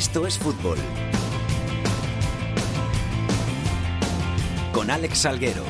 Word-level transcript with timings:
Esto 0.00 0.26
es 0.26 0.38
fútbol. 0.38 0.78
Con 4.72 4.90
Alex 4.90 5.18
Salguero. 5.18 5.62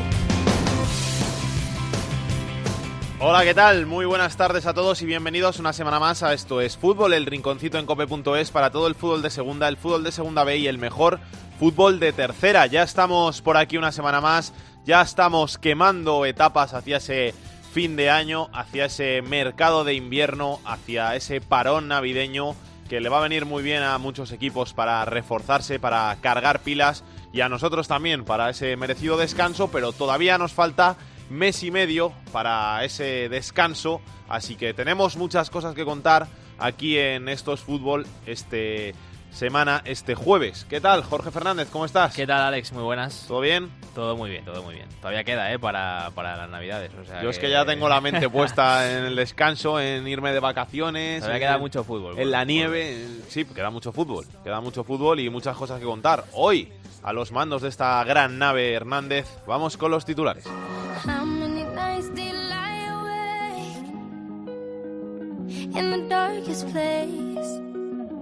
Hola, 3.18 3.42
¿qué 3.42 3.54
tal? 3.54 3.86
Muy 3.86 4.04
buenas 4.04 4.36
tardes 4.36 4.66
a 4.66 4.72
todos 4.72 5.02
y 5.02 5.06
bienvenidos 5.06 5.58
una 5.58 5.72
semana 5.72 5.98
más 5.98 6.22
a 6.22 6.32
Esto 6.32 6.60
es 6.60 6.76
Fútbol, 6.76 7.14
el 7.14 7.26
rinconcito 7.26 7.76
en 7.76 7.86
cope.es 7.86 8.52
para 8.52 8.70
todo 8.70 8.86
el 8.86 8.94
fútbol 8.94 9.20
de 9.20 9.30
segunda, 9.30 9.66
el 9.66 9.76
fútbol 9.76 10.04
de 10.04 10.12
segunda 10.12 10.44
B 10.44 10.58
y 10.58 10.68
el 10.68 10.78
mejor 10.78 11.18
fútbol 11.58 11.98
de 11.98 12.12
tercera. 12.12 12.66
Ya 12.66 12.84
estamos 12.84 13.42
por 13.42 13.56
aquí 13.56 13.78
una 13.78 13.90
semana 13.90 14.20
más, 14.20 14.52
ya 14.84 15.02
estamos 15.02 15.58
quemando 15.58 16.24
etapas 16.24 16.72
hacia 16.72 16.98
ese 16.98 17.34
fin 17.72 17.96
de 17.96 18.10
año, 18.10 18.48
hacia 18.52 18.84
ese 18.84 19.22
mercado 19.22 19.82
de 19.82 19.94
invierno, 19.94 20.60
hacia 20.64 21.16
ese 21.16 21.40
parón 21.40 21.88
navideño 21.88 22.54
que 22.90 23.00
le 23.00 23.08
va 23.08 23.18
a 23.18 23.22
venir 23.22 23.46
muy 23.46 23.62
bien 23.62 23.84
a 23.84 23.96
muchos 23.98 24.32
equipos 24.32 24.74
para 24.74 25.04
reforzarse, 25.04 25.78
para 25.78 26.16
cargar 26.20 26.58
pilas 26.58 27.04
y 27.32 27.40
a 27.40 27.48
nosotros 27.48 27.86
también 27.86 28.24
para 28.24 28.50
ese 28.50 28.76
merecido 28.76 29.16
descanso, 29.16 29.70
pero 29.70 29.92
todavía 29.92 30.38
nos 30.38 30.52
falta 30.52 30.96
mes 31.30 31.62
y 31.62 31.70
medio 31.70 32.12
para 32.32 32.84
ese 32.84 33.28
descanso, 33.28 34.00
así 34.28 34.56
que 34.56 34.74
tenemos 34.74 35.16
muchas 35.16 35.50
cosas 35.50 35.76
que 35.76 35.84
contar 35.84 36.26
aquí 36.58 36.98
en 36.98 37.28
Estos 37.28 37.60
Fútbol 37.60 38.08
este 38.26 38.96
semana, 39.32 39.82
este 39.84 40.14
jueves. 40.14 40.66
¿Qué 40.68 40.80
tal, 40.80 41.02
Jorge 41.02 41.30
Fernández? 41.30 41.68
¿Cómo 41.70 41.84
estás? 41.84 42.14
¿Qué 42.14 42.26
tal, 42.26 42.40
Alex? 42.42 42.72
Muy 42.72 42.82
buenas. 42.82 43.24
¿Todo 43.26 43.40
bien? 43.40 43.70
Todo 43.94 44.16
muy 44.16 44.30
bien, 44.30 44.44
todo 44.44 44.62
muy 44.62 44.74
bien. 44.74 44.86
Todavía 45.00 45.24
queda, 45.24 45.52
¿eh? 45.52 45.58
Para, 45.58 46.10
para 46.14 46.36
las 46.36 46.50
navidades. 46.50 46.90
O 47.00 47.04
sea 47.04 47.22
Yo 47.22 47.30
es 47.30 47.38
que 47.38 47.50
ya 47.50 47.64
tengo 47.64 47.88
la 47.88 48.00
mente 48.00 48.28
puesta 48.28 48.90
en 48.90 49.04
el 49.04 49.16
descanso, 49.16 49.80
en 49.80 50.06
irme 50.06 50.32
de 50.32 50.40
vacaciones. 50.40 51.20
Todavía 51.20 51.40
queda 51.48 51.58
mucho 51.58 51.84
fútbol. 51.84 52.18
En 52.18 52.30
la 52.30 52.44
nieve, 52.44 53.02
en- 53.02 53.22
sí, 53.28 53.44
queda 53.44 53.70
mucho 53.70 53.92
fútbol. 53.92 54.26
Queda 54.44 54.60
mucho 54.60 54.84
fútbol 54.84 55.20
y 55.20 55.30
muchas 55.30 55.56
cosas 55.56 55.80
que 55.80 55.86
contar. 55.86 56.24
Hoy, 56.32 56.72
a 57.02 57.12
los 57.12 57.32
mandos 57.32 57.62
de 57.62 57.68
esta 57.68 58.02
gran 58.04 58.38
nave 58.38 58.72
Hernández, 58.74 59.26
vamos 59.46 59.76
con 59.76 59.90
los 59.90 60.04
titulares. 60.04 60.44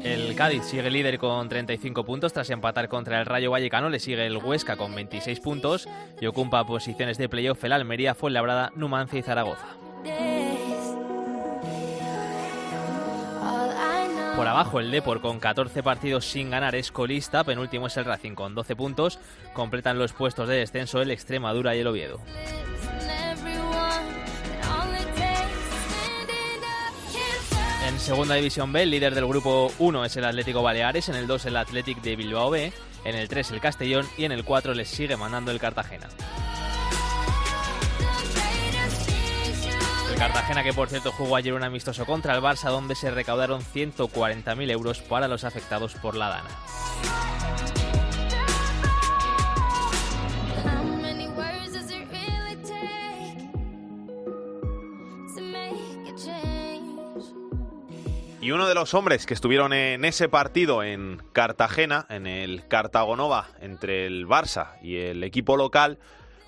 El 0.02 0.34
Cádiz 0.36 0.64
sigue 0.64 0.90
líder 0.90 1.18
con 1.18 1.48
35 1.48 2.04
puntos 2.04 2.32
tras 2.32 2.50
empatar 2.50 2.88
contra 2.88 3.18
el 3.18 3.26
Rayo 3.26 3.50
Vallecano. 3.50 3.88
Le 3.88 3.98
sigue 3.98 4.26
el 4.26 4.36
Huesca 4.36 4.76
con 4.76 4.94
26 4.94 5.40
puntos 5.40 5.88
y 6.20 6.26
ocupa 6.26 6.64
posiciones 6.64 7.18
de 7.18 7.28
playoff 7.28 7.62
el 7.64 7.72
Almería, 7.72 8.14
Fuenlabrada, 8.14 8.70
Numancia 8.76 9.18
y 9.18 9.22
Zaragoza. 9.22 9.66
Por 14.36 14.46
abajo 14.46 14.78
el 14.78 14.92
Depor 14.92 15.20
con 15.20 15.40
14 15.40 15.82
partidos 15.82 16.24
sin 16.24 16.50
ganar 16.50 16.76
es 16.76 16.92
colista, 16.92 17.42
penúltimo 17.42 17.88
es 17.88 17.96
el 17.96 18.04
Racing 18.04 18.36
con 18.36 18.54
12 18.54 18.76
puntos. 18.76 19.18
Completan 19.52 19.98
los 19.98 20.12
puestos 20.12 20.48
de 20.48 20.58
descenso 20.58 21.02
el 21.02 21.10
Extremadura 21.10 21.74
y 21.74 21.80
el 21.80 21.88
Oviedo. 21.88 22.20
Segunda 28.08 28.36
división 28.36 28.72
B, 28.72 28.84
el 28.84 28.90
líder 28.90 29.14
del 29.14 29.26
grupo 29.26 29.70
1 29.78 30.04
es 30.06 30.16
el 30.16 30.24
Atlético 30.24 30.62
Baleares, 30.62 31.10
en 31.10 31.14
el 31.14 31.26
2 31.26 31.44
el 31.44 31.56
Athletic 31.58 32.00
de 32.00 32.16
Bilbao 32.16 32.48
B, 32.48 32.72
en 33.04 33.14
el 33.14 33.28
3 33.28 33.50
el 33.50 33.60
Castellón 33.60 34.06
y 34.16 34.24
en 34.24 34.32
el 34.32 34.46
4 34.46 34.72
les 34.72 34.88
sigue 34.88 35.14
mandando 35.18 35.50
el 35.50 35.60
Cartagena. 35.60 36.08
El 40.10 40.18
Cartagena 40.18 40.64
que 40.64 40.72
por 40.72 40.88
cierto 40.88 41.12
jugó 41.12 41.36
ayer 41.36 41.52
un 41.52 41.64
amistoso 41.64 42.06
contra 42.06 42.34
el 42.34 42.40
Barça 42.40 42.70
donde 42.70 42.94
se 42.94 43.10
recaudaron 43.10 43.60
140.000 43.60 44.70
euros 44.70 45.02
para 45.02 45.28
los 45.28 45.44
afectados 45.44 45.94
por 45.96 46.16
la 46.16 46.30
dana. 46.30 47.37
Y 58.48 58.52
uno 58.52 58.66
de 58.66 58.74
los 58.74 58.94
hombres 58.94 59.26
que 59.26 59.34
estuvieron 59.34 59.74
en 59.74 60.06
ese 60.06 60.30
partido 60.30 60.82
en 60.82 61.18
Cartagena, 61.34 62.06
en 62.08 62.26
el 62.26 62.66
Cartagonova, 62.66 63.48
entre 63.60 64.06
el 64.06 64.26
Barça 64.26 64.78
y 64.80 64.96
el 64.96 65.22
equipo 65.22 65.58
local, 65.58 65.98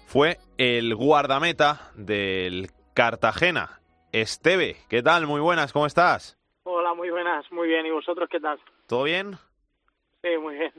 fue 0.07 0.39
el 0.57 0.95
guardameta 0.95 1.91
del 1.97 2.71
Cartagena, 2.95 3.83
Esteve. 4.13 4.79
¿Qué 4.89 5.03
tal? 5.03 5.27
Muy 5.27 5.43
buenas, 5.43 5.75
¿cómo 5.75 5.85
estás? 5.85 6.39
Hola, 6.63 6.95
muy 6.95 7.11
buenas, 7.11 7.45
muy 7.53 7.69
bien. 7.69 7.85
¿Y 7.85 7.91
vosotros 7.91 8.31
qué 8.31 8.41
tal? 8.41 8.59
¿Todo 8.87 9.03
bien? 9.03 9.35
Sí, 10.23 10.39
muy 10.41 10.55
bien. 10.55 10.73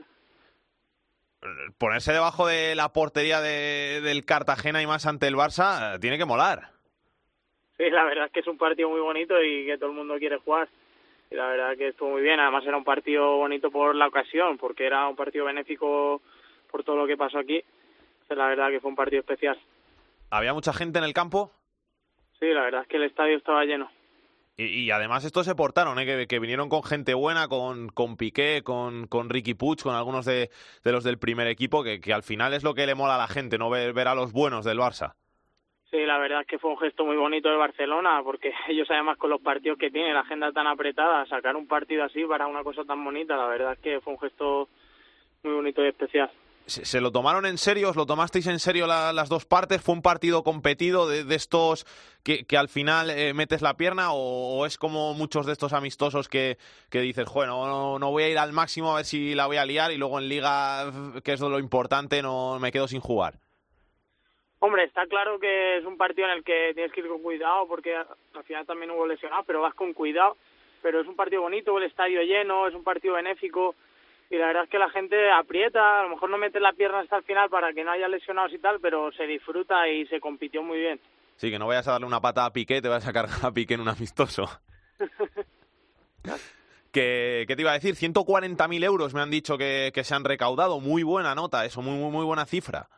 Ponerse 1.78 2.12
debajo 2.12 2.48
de 2.48 2.74
la 2.74 2.92
portería 2.92 3.40
de- 3.40 4.00
del 4.02 4.24
Cartagena 4.24 4.82
y 4.82 4.88
más 4.88 5.06
ante 5.06 5.28
el 5.28 5.36
Barça 5.36 5.94
eh, 5.94 5.98
tiene 6.00 6.18
que 6.18 6.24
molar. 6.24 6.72
Sí, 7.76 7.88
la 7.90 8.02
verdad 8.06 8.26
es 8.26 8.32
que 8.32 8.40
es 8.40 8.46
un 8.48 8.58
partido 8.58 8.88
muy 8.88 9.00
bonito 9.00 9.40
y 9.40 9.66
que 9.66 9.78
todo 9.78 9.90
el 9.90 9.96
mundo 9.96 10.16
quiere 10.18 10.38
jugar. 10.38 10.68
Y 11.32 11.36
la 11.36 11.46
verdad 11.48 11.76
que 11.78 11.88
estuvo 11.88 12.10
muy 12.10 12.22
bien. 12.22 12.38
Además 12.40 12.64
era 12.66 12.76
un 12.76 12.84
partido 12.84 13.38
bonito 13.38 13.70
por 13.70 13.94
la 13.94 14.06
ocasión, 14.06 14.58
porque 14.58 14.84
era 14.84 15.08
un 15.08 15.16
partido 15.16 15.46
benéfico 15.46 16.20
por 16.70 16.84
todo 16.84 16.96
lo 16.96 17.06
que 17.06 17.16
pasó 17.16 17.38
aquí. 17.38 17.56
Entonces, 17.56 18.36
la 18.36 18.48
verdad 18.48 18.68
que 18.68 18.80
fue 18.80 18.90
un 18.90 18.96
partido 18.96 19.20
especial. 19.20 19.58
¿Había 20.30 20.52
mucha 20.52 20.72
gente 20.72 20.98
en 20.98 21.04
el 21.04 21.14
campo? 21.14 21.50
Sí, 22.38 22.46
la 22.52 22.62
verdad 22.62 22.82
es 22.82 22.88
que 22.88 22.96
el 22.98 23.04
estadio 23.04 23.36
estaba 23.36 23.64
lleno. 23.64 23.90
Y, 24.56 24.64
y 24.64 24.90
además 24.90 25.24
estos 25.24 25.46
se 25.46 25.54
portaron, 25.54 25.98
¿eh? 25.98 26.04
que, 26.04 26.26
que 26.26 26.38
vinieron 26.38 26.68
con 26.68 26.82
gente 26.82 27.14
buena, 27.14 27.48
con, 27.48 27.88
con 27.88 28.18
Piqué, 28.18 28.62
con, 28.62 29.06
con 29.06 29.30
Ricky 29.30 29.54
Puig, 29.54 29.82
con 29.82 29.94
algunos 29.94 30.26
de, 30.26 30.50
de 30.84 30.92
los 30.92 31.04
del 31.04 31.18
primer 31.18 31.46
equipo, 31.46 31.82
que, 31.82 32.00
que 32.00 32.12
al 32.12 32.22
final 32.22 32.52
es 32.52 32.62
lo 32.62 32.74
que 32.74 32.86
le 32.86 32.94
mola 32.94 33.14
a 33.14 33.18
la 33.18 33.28
gente, 33.28 33.56
no 33.56 33.70
ver, 33.70 33.94
ver 33.94 34.08
a 34.08 34.14
los 34.14 34.32
buenos 34.32 34.66
del 34.66 34.78
Barça. 34.78 35.14
Sí, 35.92 36.06
la 36.06 36.16
verdad 36.16 36.40
es 36.40 36.46
que 36.46 36.58
fue 36.58 36.70
un 36.70 36.78
gesto 36.78 37.04
muy 37.04 37.16
bonito 37.16 37.50
de 37.50 37.56
Barcelona, 37.56 38.22
porque 38.24 38.50
ellos 38.68 38.88
además 38.90 39.18
con 39.18 39.28
los 39.28 39.42
partidos 39.42 39.78
que 39.78 39.90
tienen, 39.90 40.14
la 40.14 40.20
agenda 40.20 40.50
tan 40.50 40.66
apretada, 40.66 41.26
sacar 41.26 41.54
un 41.54 41.68
partido 41.68 42.02
así 42.02 42.24
para 42.24 42.46
una 42.46 42.64
cosa 42.64 42.82
tan 42.84 43.04
bonita, 43.04 43.36
la 43.36 43.46
verdad 43.46 43.74
es 43.74 43.78
que 43.80 44.00
fue 44.00 44.14
un 44.14 44.18
gesto 44.18 44.70
muy 45.42 45.52
bonito 45.52 45.84
y 45.84 45.88
especial. 45.88 46.30
¿Se, 46.64 47.00
lo 47.00 47.10
tomaron 47.10 47.44
en 47.44 47.58
serio? 47.58 47.90
¿Os 47.90 47.96
lo 47.96 48.06
tomasteis 48.06 48.46
en 48.46 48.60
serio 48.60 48.86
la- 48.86 49.12
las 49.12 49.28
dos 49.28 49.44
partes? 49.44 49.82
¿Fue 49.82 49.94
un 49.96 50.00
partido 50.00 50.44
competido 50.44 51.08
de, 51.08 51.34
estos 51.34 51.84
que, 52.22 52.46
al 52.56 52.68
final 52.68 53.10
eh, 53.10 53.34
metes 53.34 53.60
la 53.62 53.76
pierna 53.76 54.12
o, 54.12 54.60
o 54.60 54.64
es 54.64 54.78
como 54.78 55.12
muchos 55.12 55.44
de 55.44 55.52
estos 55.52 55.72
amistosos 55.72 56.28
que, 56.28 56.56
que 56.88 57.00
dices, 57.00 57.26
bueno, 57.34 57.66
no, 57.66 57.98
no 57.98 58.10
voy 58.12 58.22
a 58.22 58.28
ir 58.28 58.38
al 58.38 58.52
máximo 58.52 58.92
a 58.92 58.96
ver 58.96 59.04
si 59.04 59.34
la 59.34 59.46
voy 59.46 59.56
a 59.58 59.66
liar 59.66 59.90
y 59.92 59.98
luego 59.98 60.20
en 60.20 60.28
liga, 60.28 60.90
que 61.22 61.32
es 61.32 61.40
lo 61.40 61.58
importante, 61.58 62.22
no 62.22 62.58
me 62.60 62.70
quedo 62.70 62.86
sin 62.88 63.00
jugar? 63.00 63.34
Hombre, 64.64 64.84
está 64.84 65.06
claro 65.06 65.40
que 65.40 65.78
es 65.78 65.84
un 65.84 65.96
partido 65.96 66.28
en 66.28 66.34
el 66.34 66.44
que 66.44 66.70
tienes 66.72 66.92
que 66.92 67.00
ir 67.00 67.08
con 67.08 67.20
cuidado 67.20 67.66
porque 67.66 67.96
al 67.96 68.44
final 68.44 68.64
también 68.64 68.92
hubo 68.92 69.04
lesionados, 69.04 69.44
pero 69.44 69.60
vas 69.60 69.74
con 69.74 69.92
cuidado. 69.92 70.36
Pero 70.80 71.00
es 71.00 71.08
un 71.08 71.16
partido 71.16 71.42
bonito, 71.42 71.76
el 71.76 71.82
estadio 71.82 72.22
lleno, 72.22 72.68
es 72.68 72.74
un 72.74 72.84
partido 72.84 73.14
benéfico 73.14 73.74
y 74.30 74.36
la 74.36 74.46
verdad 74.46 74.62
es 74.62 74.70
que 74.70 74.78
la 74.78 74.88
gente 74.90 75.32
aprieta, 75.32 75.98
a 75.98 76.02
lo 76.04 76.10
mejor 76.10 76.30
no 76.30 76.38
mete 76.38 76.60
la 76.60 76.74
pierna 76.74 77.00
hasta 77.00 77.16
el 77.16 77.24
final 77.24 77.50
para 77.50 77.72
que 77.72 77.82
no 77.82 77.90
haya 77.90 78.06
lesionados 78.06 78.52
y 78.52 78.60
tal, 78.60 78.78
pero 78.78 79.10
se 79.10 79.26
disfruta 79.26 79.88
y 79.88 80.06
se 80.06 80.20
compitió 80.20 80.62
muy 80.62 80.78
bien. 80.78 81.00
Sí, 81.34 81.50
que 81.50 81.58
no 81.58 81.66
vayas 81.66 81.88
a 81.88 81.92
darle 81.92 82.06
una 82.06 82.20
pata 82.20 82.44
a 82.44 82.52
Piqué, 82.52 82.80
te 82.80 82.88
vas 82.88 83.08
a 83.08 83.12
cargar 83.12 83.44
a 83.44 83.50
Piqué 83.50 83.74
en 83.74 83.80
un 83.80 83.88
amistoso. 83.88 84.48
que, 86.92 87.46
¿Qué 87.48 87.56
te 87.56 87.62
iba 87.62 87.72
a 87.72 87.80
decir? 87.80 87.96
140.000 87.96 88.84
euros 88.84 89.12
me 89.12 89.22
han 89.22 89.30
dicho 89.30 89.58
que, 89.58 89.90
que 89.92 90.04
se 90.04 90.14
han 90.14 90.24
recaudado. 90.24 90.78
Muy 90.78 91.02
buena 91.02 91.34
nota, 91.34 91.64
eso, 91.64 91.82
muy, 91.82 91.98
muy, 91.98 92.12
muy 92.12 92.24
buena 92.24 92.46
cifra. 92.46 92.88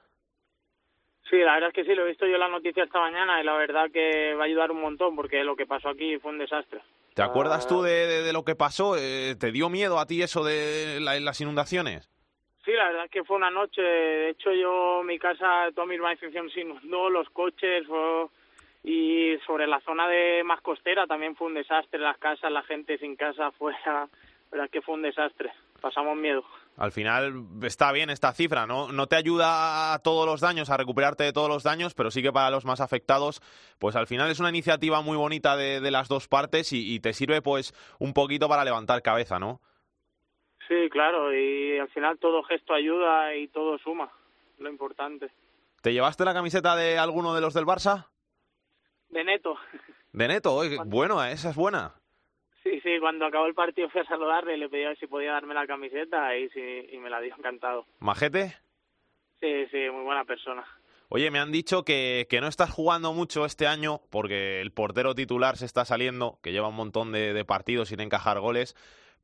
Sí, 1.34 1.40
la 1.40 1.54
verdad 1.54 1.70
es 1.70 1.74
que 1.74 1.84
sí, 1.84 1.96
lo 1.96 2.04
he 2.04 2.08
visto 2.10 2.26
yo 2.28 2.34
en 2.34 2.40
la 2.40 2.48
noticia 2.48 2.84
esta 2.84 3.00
mañana 3.00 3.40
y 3.40 3.44
la 3.44 3.54
verdad 3.54 3.90
que 3.90 4.34
va 4.34 4.42
a 4.42 4.46
ayudar 4.46 4.70
un 4.70 4.80
montón 4.80 5.16
porque 5.16 5.42
lo 5.42 5.56
que 5.56 5.66
pasó 5.66 5.88
aquí 5.88 6.16
fue 6.18 6.30
un 6.30 6.38
desastre. 6.38 6.80
¿Te 7.12 7.22
acuerdas 7.22 7.66
tú 7.66 7.82
de, 7.82 8.06
de- 8.06 8.22
de 8.22 8.32
lo 8.32 8.44
que 8.44 8.54
pasó? 8.54 8.94
Eh, 8.96 9.34
¿Te 9.38 9.50
dio 9.50 9.68
miedo 9.68 9.98
a 9.98 10.06
ti 10.06 10.22
eso 10.22 10.44
de 10.44 11.00
la- 11.00 11.18
las 11.18 11.40
inundaciones? 11.40 12.08
Sí, 12.64 12.70
la 12.70 12.84
verdad 12.86 13.04
es 13.06 13.10
que 13.10 13.24
fue 13.24 13.36
una 13.36 13.50
noche. 13.50 13.82
De 13.82 14.28
hecho, 14.30 14.52
yo, 14.52 15.02
mi 15.04 15.18
casa, 15.18 15.70
toda 15.74 15.88
mi 15.88 15.96
urbanización 15.96 16.48
se 16.50 16.60
inundó, 16.60 17.10
los 17.10 17.28
coches, 17.30 17.84
fue- 17.88 18.26
y 18.84 19.36
sobre 19.44 19.66
la 19.66 19.80
zona 19.80 20.06
de 20.08 20.44
más 20.44 20.60
costera 20.60 21.08
también 21.08 21.34
fue 21.34 21.48
un 21.48 21.54
desastre. 21.54 21.98
Las 21.98 22.18
casas, 22.18 22.52
la 22.52 22.62
gente 22.62 22.96
sin 22.98 23.16
casa 23.16 23.46
afuera. 23.48 23.78
La 23.86 24.08
verdad 24.52 24.66
es 24.66 24.70
que 24.70 24.82
fue 24.82 24.94
un 24.94 25.02
desastre. 25.02 25.50
Pasamos 25.80 26.16
miedo. 26.16 26.44
Al 26.76 26.90
final 26.90 27.46
está 27.62 27.92
bien 27.92 28.10
esta 28.10 28.32
cifra, 28.32 28.66
¿no? 28.66 28.90
No 28.90 29.06
te 29.06 29.14
ayuda 29.16 29.94
a 29.94 29.98
todos 30.00 30.26
los 30.26 30.40
daños, 30.40 30.70
a 30.70 30.76
recuperarte 30.76 31.22
de 31.22 31.32
todos 31.32 31.48
los 31.48 31.62
daños, 31.62 31.94
pero 31.94 32.10
sí 32.10 32.20
que 32.20 32.32
para 32.32 32.50
los 32.50 32.64
más 32.64 32.80
afectados, 32.80 33.40
pues 33.78 33.94
al 33.94 34.08
final 34.08 34.30
es 34.30 34.40
una 34.40 34.48
iniciativa 34.48 35.00
muy 35.00 35.16
bonita 35.16 35.56
de, 35.56 35.80
de 35.80 35.90
las 35.92 36.08
dos 36.08 36.26
partes 36.26 36.72
y, 36.72 36.94
y 36.94 37.00
te 37.00 37.12
sirve 37.12 37.42
pues 37.42 37.74
un 38.00 38.12
poquito 38.12 38.48
para 38.48 38.64
levantar 38.64 39.02
cabeza, 39.02 39.38
¿no? 39.38 39.60
Sí, 40.66 40.88
claro, 40.90 41.32
y 41.32 41.78
al 41.78 41.88
final 41.90 42.18
todo 42.18 42.42
gesto 42.42 42.74
ayuda 42.74 43.36
y 43.36 43.48
todo 43.48 43.78
suma, 43.78 44.10
lo 44.58 44.68
importante. 44.68 45.30
¿Te 45.82 45.92
llevaste 45.92 46.24
la 46.24 46.34
camiseta 46.34 46.74
de 46.74 46.98
alguno 46.98 47.34
de 47.34 47.40
los 47.40 47.54
del 47.54 47.66
Barça? 47.66 48.08
De 49.10 49.22
neto. 49.22 49.56
De 50.12 50.28
Neto, 50.28 50.60
bueno, 50.86 51.22
esa 51.24 51.50
es 51.50 51.56
buena. 51.56 51.94
Sí, 52.64 52.80
sí, 52.80 52.98
cuando 52.98 53.26
acabó 53.26 53.46
el 53.46 53.54
partido 53.54 53.90
fui 53.90 54.00
a 54.00 54.06
saludarle 54.06 54.54
y 54.54 54.58
le 54.58 54.70
pedí 54.70 54.84
a 54.84 54.88
ver 54.88 54.98
si 54.98 55.06
podía 55.06 55.32
darme 55.32 55.52
la 55.52 55.66
camiseta 55.66 56.34
y, 56.36 56.48
sí, 56.48 56.88
y 56.90 56.96
me 56.96 57.10
la 57.10 57.20
dio 57.20 57.34
encantado. 57.36 57.86
¿Majete? 58.00 58.56
Sí, 59.40 59.66
sí, 59.70 59.90
muy 59.90 60.02
buena 60.02 60.24
persona. 60.24 60.64
Oye, 61.10 61.30
me 61.30 61.38
han 61.38 61.52
dicho 61.52 61.84
que, 61.84 62.26
que 62.30 62.40
no 62.40 62.48
estás 62.48 62.70
jugando 62.70 63.12
mucho 63.12 63.44
este 63.44 63.66
año 63.66 64.00
porque 64.10 64.62
el 64.62 64.72
portero 64.72 65.14
titular 65.14 65.58
se 65.58 65.66
está 65.66 65.84
saliendo, 65.84 66.38
que 66.42 66.52
lleva 66.52 66.68
un 66.68 66.76
montón 66.76 67.12
de, 67.12 67.34
de 67.34 67.44
partidos 67.44 67.90
sin 67.90 68.00
encajar 68.00 68.40
goles, 68.40 68.74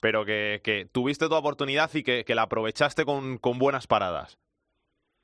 pero 0.00 0.26
que, 0.26 0.60
que 0.62 0.84
tuviste 0.84 1.26
tu 1.26 1.34
oportunidad 1.34 1.90
y 1.94 2.02
que, 2.02 2.24
que 2.24 2.34
la 2.34 2.42
aprovechaste 2.42 3.06
con, 3.06 3.38
con 3.38 3.58
buenas 3.58 3.86
paradas. 3.86 4.38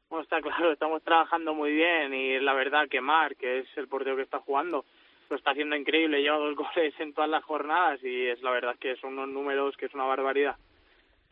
Bueno, 0.09 0.23
está 0.23 0.41
claro, 0.41 0.73
estamos 0.73 1.03
trabajando 1.03 1.53
muy 1.53 1.73
bien 1.73 2.15
y 2.15 2.41
la 2.41 2.55
verdad 2.55 2.89
que 2.89 3.03
Marc, 3.03 3.37
que 3.37 3.59
es 3.59 3.67
el 3.77 3.89
portero 3.89 4.17
que 4.17 4.23
está 4.23 4.39
jugando, 4.41 4.87
lo 5.31 5.37
está 5.37 5.51
haciendo 5.53 5.77
increíble, 5.77 6.23
lleva 6.23 6.39
dos 6.39 6.55
goles 6.75 6.95
en 6.99 7.13
todas 7.15 7.31
las 7.31 7.45
jornadas 7.45 8.01
y 8.03 8.27
es 8.29 8.41
la 8.43 8.51
verdad 8.51 8.77
que 8.79 8.97
son 8.97 9.15
unos 9.15 9.29
números 9.29 9.77
que 9.77 9.87
es 9.87 9.95
una 9.95 10.05
barbaridad. 10.05 10.57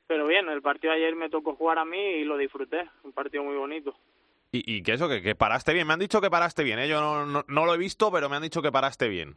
Pero 0.06 0.26
bien, 0.26 0.48
el 0.48 0.60
partido 0.62 0.92
de 0.92 0.98
ayer 0.98 1.16
me 1.16 1.30
tocó 1.30 1.54
jugar 1.54 1.78
a 1.78 1.84
mí 1.84 1.98
y 1.98 2.24
lo 2.24 2.36
disfruté, 2.36 2.88
un 3.04 3.12
partido 3.12 3.42
muy 3.42 3.56
bonito. 3.56 3.96
Y, 4.52 4.76
y 4.76 4.82
que 4.82 4.92
eso, 4.92 5.08
que, 5.08 5.22
que 5.22 5.34
paraste 5.34 5.72
bien. 5.72 5.86
Me 5.86 5.94
han 5.94 5.98
dicho 5.98 6.20
que 6.20 6.30
paraste 6.30 6.62
bien, 6.62 6.78
¿eh? 6.78 6.88
Yo 6.88 7.00
no, 7.00 7.24
no, 7.26 7.44
no 7.48 7.64
lo 7.64 7.74
he 7.74 7.78
visto, 7.78 8.12
pero 8.12 8.28
me 8.28 8.36
han 8.36 8.42
dicho 8.42 8.60
que 8.62 8.70
paraste 8.70 9.08
bien. 9.08 9.36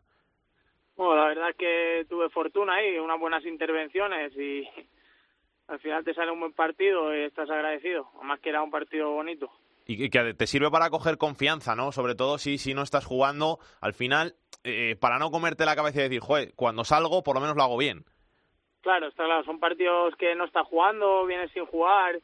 Bueno, 0.96 1.16
la 1.16 1.28
verdad 1.28 1.50
es 1.52 1.56
que 1.56 2.06
tuve 2.10 2.30
fortuna 2.30 2.76
ahí, 2.76 2.98
unas 3.00 3.20
buenas 3.20 3.46
intervenciones 3.46 4.34
y 4.38 4.68
al 5.68 5.80
final 5.80 6.04
te 6.04 6.14
sale 6.14 6.32
un 6.32 6.40
buen 6.40 6.54
partido 6.54 7.16
y 7.16 7.22
estás 7.24 7.50
agradecido, 7.50 8.10
además 8.16 8.40
que 8.42 8.50
era 8.50 8.62
un 8.62 8.72
partido 8.72 9.12
bonito. 9.12 9.50
Y 9.86 9.98
que- 9.98 10.10
que 10.10 10.34
te 10.34 10.48
sirve 10.48 10.70
para 10.70 10.90
coger 10.90 11.18
confianza, 11.18 11.76
¿no? 11.76 11.92
Sobre 11.94 12.14
todo 12.16 12.38
si, 12.38 12.58
si 12.58 12.74
no 12.74 12.82
estás 12.82 13.06
jugando, 13.06 13.58
al 13.80 13.94
final, 13.94 14.36
eh, 14.68 14.96
para 14.96 15.20
no 15.20 15.32
comerte 15.32 15.66
la 15.66 15.76
cabeza 15.76 16.00
y 16.00 16.04
decir, 16.04 16.20
joder, 16.22 16.54
cuando 16.56 16.84
salgo, 16.84 17.24
por 17.24 17.36
lo 17.36 17.42
menos 17.42 17.56
lo 17.56 17.64
hago 17.64 17.78
bien. 17.78 18.04
Claro, 18.82 19.08
está 19.08 19.26
claro, 19.26 19.44
son 19.44 19.60
partidos 19.60 20.16
que 20.16 20.36
no 20.36 20.46
estás 20.46 20.66
jugando, 20.68 21.26
vienes 21.26 21.52
sin 21.52 21.66
jugar, 21.66 22.20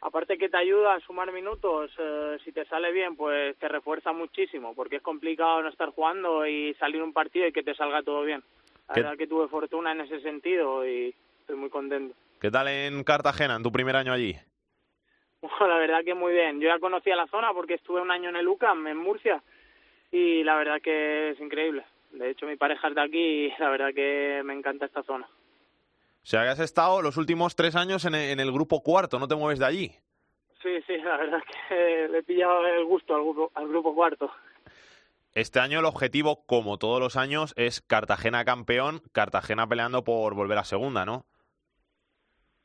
aparte 0.00 0.38
que 0.38 0.48
te 0.48 0.56
ayuda 0.56 0.94
a 0.94 1.00
sumar 1.00 1.30
minutos, 1.32 1.92
eh, 1.98 2.38
si 2.44 2.52
te 2.52 2.64
sale 2.64 2.90
bien, 2.90 3.14
pues 3.16 3.56
te 3.58 3.68
refuerza 3.68 4.12
muchísimo, 4.12 4.74
porque 4.74 4.96
es 4.96 5.02
complicado 5.02 5.62
no 5.62 5.68
estar 5.68 5.90
jugando 5.90 6.46
y 6.46 6.74
salir 6.74 7.02
un 7.02 7.12
partido 7.12 7.46
y 7.46 7.52
que 7.52 7.62
te 7.62 7.74
salga 7.74 8.02
todo 8.02 8.22
bien. 8.22 8.42
La 8.88 8.94
¿Qué- 8.94 9.02
verdad 9.02 9.18
que 9.18 9.26
tuve 9.28 9.46
fortuna 9.48 9.92
en 9.92 10.00
ese 10.00 10.20
sentido 10.20 10.84
y 10.86 11.14
estoy 11.40 11.56
muy 11.56 11.70
contento. 11.70 12.14
¿Qué 12.40 12.50
tal 12.50 12.66
en 12.68 13.04
Cartagena, 13.04 13.54
en 13.56 13.62
tu 13.62 13.70
primer 13.70 13.94
año 13.94 14.12
allí? 14.12 14.34
Bueno, 15.42 15.68
la 15.68 15.76
verdad 15.78 16.04
que 16.04 16.14
muy 16.14 16.32
bien. 16.34 16.60
Yo 16.60 16.68
ya 16.68 16.78
conocía 16.78 17.16
la 17.16 17.26
zona 17.28 17.52
porque 17.54 17.74
estuve 17.74 18.00
un 18.02 18.10
año 18.10 18.28
en 18.28 18.36
el 18.36 18.46
UCAM, 18.48 18.86
en 18.88 18.96
Murcia, 18.98 19.42
y 20.10 20.42
la 20.44 20.56
verdad 20.56 20.80
que 20.82 21.30
es 21.30 21.40
increíble. 21.40 21.84
De 22.12 22.30
hecho, 22.30 22.46
mi 22.46 22.56
pareja 22.56 22.88
es 22.88 22.94
de 22.94 23.02
aquí 23.02 23.46
y 23.46 23.52
la 23.58 23.70
verdad 23.70 23.94
que 23.94 24.42
me 24.44 24.54
encanta 24.54 24.86
esta 24.86 25.02
zona. 25.02 25.26
O 25.26 26.26
sea, 26.26 26.42
que 26.42 26.48
has 26.48 26.60
estado 26.60 27.02
los 27.02 27.16
últimos 27.16 27.56
tres 27.56 27.76
años 27.76 28.04
en 28.04 28.14
en 28.14 28.40
el 28.40 28.52
grupo 28.52 28.82
cuarto, 28.82 29.18
no 29.18 29.28
te 29.28 29.36
mueves 29.36 29.58
de 29.58 29.66
allí. 29.66 29.92
Sí, 30.62 30.80
sí, 30.86 30.96
la 30.98 31.16
verdad 31.16 31.42
que 31.68 32.08
le 32.10 32.18
he 32.18 32.22
pillado 32.22 32.66
el 32.66 32.84
gusto 32.84 33.14
al 33.14 33.22
grupo, 33.22 33.50
al 33.54 33.68
grupo 33.68 33.94
cuarto. 33.94 34.30
Este 35.32 35.60
año 35.60 35.78
el 35.78 35.86
objetivo, 35.86 36.44
como 36.44 36.76
todos 36.76 37.00
los 37.00 37.16
años, 37.16 37.54
es 37.56 37.80
Cartagena 37.80 38.44
campeón, 38.44 39.00
Cartagena 39.12 39.66
peleando 39.66 40.04
por 40.04 40.34
volver 40.34 40.58
a 40.58 40.64
segunda, 40.64 41.06
¿no? 41.06 41.24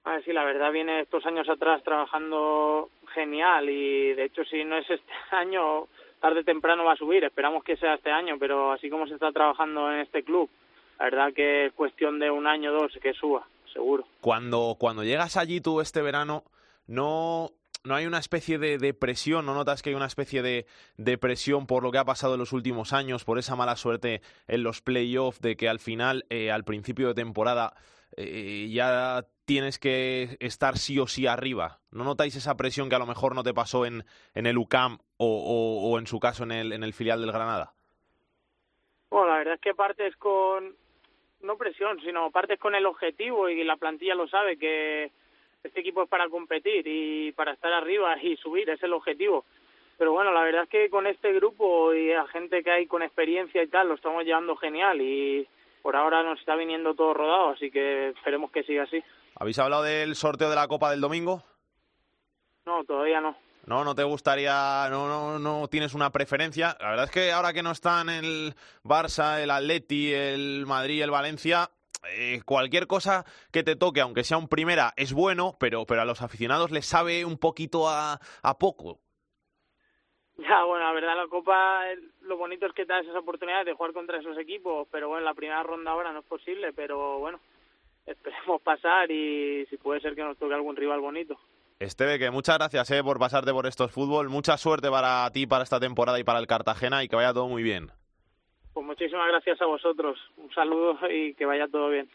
A 0.03 0.11
ver, 0.11 0.25
sí, 0.25 0.33
la 0.33 0.43
verdad 0.43 0.71
viene 0.71 1.01
estos 1.01 1.25
años 1.25 1.47
atrás 1.47 1.83
trabajando 1.83 2.89
genial 3.13 3.69
y 3.69 4.13
de 4.13 4.25
hecho 4.25 4.43
si 4.43 4.63
no 4.63 4.77
es 4.77 4.89
este 4.89 5.13
año, 5.31 5.87
tarde 6.25 6.43
temprano 6.43 6.83
va 6.83 6.93
a 6.93 6.97
subir. 6.97 7.23
Esperamos 7.23 7.63
que 7.63 7.77
sea 7.77 7.93
este 7.93 8.09
año, 8.09 8.37
pero 8.39 8.71
así 8.71 8.89
como 8.89 9.05
se 9.05 9.13
está 9.13 9.31
trabajando 9.31 9.91
en 9.91 9.99
este 9.99 10.23
club, 10.23 10.49
la 10.97 11.05
verdad 11.05 11.33
que 11.33 11.67
es 11.67 11.73
cuestión 11.73 12.17
de 12.17 12.31
un 12.31 12.47
año 12.47 12.71
o 12.71 12.81
dos 12.81 12.91
que 12.99 13.13
suba, 13.13 13.47
seguro. 13.71 14.07
Cuando, 14.21 14.75
cuando 14.79 15.03
llegas 15.03 15.37
allí 15.37 15.61
tú 15.61 15.81
este 15.81 16.01
verano, 16.01 16.43
no, 16.87 17.51
no 17.83 17.93
hay 17.93 18.07
una 18.07 18.17
especie 18.17 18.57
de, 18.57 18.79
de 18.79 18.95
presión, 18.95 19.45
no 19.45 19.53
notas 19.53 19.83
que 19.83 19.91
hay 19.91 19.95
una 19.95 20.07
especie 20.07 20.41
de, 20.41 20.65
de 20.97 21.17
presión 21.19 21.67
por 21.67 21.83
lo 21.83 21.91
que 21.91 21.99
ha 21.99 22.05
pasado 22.05 22.33
en 22.33 22.39
los 22.39 22.53
últimos 22.53 22.91
años, 22.91 23.23
por 23.23 23.37
esa 23.37 23.55
mala 23.55 23.75
suerte 23.75 24.23
en 24.47 24.63
los 24.63 24.81
playoffs, 24.81 25.41
de 25.41 25.55
que 25.55 25.69
al 25.69 25.79
final, 25.79 26.25
eh, 26.31 26.49
al 26.49 26.63
principio 26.63 27.09
de 27.09 27.13
temporada, 27.13 27.75
eh, 28.17 28.67
ya 28.71 29.27
tienes 29.45 29.79
que 29.79 30.37
estar 30.39 30.77
sí 30.77 30.99
o 30.99 31.07
sí 31.07 31.27
arriba. 31.27 31.79
¿No 31.91 32.03
notáis 32.03 32.35
esa 32.35 32.57
presión 32.57 32.89
que 32.89 32.95
a 32.95 32.99
lo 32.99 33.05
mejor 33.05 33.35
no 33.35 33.43
te 33.43 33.53
pasó 33.53 33.85
en, 33.85 34.03
el 34.33 34.57
UCAM 34.57 34.99
o, 35.17 35.97
en 35.99 36.07
su 36.07 36.19
caso 36.19 36.43
en 36.43 36.51
el, 36.51 36.73
en 36.73 36.83
el 36.83 36.93
filial 36.93 37.21
del 37.21 37.31
Granada? 37.31 37.73
Bueno, 39.09 39.27
la 39.29 39.37
verdad 39.37 39.53
es 39.55 39.61
que 39.61 39.73
partes 39.73 40.15
con, 40.17 40.75
no 41.41 41.57
presión, 41.57 42.01
sino 42.01 42.31
partes 42.31 42.59
con 42.59 42.75
el 42.75 42.85
objetivo 42.85 43.47
y 43.47 43.63
la 43.63 43.77
plantilla 43.77 44.15
lo 44.15 44.27
sabe 44.27 44.57
que 44.57 45.11
este 45.63 45.79
equipo 45.79 46.03
es 46.03 46.09
para 46.09 46.27
competir 46.29 46.85
y 46.85 47.31
para 47.31 47.53
estar 47.53 47.71
arriba 47.71 48.17
y 48.21 48.35
subir, 48.37 48.69
es 48.69 48.81
el 48.83 48.93
objetivo. 48.93 49.45
Pero 49.97 50.11
bueno, 50.11 50.33
la 50.33 50.43
verdad 50.43 50.63
es 50.63 50.69
que 50.69 50.89
con 50.89 51.07
este 51.07 51.31
grupo 51.33 51.93
y 51.93 52.11
a 52.11 52.27
gente 52.27 52.63
que 52.63 52.71
hay 52.71 52.87
con 52.87 53.01
experiencia 53.01 53.63
y 53.63 53.67
tal, 53.67 53.87
lo 53.87 53.95
estamos 53.95 54.25
llevando 54.25 54.55
genial 54.57 55.01
y 55.01 55.47
por 55.81 55.95
ahora 55.95 56.23
nos 56.23 56.39
está 56.39 56.55
viniendo 56.55 56.95
todo 56.95 57.13
rodado, 57.13 57.49
así 57.49 57.71
que 57.71 58.09
esperemos 58.09 58.51
que 58.51 58.63
siga 58.63 58.83
así. 58.83 59.01
¿Habéis 59.37 59.59
hablado 59.59 59.83
del 59.83 60.15
sorteo 60.15 60.49
de 60.49 60.55
la 60.55 60.67
Copa 60.67 60.91
del 60.91 61.01
domingo? 61.01 61.43
No, 62.65 62.83
todavía 62.85 63.19
no. 63.21 63.35
¿No? 63.65 63.83
¿No 63.83 63.95
te 63.95 64.03
gustaría, 64.03 64.87
no, 64.89 65.07
no, 65.07 65.39
no 65.39 65.67
tienes 65.67 65.93
una 65.93 66.11
preferencia? 66.11 66.77
La 66.79 66.89
verdad 66.89 67.05
es 67.05 67.11
que 67.11 67.31
ahora 67.31 67.51
que 67.51 67.63
no 67.63 67.71
están 67.71 68.09
el 68.09 68.53
Barça, 68.83 69.41
el 69.41 69.51
Atleti, 69.51 70.13
el 70.13 70.65
Madrid, 70.67 71.01
el 71.01 71.11
Valencia, 71.11 71.69
eh, 72.11 72.41
cualquier 72.45 72.87
cosa 72.87 73.25
que 73.51 73.63
te 73.63 73.75
toque, 73.75 74.01
aunque 74.01 74.23
sea 74.23 74.37
un 74.37 74.47
primera, 74.47 74.93
es 74.95 75.13
bueno, 75.13 75.57
pero, 75.59 75.85
pero 75.85 76.01
a 76.01 76.05
los 76.05 76.21
aficionados 76.21 76.71
les 76.71 76.85
sabe 76.85 77.25
un 77.25 77.37
poquito 77.37 77.89
a, 77.89 78.19
a 78.43 78.57
poco. 78.57 78.99
Ya, 80.37 80.63
bueno, 80.63 80.85
la 80.85 80.91
verdad 80.91 81.15
la 81.15 81.27
Copa, 81.27 81.81
lo 82.21 82.37
bonito 82.37 82.67
es 82.67 82.73
que 82.73 82.85
te 82.85 82.93
das 82.93 83.05
esa 83.05 83.19
oportunidad 83.19 83.65
de 83.65 83.73
jugar 83.73 83.93
contra 83.93 84.19
esos 84.19 84.37
equipos, 84.37 84.87
pero 84.91 85.07
bueno, 85.07 85.25
la 85.25 85.33
primera 85.33 85.63
ronda 85.63 85.91
ahora 85.91 86.11
no 86.11 86.19
es 86.19 86.25
posible, 86.25 86.71
pero 86.73 87.19
bueno, 87.19 87.39
esperemos 88.05 88.61
pasar 88.61 89.09
y 89.11 89.65
si 89.67 89.77
puede 89.77 90.01
ser 90.01 90.15
que 90.15 90.23
nos 90.23 90.37
toque 90.37 90.53
algún 90.53 90.75
rival 90.75 91.01
bonito. 91.01 91.39
Esteve, 91.79 92.17
que 92.17 92.31
muchas 92.31 92.57
gracias 92.57 92.89
eh, 92.91 93.03
por 93.03 93.19
pasarte 93.19 93.51
por 93.51 93.65
estos 93.65 93.91
fútbol. 93.91 94.29
Mucha 94.29 94.57
suerte 94.57 94.89
para 94.89 95.29
ti, 95.31 95.45
para 95.45 95.63
esta 95.63 95.79
temporada 95.79 96.19
y 96.19 96.23
para 96.23 96.39
el 96.39 96.47
Cartagena 96.47 97.03
y 97.03 97.09
que 97.09 97.15
vaya 97.15 97.33
todo 97.33 97.47
muy 97.47 97.63
bien. 97.63 97.91
Pues 98.73 98.85
muchísimas 98.85 99.27
gracias 99.27 99.61
a 99.61 99.65
vosotros. 99.65 100.17
Un 100.37 100.53
saludo 100.53 100.97
y 101.09 101.33
que 101.33 101.45
vaya 101.45 101.67
todo 101.67 101.89
bien. 101.89 102.09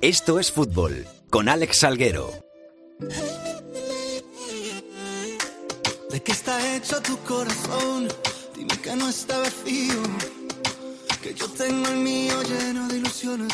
Esto 0.00 0.40
es 0.40 0.50
fútbol 0.50 1.04
con 1.30 1.48
Alex 1.48 1.78
Salguero. 1.78 2.30
¿De 6.10 6.22
qué 6.22 6.32
está 6.32 6.76
hecho 6.76 7.00
tu 7.00 7.16
corazón? 7.18 8.08
Dime 8.56 8.74
que 8.82 8.96
no 8.96 9.08
está 9.08 9.38
vacío. 9.38 10.02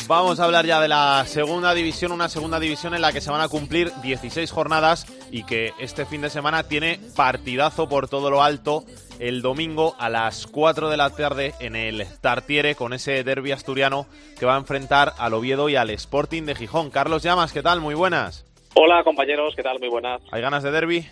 Vamos 0.07 0.39
a 0.39 0.45
hablar 0.45 0.65
ya 0.65 0.81
de 0.81 0.87
la 0.87 1.23
segunda 1.27 1.73
división, 1.73 2.11
una 2.11 2.27
segunda 2.29 2.59
división 2.59 2.95
en 2.95 3.01
la 3.01 3.13
que 3.13 3.21
se 3.21 3.29
van 3.29 3.41
a 3.41 3.47
cumplir 3.47 3.91
16 4.01 4.49
jornadas 4.51 5.05
y 5.31 5.43
que 5.43 5.71
este 5.79 6.05
fin 6.05 6.21
de 6.21 6.29
semana 6.29 6.63
tiene 6.63 6.99
partidazo 7.15 7.87
por 7.87 8.07
todo 8.07 8.31
lo 8.31 8.41
alto 8.41 8.83
el 9.19 9.41
domingo 9.41 9.95
a 9.99 10.09
las 10.09 10.47
4 10.47 10.89
de 10.89 10.97
la 10.97 11.09
tarde 11.11 11.53
en 11.59 11.75
el 11.75 12.05
Tartiere 12.21 12.75
con 12.75 12.93
ese 12.93 13.23
derby 13.23 13.51
asturiano 13.51 14.07
que 14.39 14.45
va 14.45 14.55
a 14.55 14.59
enfrentar 14.59 15.13
al 15.17 15.33
Oviedo 15.33 15.69
y 15.69 15.75
al 15.75 15.89
Sporting 15.91 16.43
de 16.43 16.55
Gijón. 16.55 16.89
Carlos 16.89 17.21
Llamas, 17.21 17.53
¿qué 17.53 17.61
tal? 17.61 17.81
Muy 17.81 17.95
buenas. 17.95 18.45
Hola 18.75 19.03
compañeros, 19.03 19.53
¿qué 19.55 19.63
tal? 19.63 19.79
Muy 19.79 19.89
buenas. 19.89 20.21
¿Hay 20.31 20.41
ganas 20.41 20.63
de 20.63 20.71
derby? 20.71 21.07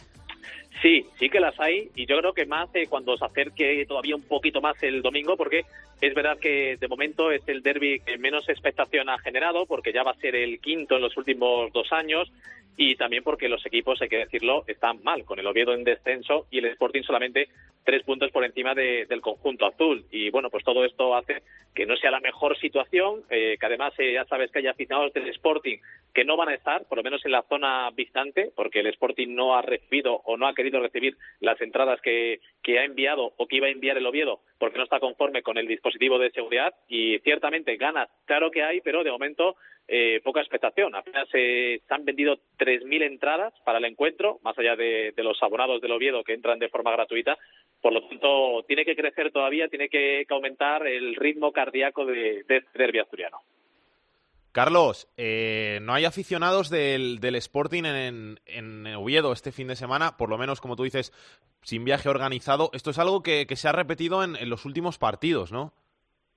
Sí, 0.81 1.07
sí 1.17 1.29
que 1.29 1.39
las 1.39 1.59
hay 1.59 1.89
y 1.95 2.05
yo 2.05 2.19
creo 2.19 2.33
que 2.33 2.45
más 2.45 2.69
eh, 2.75 2.85
cuando 2.87 3.17
se 3.17 3.25
acerque 3.25 3.83
todavía 3.87 4.15
un 4.15 4.27
poquito 4.27 4.61
más 4.61 4.81
el 4.83 5.01
domingo 5.01 5.35
porque 5.35 5.65
es 6.01 6.13
verdad 6.13 6.37
que 6.37 6.77
de 6.77 6.87
momento 6.87 7.31
es 7.31 7.41
el 7.47 7.63
derby 7.63 7.99
que 8.01 8.17
menos 8.19 8.47
expectación 8.47 9.09
ha 9.09 9.17
generado 9.17 9.65
porque 9.65 9.91
ya 9.91 10.03
va 10.03 10.11
a 10.11 10.21
ser 10.21 10.35
el 10.35 10.59
quinto 10.59 10.95
en 10.95 11.01
los 11.01 11.17
últimos 11.17 11.71
dos 11.73 11.91
años 11.91 12.31
y 12.77 12.95
también 12.95 13.23
porque 13.23 13.49
los 13.49 13.65
equipos, 13.65 13.99
hay 14.01 14.07
que 14.07 14.17
decirlo, 14.19 14.63
están 14.67 15.01
mal, 15.03 15.25
con 15.25 15.39
el 15.39 15.47
Oviedo 15.47 15.73
en 15.73 15.83
descenso 15.83 16.45
y 16.51 16.59
el 16.59 16.65
Sporting 16.65 17.01
solamente 17.01 17.49
tres 17.83 18.03
puntos 18.03 18.31
por 18.31 18.43
encima 18.45 18.75
de- 18.75 19.05
del 19.07 19.21
conjunto 19.21 19.65
azul. 19.65 20.05
Y 20.11 20.29
bueno, 20.29 20.49
pues 20.49 20.63
todo 20.63 20.85
esto 20.85 21.15
hace 21.15 21.41
que 21.73 21.85
no 21.85 21.95
sea 21.95 22.11
la 22.11 22.19
mejor 22.19 22.57
situación, 22.59 23.23
eh, 23.29 23.57
que 23.59 23.65
además 23.65 23.93
eh, 23.97 24.13
ya 24.13 24.25
sabes 24.25 24.51
que 24.51 24.59
hay 24.59 24.67
aficionados 24.67 25.13
del 25.13 25.27
Sporting 25.29 25.77
que 26.13 26.25
no 26.25 26.35
van 26.37 26.49
a 26.49 26.53
estar, 26.53 26.85
por 26.85 26.97
lo 26.97 27.03
menos 27.03 27.23
en 27.25 27.31
la 27.31 27.43
zona 27.43 27.89
distante, 27.95 28.51
porque 28.55 28.79
el 28.81 28.87
Sporting 28.87 29.33
no 29.35 29.55
ha 29.55 29.61
recibido 29.61 30.13
o 30.25 30.37
no 30.37 30.47
ha 30.47 30.53
querido 30.55 30.79
recibir 30.79 31.15
las 31.39 31.59
entradas 31.61 32.01
que, 32.01 32.41
que 32.61 32.79
ha 32.79 32.83
enviado 32.83 33.33
o 33.37 33.47
que 33.47 33.57
iba 33.57 33.67
a 33.67 33.71
enviar 33.71 33.97
el 33.97 34.05
Oviedo, 34.05 34.41
porque 34.59 34.77
no 34.77 34.83
está 34.83 34.99
conforme 34.99 35.41
con 35.41 35.57
el 35.57 35.67
dispositivo 35.67 36.19
de 36.19 36.31
seguridad. 36.31 36.73
Y 36.89 37.19
ciertamente 37.19 37.77
ganas, 37.77 38.09
claro 38.25 38.51
que 38.51 38.63
hay, 38.63 38.81
pero 38.81 39.03
de 39.03 39.11
momento 39.11 39.55
eh, 39.87 40.19
poca 40.23 40.41
expectación. 40.41 40.95
Apenas 40.95 41.27
eh, 41.33 41.81
se 41.87 41.93
han 41.93 42.03
vendido 42.03 42.37
3.000 42.57 43.03
entradas 43.03 43.53
para 43.63 43.77
el 43.77 43.85
encuentro, 43.85 44.39
más 44.43 44.57
allá 44.57 44.75
de, 44.75 45.13
los 45.17 45.41
abonados 45.41 45.81
del 45.81 45.91
Oviedo 45.91 46.23
que 46.23 46.33
entran 46.33 46.59
de 46.59 46.69
forma 46.69 46.91
gratuita, 46.91 47.37
Por 47.81 47.93
lo 47.93 48.07
tanto, 48.07 48.63
tiene 48.67 48.83
que 48.83 48.95
crecer 48.95 49.31
todavía, 49.31 49.67
tiene 49.69 49.89
que, 49.89 50.25
aumentar 50.29 50.85
el 50.87 51.15
ritmo 51.15 51.51
cardíaco 51.51 52.05
de, 52.05 52.43
de 52.43 52.57
este 52.57 52.99
asturiano. 52.99 53.41
Carlos, 54.51 55.07
eh, 55.17 55.79
no 55.83 55.93
hay 55.93 56.05
aficionados 56.05 56.69
del, 56.69 57.19
Sporting 57.35 57.83
en, 57.85 58.39
en, 58.45 58.87
Oviedo 58.95 59.31
este 59.31 59.51
fin 59.51 59.67
de 59.67 59.75
semana, 59.75 60.17
por 60.17 60.29
lo 60.29 60.37
menos, 60.37 60.61
como 60.61 60.75
tú 60.75 60.83
dices, 60.83 61.13
sin 61.61 61.85
viaje 61.85 62.09
organizado. 62.09 62.71
Esto 62.73 62.89
es 62.89 62.97
algo 62.97 63.21
que, 63.21 63.45
que 63.45 63.55
se 63.55 63.67
ha 63.67 63.71
repetido 63.71 64.23
en, 64.23 64.35
en 64.35 64.49
los 64.49 64.65
últimos 64.65 64.97
partidos, 64.97 65.51
¿no? 65.51 65.73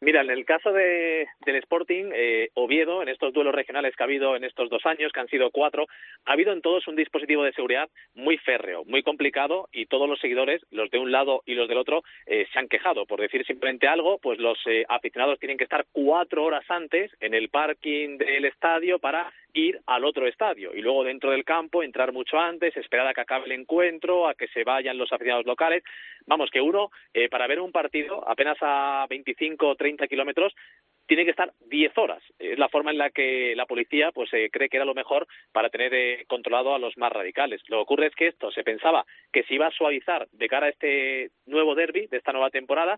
Mira, 0.03 0.23
en 0.23 0.31
el 0.31 0.47
caso 0.47 0.73
de, 0.73 1.29
del 1.45 1.57
Sporting, 1.57 2.11
eh, 2.15 2.49
Oviedo, 2.55 3.03
en 3.03 3.11
estos 3.11 3.35
duelos 3.35 3.55
regionales 3.55 3.95
que 3.95 4.03
ha 4.03 4.07
habido 4.07 4.35
en 4.35 4.45
estos 4.45 4.71
dos 4.71 4.87
años, 4.87 5.13
que 5.13 5.21
han 5.21 5.29
sido 5.29 5.51
cuatro, 5.51 5.89
ha 6.25 6.33
habido 6.33 6.55
en 6.55 6.63
todos 6.63 6.89
un 6.89 6.97
dispositivo 6.97 7.45
de 7.45 7.53
seguridad 7.53 7.91
muy 8.15 8.39
férreo, 8.39 8.83
muy 8.87 9.03
complicado 9.03 9.69
y 9.73 9.85
todos 9.85 10.09
los 10.09 10.19
seguidores, 10.19 10.63
los 10.71 10.91
de 10.91 10.99
un 10.99 11.13
lado 11.13 11.43
y 11.45 11.53
los 11.53 11.69
del 11.69 11.77
otro, 11.77 12.03
eh, 12.25 12.47
se 12.51 12.59
han 12.59 12.69
quejado. 12.69 13.05
Por 13.05 13.21
decir 13.21 13.45
simplemente 13.45 13.89
algo, 13.89 14.17
pues 14.17 14.39
los 14.39 14.59
eh, 14.65 14.87
aficionados 14.89 15.39
tienen 15.39 15.59
que 15.59 15.65
estar 15.65 15.85
cuatro 15.93 16.45
horas 16.45 16.65
antes 16.71 17.11
en 17.21 17.35
el 17.35 17.51
parking 17.51 18.17
del 18.17 18.47
estadio 18.47 19.01
para 19.01 19.31
ir 19.55 19.81
al 19.87 20.05
otro 20.05 20.27
estadio 20.27 20.75
y 20.75 20.81
luego 20.81 21.05
dentro 21.05 21.31
del 21.31 21.45
campo 21.45 21.83
entrar 21.83 22.13
mucho 22.13 22.39
antes, 22.39 22.77
esperar 22.77 23.07
a 23.07 23.15
que 23.15 23.21
acabe 23.21 23.47
el 23.47 23.53
encuentro, 23.53 24.29
a 24.29 24.35
que 24.35 24.49
se 24.49 24.65
vayan 24.65 24.99
los 24.99 25.13
aficionados 25.13 25.47
locales. 25.47 25.83
Vamos, 26.27 26.51
que 26.51 26.61
uno, 26.61 26.91
eh, 27.15 27.29
para 27.29 27.47
ver 27.47 27.61
un 27.61 27.73
partido 27.73 28.29
apenas 28.29 28.59
a 28.61 29.07
25 29.09 29.69
o 29.69 29.77
30 29.77 30.07
kilómetros, 30.07 30.55
tiene 31.11 31.25
que 31.25 31.33
estar 31.33 31.53
10 31.67 31.99
horas. 31.99 32.23
Es 32.39 32.57
la 32.57 32.69
forma 32.69 32.93
en 32.93 32.99
la 32.99 33.11
que 33.11 33.55
la 33.57 33.67
policía 33.67 34.13
pues 34.13 34.33
eh, 34.33 34.49
cree 34.53 34.69
que 34.69 34.77
era 34.77 34.87
lo 34.87 34.95
mejor 34.95 35.27
para 35.51 35.69
tener 35.69 35.93
eh, 35.93 36.25
controlado 36.29 36.73
a 36.73 36.79
los 36.79 36.97
más 36.99 37.13
radicales. 37.13 37.61
Lo 37.67 37.79
que 37.79 37.83
ocurre 37.83 38.07
es 38.07 38.15
que 38.15 38.29
esto 38.29 38.53
se 38.53 38.63
pensaba 38.63 39.05
que 39.33 39.43
se 39.43 39.55
iba 39.55 39.67
a 39.67 39.73
suavizar 39.73 40.29
de 40.31 40.49
cara 40.49 40.67
a 40.67 40.71
este 40.71 41.33
nuevo 41.47 41.75
derby 41.75 42.07
de 42.07 42.19
esta 42.19 42.31
nueva 42.31 42.51
temporada, 42.51 42.97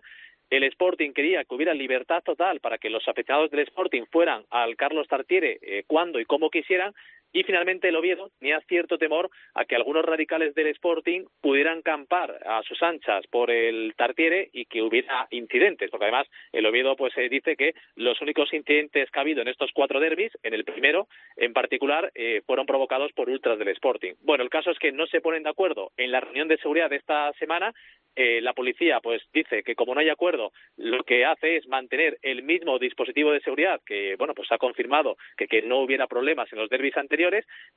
el 0.53 0.63
Sporting 0.65 1.13
quería 1.13 1.43
que 1.43 1.55
hubiera 1.55 1.73
libertad 1.73 2.21
total 2.23 2.59
para 2.59 2.77
que 2.77 2.89
los 2.89 3.07
afectados 3.07 3.49
del 3.49 3.61
Sporting 3.61 4.03
fueran 4.11 4.43
al 4.51 4.75
Carlos 4.75 5.07
Tartiere 5.07 5.57
eh, 5.61 5.83
cuando 5.87 6.19
y 6.19 6.25
como 6.25 6.49
quisieran 6.49 6.93
y 7.33 7.43
finalmente 7.43 7.89
el 7.89 7.95
Oviedo 7.95 8.29
tenía 8.39 8.61
cierto 8.61 8.97
temor 8.99 9.29
a 9.55 9.65
que 9.65 9.75
algunos 9.75 10.05
radicales 10.05 10.53
del 10.53 10.67
Sporting 10.67 11.25
pudieran 11.41 11.81
campar 11.81 12.39
a 12.45 12.61
sus 12.61 12.81
anchas 12.83 13.25
por 13.27 13.49
el 13.49 13.93
Tartiere 13.97 14.49
y 14.53 14.65
que 14.65 14.83
hubiera 14.83 15.27
incidentes, 15.31 15.89
porque 15.89 16.05
además 16.05 16.27
el 16.51 16.65
Oviedo 16.67 16.95
pues 16.95 17.17
eh, 17.17 17.27
dice 17.29 17.55
que 17.55 17.73
los 17.95 18.21
únicos 18.21 18.53
incidentes 18.53 19.09
que 19.09 19.19
ha 19.19 19.23
habido 19.23 19.41
en 19.41 19.47
estos 19.47 19.71
cuatro 19.73 19.99
derbis, 19.99 20.31
en 20.43 20.53
el 20.53 20.63
primero 20.63 21.07
en 21.35 21.53
particular, 21.53 22.11
eh, 22.13 22.41
fueron 22.45 22.67
provocados 22.67 23.11
por 23.13 23.29
ultras 23.29 23.57
del 23.57 23.69
Sporting. 23.69 24.13
Bueno, 24.21 24.43
el 24.43 24.51
caso 24.51 24.69
es 24.69 24.77
que 24.77 24.91
no 24.91 25.07
se 25.07 25.21
ponen 25.21 25.43
de 25.43 25.49
acuerdo 25.49 25.91
en 25.97 26.11
la 26.11 26.19
reunión 26.19 26.47
de 26.47 26.57
seguridad 26.57 26.91
de 26.91 26.97
esta 26.97 27.33
semana. 27.33 27.73
Eh, 28.15 28.41
la 28.41 28.53
policía 28.53 28.99
pues 29.01 29.23
dice 29.33 29.63
que 29.63 29.73
como 29.73 29.95
no 29.95 30.01
hay 30.01 30.09
acuerdo, 30.09 30.51
lo 30.77 31.03
que 31.03 31.25
hace 31.25 31.57
es 31.57 31.67
mantener 31.67 32.19
el 32.21 32.43
mismo 32.43 32.77
dispositivo 32.77 33.31
de 33.31 33.41
seguridad 33.41 33.81
que 33.83 34.15
bueno 34.17 34.35
pues 34.35 34.51
ha 34.51 34.59
confirmado 34.59 35.17
que, 35.35 35.47
que 35.47 35.63
no 35.63 35.79
hubiera 35.79 36.05
problemas 36.05 36.51
en 36.53 36.59
los 36.59 36.69
derbis 36.69 36.95
anteriores 36.95 37.22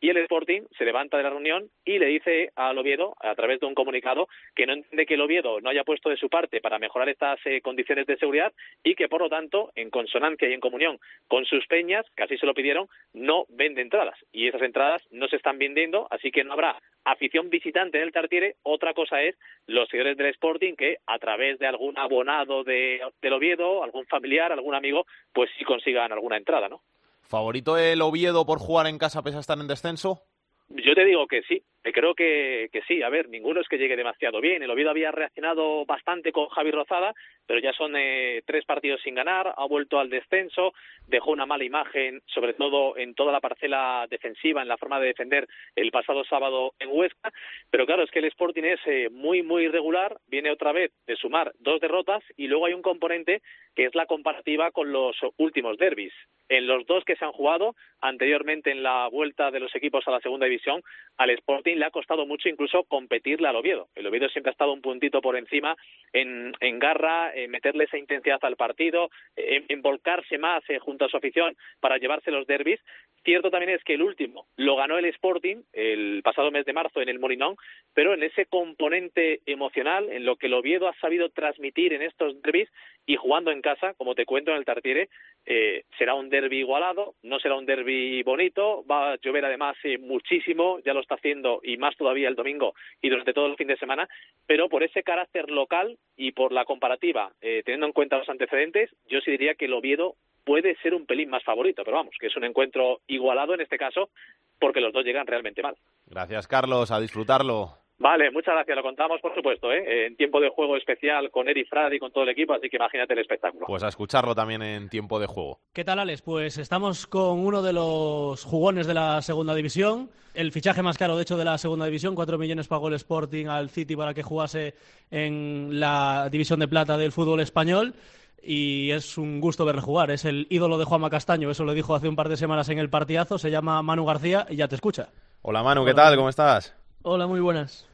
y 0.01 0.11
el 0.11 0.17
Sporting 0.19 0.63
se 0.77 0.85
levanta 0.85 1.17
de 1.17 1.23
la 1.23 1.31
reunión 1.31 1.69
y 1.85 1.99
le 1.99 2.07
dice 2.07 2.51
al 2.57 2.77
Oviedo, 2.79 3.15
a 3.21 3.35
través 3.35 3.61
de 3.61 3.67
un 3.67 3.75
comunicado, 3.75 4.29
que 4.55 4.67
no 4.67 4.73
entiende 4.73 5.07
que 5.07 5.15
el 5.15 5.21
Oviedo 5.21 5.61
no 5.61 5.71
haya 5.71 5.85
puesto 5.85 6.11
de 6.11 6.17
su 6.17 6.29
parte 6.29 6.61
para 6.61 6.79
mejorar 6.79 7.09
estas 7.09 7.39
eh, 7.45 7.61
condiciones 7.61 8.07
de 8.07 8.17
seguridad 8.17 8.53
y 8.83 8.95
que, 8.95 9.09
por 9.09 9.21
lo 9.21 9.29
tanto, 9.29 9.71
en 9.75 9.91
consonancia 9.91 10.49
y 10.49 10.53
en 10.53 10.61
comunión 10.61 10.99
con 11.29 11.45
sus 11.45 11.67
peñas, 11.67 12.05
que 12.17 12.25
así 12.25 12.37
se 12.39 12.47
lo 12.47 12.55
pidieron, 12.55 12.89
no 13.13 13.47
vende 13.49 13.83
entradas. 13.83 14.19
Y 14.33 14.49
esas 14.49 14.63
entradas 14.63 15.03
no 15.11 15.29
se 15.29 15.37
están 15.37 15.59
vendiendo, 15.59 16.09
así 16.11 16.31
que 16.31 16.45
no 16.45 16.53
habrá 16.53 16.81
afición 17.05 17.51
visitante 17.51 17.99
en 17.99 18.05
el 18.05 18.13
Tartiere. 18.13 18.57
Otra 18.63 18.95
cosa 18.95 19.23
es 19.23 19.37
los 19.67 19.89
seguidores 19.89 20.17
del 20.17 20.27
Sporting 20.27 20.75
que, 20.75 20.99
a 21.07 21.19
través 21.19 21.59
de 21.59 21.67
algún 21.67 21.97
abonado 21.99 22.65
de, 22.65 23.01
del 23.23 23.33
Oviedo, 23.33 23.85
algún 23.85 24.07
familiar, 24.07 24.53
algún 24.53 24.75
amigo, 24.75 25.07
pues 25.33 25.51
sí 25.57 25.65
consigan 25.65 26.13
alguna 26.13 26.37
entrada, 26.37 26.69
¿no? 26.69 26.83
¿Favorito 27.29 27.77
el 27.77 28.03
Oviedo 28.03 28.47
por 28.47 28.59
jugar 28.59 28.87
en 28.87 28.99
casa 28.99 29.23
pese 29.23 29.37
a 29.37 29.41
estar 29.41 29.59
en 29.59 29.67
descenso? 29.67 30.23
Yo 30.69 30.95
te 30.95 31.05
digo 31.05 31.27
que 31.27 31.43
sí, 31.43 31.65
creo 31.93 32.15
que, 32.15 32.69
que 32.73 32.83
sí. 32.83 33.03
A 33.03 33.09
ver, 33.09 33.29
ninguno 33.29 33.61
es 33.61 33.69
que 33.69 33.79
llegue 33.79 33.97
demasiado 33.97 34.41
bien. 34.41 34.63
El 34.63 34.71
Oviedo 34.71 34.91
había 34.91 35.13
reaccionado 35.13 35.85
bastante 35.87 36.33
con 36.33 36.49
Javi 36.49 36.71
Rozada, 36.71 37.15
pero 37.47 37.61
ya 37.61 37.73
son 37.73 37.95
eh, 37.97 38.43
tres 38.45 38.65
partidos 38.65 39.01
sin 39.03 39.15
ganar, 39.15 39.55
ha 39.57 39.67
vuelto 39.67 39.99
al 39.99 40.11
descenso, 40.11 40.75
dejó 41.07 41.31
una 41.31 41.47
mala 41.47 41.65
imagen, 41.65 42.21
sobre 42.27 42.55
todo 42.55 42.97
en 42.97 43.15
toda 43.15 43.33
la 43.33 43.41
parcela 43.41 44.07
defensiva, 44.11 44.63
en 44.63 44.69
la 44.69 44.77
forma 44.77 45.01
de 45.01 45.09
defender 45.09 45.47
el 45.75 45.91
pasado 45.91 46.25
sábado 46.25 46.75
en 46.79 46.91
Huesca. 46.91 47.33
Pero 47.71 47.87
claro, 47.87 48.03
es 48.03 48.11
que 48.11 48.19
el 48.19 48.27
Sporting 48.27 48.65
es 48.65 48.81
eh, 48.87 49.09
muy, 49.11 49.43
muy 49.43 49.65
irregular, 49.65 50.19
viene 50.27 50.51
otra 50.51 50.73
vez 50.73 50.93
de 51.07 51.17
sumar 51.17 51.53
dos 51.59 51.81
derrotas 51.81 52.23
y 52.37 52.49
luego 52.49 52.67
hay 52.67 52.75
un 52.75 52.83
componente 52.83 53.43
que 53.75 53.85
es 53.85 53.95
la 53.95 54.07
comparativa 54.07 54.71
con 54.71 54.91
los 54.91 55.17
últimos 55.37 55.79
derbis. 55.79 56.13
En 56.49 56.67
los 56.67 56.87
dos 56.87 57.05
que 57.05 57.17
se 57.17 57.25
han 57.25 57.33
jugado 57.33 57.75
anteriormente 58.01 58.71
en 58.71 58.83
la 58.83 59.09
vuelta 59.09 59.51
de 59.51 59.61
los 59.61 59.75
equipos 59.75 60.07
a 60.07 60.13
la 60.13 60.21
segunda 60.21 60.47
división, 60.47 60.83
al 61.17 61.31
Le 61.77 61.85
ha 61.85 61.91
costado 61.91 62.27
mucho 62.27 62.49
incluso 62.49 62.85
competirle 62.85 63.49
al 63.49 63.57
Oviedo. 63.57 63.89
El 63.95 64.07
Oviedo 64.07 64.29
siempre 64.29 64.51
ha 64.51 64.53
estado 64.53 64.73
un 64.73 64.81
puntito 64.81 65.21
por 65.21 65.37
encima 65.37 65.77
en, 66.13 66.55
en 66.61 66.79
garra, 66.79 67.35
en 67.35 67.51
meterle 67.51 67.85
esa 67.85 67.99
intensidad 67.99 68.39
al 68.43 68.57
partido, 68.57 69.11
en 69.37 69.83
volcarse 69.83 70.39
más 70.39 70.63
eh, 70.69 70.79
junto 70.79 71.05
a 71.05 71.09
su 71.09 71.17
afición 71.17 71.57
para 71.81 71.99
llevarse 71.99 72.31
los 72.31 72.47
derbis. 72.47 72.81
Cierto 73.25 73.51
también 73.51 73.75
es 73.75 73.85
que 73.85 73.95
el 73.95 74.03
último 74.03 74.47
lo 74.57 74.77
ganó 74.77 74.99
el 74.99 75.05
Sporting 75.07 75.63
el 75.73 76.23
pasado 76.23 76.51
mes 76.51 76.65
de 76.65 76.73
marzo 76.73 77.03
en 77.03 77.09
el 77.09 77.19
Molinón, 77.19 77.57
pero 77.93 78.15
en 78.15 78.23
ese 78.23 78.47
componente 78.47 79.41
emocional, 79.47 80.09
en 80.11 80.25
lo 80.25 80.37
que 80.37 80.47
el 80.47 80.55
Oviedo 80.55 80.89
ha 80.89 80.95
sabido 81.01 81.29
transmitir 81.31 81.93
en 81.93 82.03
estos 82.03 82.41
derbis 82.43 82.69
y 83.07 83.17
jugando 83.17 83.53
en 83.53 83.63
casa, 83.63 83.95
como 83.95 84.15
te 84.15 84.27
cuento 84.27 84.51
en 84.51 84.59
el 84.59 84.65
Tartiere, 84.65 85.09
eh, 85.47 85.85
será 85.97 86.15
un 86.15 86.29
derby 86.29 86.59
igualado, 86.59 87.15
no 87.23 87.39
será 87.39 87.55
un 87.55 87.65
derby 87.65 88.23
bonito, 88.25 88.85
va 88.91 89.13
a 89.13 89.17
llover 89.17 89.45
además 89.45 89.77
eh, 89.85 89.97
muchísimo, 89.97 90.81
ya 90.85 90.93
lo 90.93 91.01
está 91.01 91.15
haciendo 91.15 91.61
y 91.63 91.77
más 91.77 91.97
todavía 91.97 92.29
el 92.29 92.35
domingo 92.35 92.75
y 93.01 93.09
durante 93.09 93.33
todo 93.33 93.47
el 93.47 93.57
fin 93.57 93.69
de 93.69 93.79
semana, 93.79 94.09
pero 94.47 94.69
por 94.69 94.83
ese 94.83 95.05
carácter 95.05 95.51
local 95.51 95.97
y 96.17 96.33
por 96.33 96.51
la 96.51 96.65
comparativa, 96.65 97.33
eh, 97.41 97.63
teniendo 97.65 97.87
en 97.87 97.93
cuenta 97.93 98.19
los 98.19 98.29
antecedentes, 98.29 98.91
yo 99.09 99.21
sí 99.21 99.31
diría 99.31 99.55
que 99.55 99.67
el 99.67 99.75
Oviedo 99.75 100.17
puede 100.45 100.77
ser 100.77 100.95
un 100.95 101.07
pelín 101.07 101.31
más 101.31 101.45
favorito, 101.45 101.83
pero 101.85 101.99
vamos, 101.99 102.15
que 102.19 102.27
es 102.27 102.37
un 102.37 102.45
encuentro 102.45 103.01
igualado 103.07 103.55
en 103.55 103.61
este 103.61 103.79
caso, 103.79 104.11
porque 104.59 104.81
los 104.81 104.93
dos 104.93 105.05
llegan 105.05 105.27
realmente 105.27 105.63
mal. 105.63 105.77
Gracias, 106.07 106.49
Carlos, 106.49 106.91
a 106.91 107.01
disfrutarlo. 107.01 107.86
Vale, 107.99 108.31
muchas 108.31 108.55
gracias. 108.55 108.77
Lo 108.77 108.83
contamos, 108.83 109.21
por 109.23 109.35
supuesto, 109.35 109.73
¿eh? 109.73 110.07
en 110.07 110.17
tiempo 110.17 110.39
de 110.39 110.51
juego 110.51 110.77
especial 110.77 111.31
con 111.31 111.49
Eri 111.49 111.65
Frad 111.65 111.93
y 111.93 111.99
con 111.99 112.13
todo 112.13 112.25
el 112.25 112.31
equipo, 112.31 112.53
así 112.53 112.69
que 112.69 112.77
imagínate 112.77 113.15
el 113.15 113.21
espectáculo. 113.21 113.67
Pues 113.67 113.83
a 113.83 113.89
escucharlo 113.89 114.35
también 114.35 114.63
en 114.63 114.91
tiempo 114.91 115.19
de 115.19 115.27
juego. 115.27 115.61
¿Qué 115.73 115.83
tal, 115.83 115.99
Alex? 115.99 116.21
Pues 116.21 116.59
estamos 116.59 117.07
con 117.07 117.39
uno 117.39 117.63
de 117.63 117.73
los 117.73 118.45
jugones 118.45 118.87
de 118.87 118.95
la 118.95 119.23
segunda 119.23 119.55
división. 119.55 120.11
El 120.35 120.53
fichaje 120.53 120.83
más 120.83 120.99
caro, 120.99 121.17
de 121.17 121.23
hecho, 121.23 121.39
de 121.39 121.47
la 121.47 121.57
segunda 121.57 121.87
división. 121.87 122.15
Cuatro 122.15 122.37
millones 122.37 122.69
pagó 122.69 122.89
el 122.89 122.95
Sporting 122.95 123.47
al 123.47 123.71
City 123.71 123.97
para 123.97 124.13
que 124.13 124.23
jugase 124.23 124.75
en 125.11 125.81
la 125.81 126.29
división 126.31 126.61
de 126.61 126.69
plata 126.69 126.99
del 126.99 127.13
fútbol 127.13 127.41
español 127.41 127.95
y 128.43 128.91
es 128.91 129.17
un 129.17 129.41
gusto 129.41 129.65
verle 129.65 129.81
jugar. 129.81 130.11
Es 130.11 130.27
el 130.27 130.47
ídolo 130.51 130.77
de 130.77 130.85
Juanma 130.85 131.09
Castaño, 131.09 131.51
eso 131.51 131.65
lo 131.65 131.73
dijo 131.73 131.95
hace 131.95 132.09
un 132.09 132.17
par 132.17 132.29
de 132.29 132.37
semanas 132.37 132.69
en 132.69 132.79
el 132.79 132.91
partidazo. 132.91 133.39
Se 133.39 133.51
llama 133.51 133.83
Manu 133.83 134.05
García 134.05 134.47
y 134.51 134.57
ya 134.57 134.69
te 134.69 134.75
escucha. 134.75 135.09
Hola 135.41 135.63
Manu, 135.63 135.87
¿qué 135.87 135.95
tal? 135.95 136.15
¿Cómo 136.17 136.29
estás? 136.29 136.77
Hola, 137.03 137.29
muy 137.29 137.39
buenas. 137.39 137.86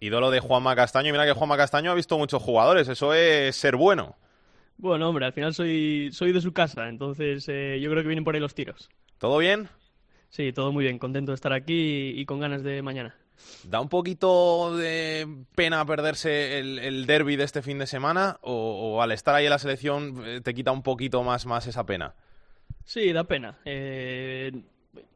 Ídolo 0.00 0.30
de 0.30 0.40
Juanma 0.40 0.76
Castaño. 0.76 1.12
Mira 1.12 1.24
que 1.26 1.32
Juanma 1.32 1.56
Castaño 1.56 1.90
ha 1.90 1.94
visto 1.94 2.18
muchos 2.18 2.42
jugadores, 2.42 2.88
eso 2.88 3.14
es 3.14 3.56
ser 3.56 3.76
bueno. 3.76 4.16
Bueno, 4.78 5.08
hombre, 5.08 5.24
al 5.24 5.32
final 5.32 5.54
soy, 5.54 6.10
soy 6.12 6.32
de 6.32 6.40
su 6.40 6.52
casa, 6.52 6.88
entonces 6.88 7.46
eh, 7.48 7.78
yo 7.80 7.90
creo 7.90 8.02
que 8.02 8.08
vienen 8.08 8.24
por 8.24 8.34
ahí 8.34 8.40
los 8.40 8.54
tiros. 8.54 8.90
¿Todo 9.18 9.38
bien? 9.38 9.68
Sí, 10.28 10.52
todo 10.52 10.70
muy 10.72 10.84
bien, 10.84 10.98
contento 10.98 11.32
de 11.32 11.36
estar 11.36 11.52
aquí 11.52 12.12
y, 12.14 12.20
y 12.20 12.26
con 12.26 12.40
ganas 12.40 12.62
de 12.62 12.82
mañana. 12.82 13.16
¿Da 13.64 13.80
un 13.80 13.88
poquito 13.88 14.76
de 14.76 15.26
pena 15.54 15.84
perderse 15.84 16.58
el, 16.58 16.78
el 16.78 17.06
derby 17.06 17.36
de 17.36 17.44
este 17.44 17.62
fin 17.62 17.78
de 17.78 17.86
semana? 17.86 18.38
O, 18.42 18.96
¿O, 18.96 19.02
al 19.02 19.12
estar 19.12 19.34
ahí 19.34 19.44
en 19.44 19.50
la 19.50 19.58
selección 19.58 20.22
eh, 20.24 20.40
te 20.42 20.54
quita 20.54 20.72
un 20.72 20.82
poquito 20.82 21.22
más, 21.22 21.46
más 21.46 21.66
esa 21.66 21.84
pena? 21.84 22.14
Sí, 22.84 23.12
da 23.12 23.24
pena. 23.24 23.58
Eh, 23.64 24.52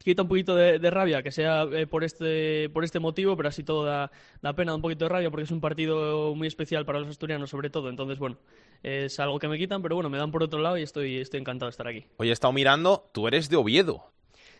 quita 0.03 0.23
un 0.23 0.27
poquito 0.27 0.55
de, 0.55 0.79
de 0.79 0.89
rabia 0.89 1.21
que 1.23 1.31
sea 1.31 1.63
eh, 1.71 1.87
por, 1.87 2.03
este, 2.03 2.69
por 2.69 2.83
este 2.83 2.99
motivo, 2.99 3.35
pero 3.37 3.49
así 3.49 3.63
todo 3.63 3.85
da, 3.85 4.11
da 4.41 4.53
pena, 4.53 4.75
un 4.75 4.81
poquito 4.81 5.05
de 5.05 5.09
rabia 5.09 5.29
porque 5.29 5.43
es 5.43 5.51
un 5.51 5.61
partido 5.61 6.35
muy 6.35 6.47
especial 6.47 6.85
para 6.85 6.99
los 6.99 7.09
asturianos 7.09 7.49
sobre 7.49 7.69
todo. 7.69 7.89
Entonces, 7.89 8.19
bueno, 8.19 8.37
es 8.83 9.19
algo 9.19 9.39
que 9.39 9.47
me 9.47 9.57
quitan, 9.57 9.81
pero 9.81 9.95
bueno, 9.95 10.09
me 10.09 10.17
dan 10.17 10.31
por 10.31 10.43
otro 10.43 10.59
lado 10.59 10.77
y 10.77 10.83
estoy, 10.83 11.17
estoy 11.17 11.39
encantado 11.39 11.67
de 11.67 11.71
estar 11.71 11.87
aquí. 11.87 12.05
Oye, 12.17 12.29
he 12.29 12.33
estado 12.33 12.53
mirando, 12.53 13.09
tú 13.11 13.27
eres 13.27 13.49
de 13.49 13.57
Oviedo. 13.57 14.03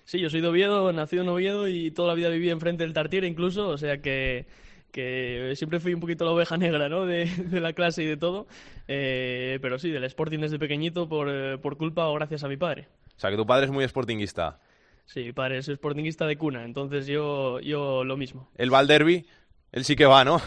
Sí, 0.06 0.20
yo 0.20 0.30
soy 0.30 0.42
de 0.42 0.48
Oviedo, 0.48 0.92
nacido 0.94 1.24
en 1.24 1.30
Oviedo 1.30 1.68
y 1.68 1.92
toda 1.92 2.10
la 2.10 2.14
vida 2.16 2.30
viví 2.30 2.50
enfrente 2.50 2.84
del 2.84 2.94
Tartiere 2.94 3.28
incluso, 3.28 3.68
o 3.68 3.78
sea 3.78 4.02
que, 4.02 4.46
que 4.92 5.54
siempre 5.56 5.80
fui 5.80 5.94
un 5.94 6.00
poquito 6.00 6.26
la 6.26 6.32
oveja 6.32 6.58
negra 6.58 6.90
¿no? 6.90 7.06
de, 7.06 7.26
de 7.26 7.60
la 7.60 7.74
clase 7.74 8.04
y 8.04 8.08
de 8.08 8.18
todo, 8.18 8.48
eh, 8.88 9.60
pero 9.62 9.80
sí, 9.80 9.90
del 9.90 10.04
Sporting 10.06 10.40
desde 10.40 10.60
pequeñito 10.60 11.08
por, 11.08 11.28
eh, 11.30 11.58
por 11.60 11.78
culpa 11.78 12.08
o 12.08 12.14
gracias 12.16 12.44
a 12.44 12.48
mi 12.48 12.58
padre. 12.58 12.88
O 13.16 13.20
sea, 13.20 13.30
que 13.30 13.38
tu 13.38 13.46
padre 13.46 13.66
es 13.66 13.72
muy 13.72 13.88
sportinguista. 13.88 14.60
Sí, 15.06 15.24
mi 15.24 15.34
padre 15.34 15.58
es 15.58 15.66
sportinguista 15.68 16.26
de 16.26 16.38
cuna, 16.38 16.64
entonces 16.64 17.06
yo, 17.06 17.60
yo 17.60 18.04
lo 18.04 18.16
mismo. 18.16 18.50
El 18.58 18.74
va 18.74 18.80
al 18.80 18.88
derby, 18.88 19.26
él 19.72 19.84
sí 19.84 19.96
que 19.96 20.06
va, 20.06 20.24
¿no? 20.24 20.42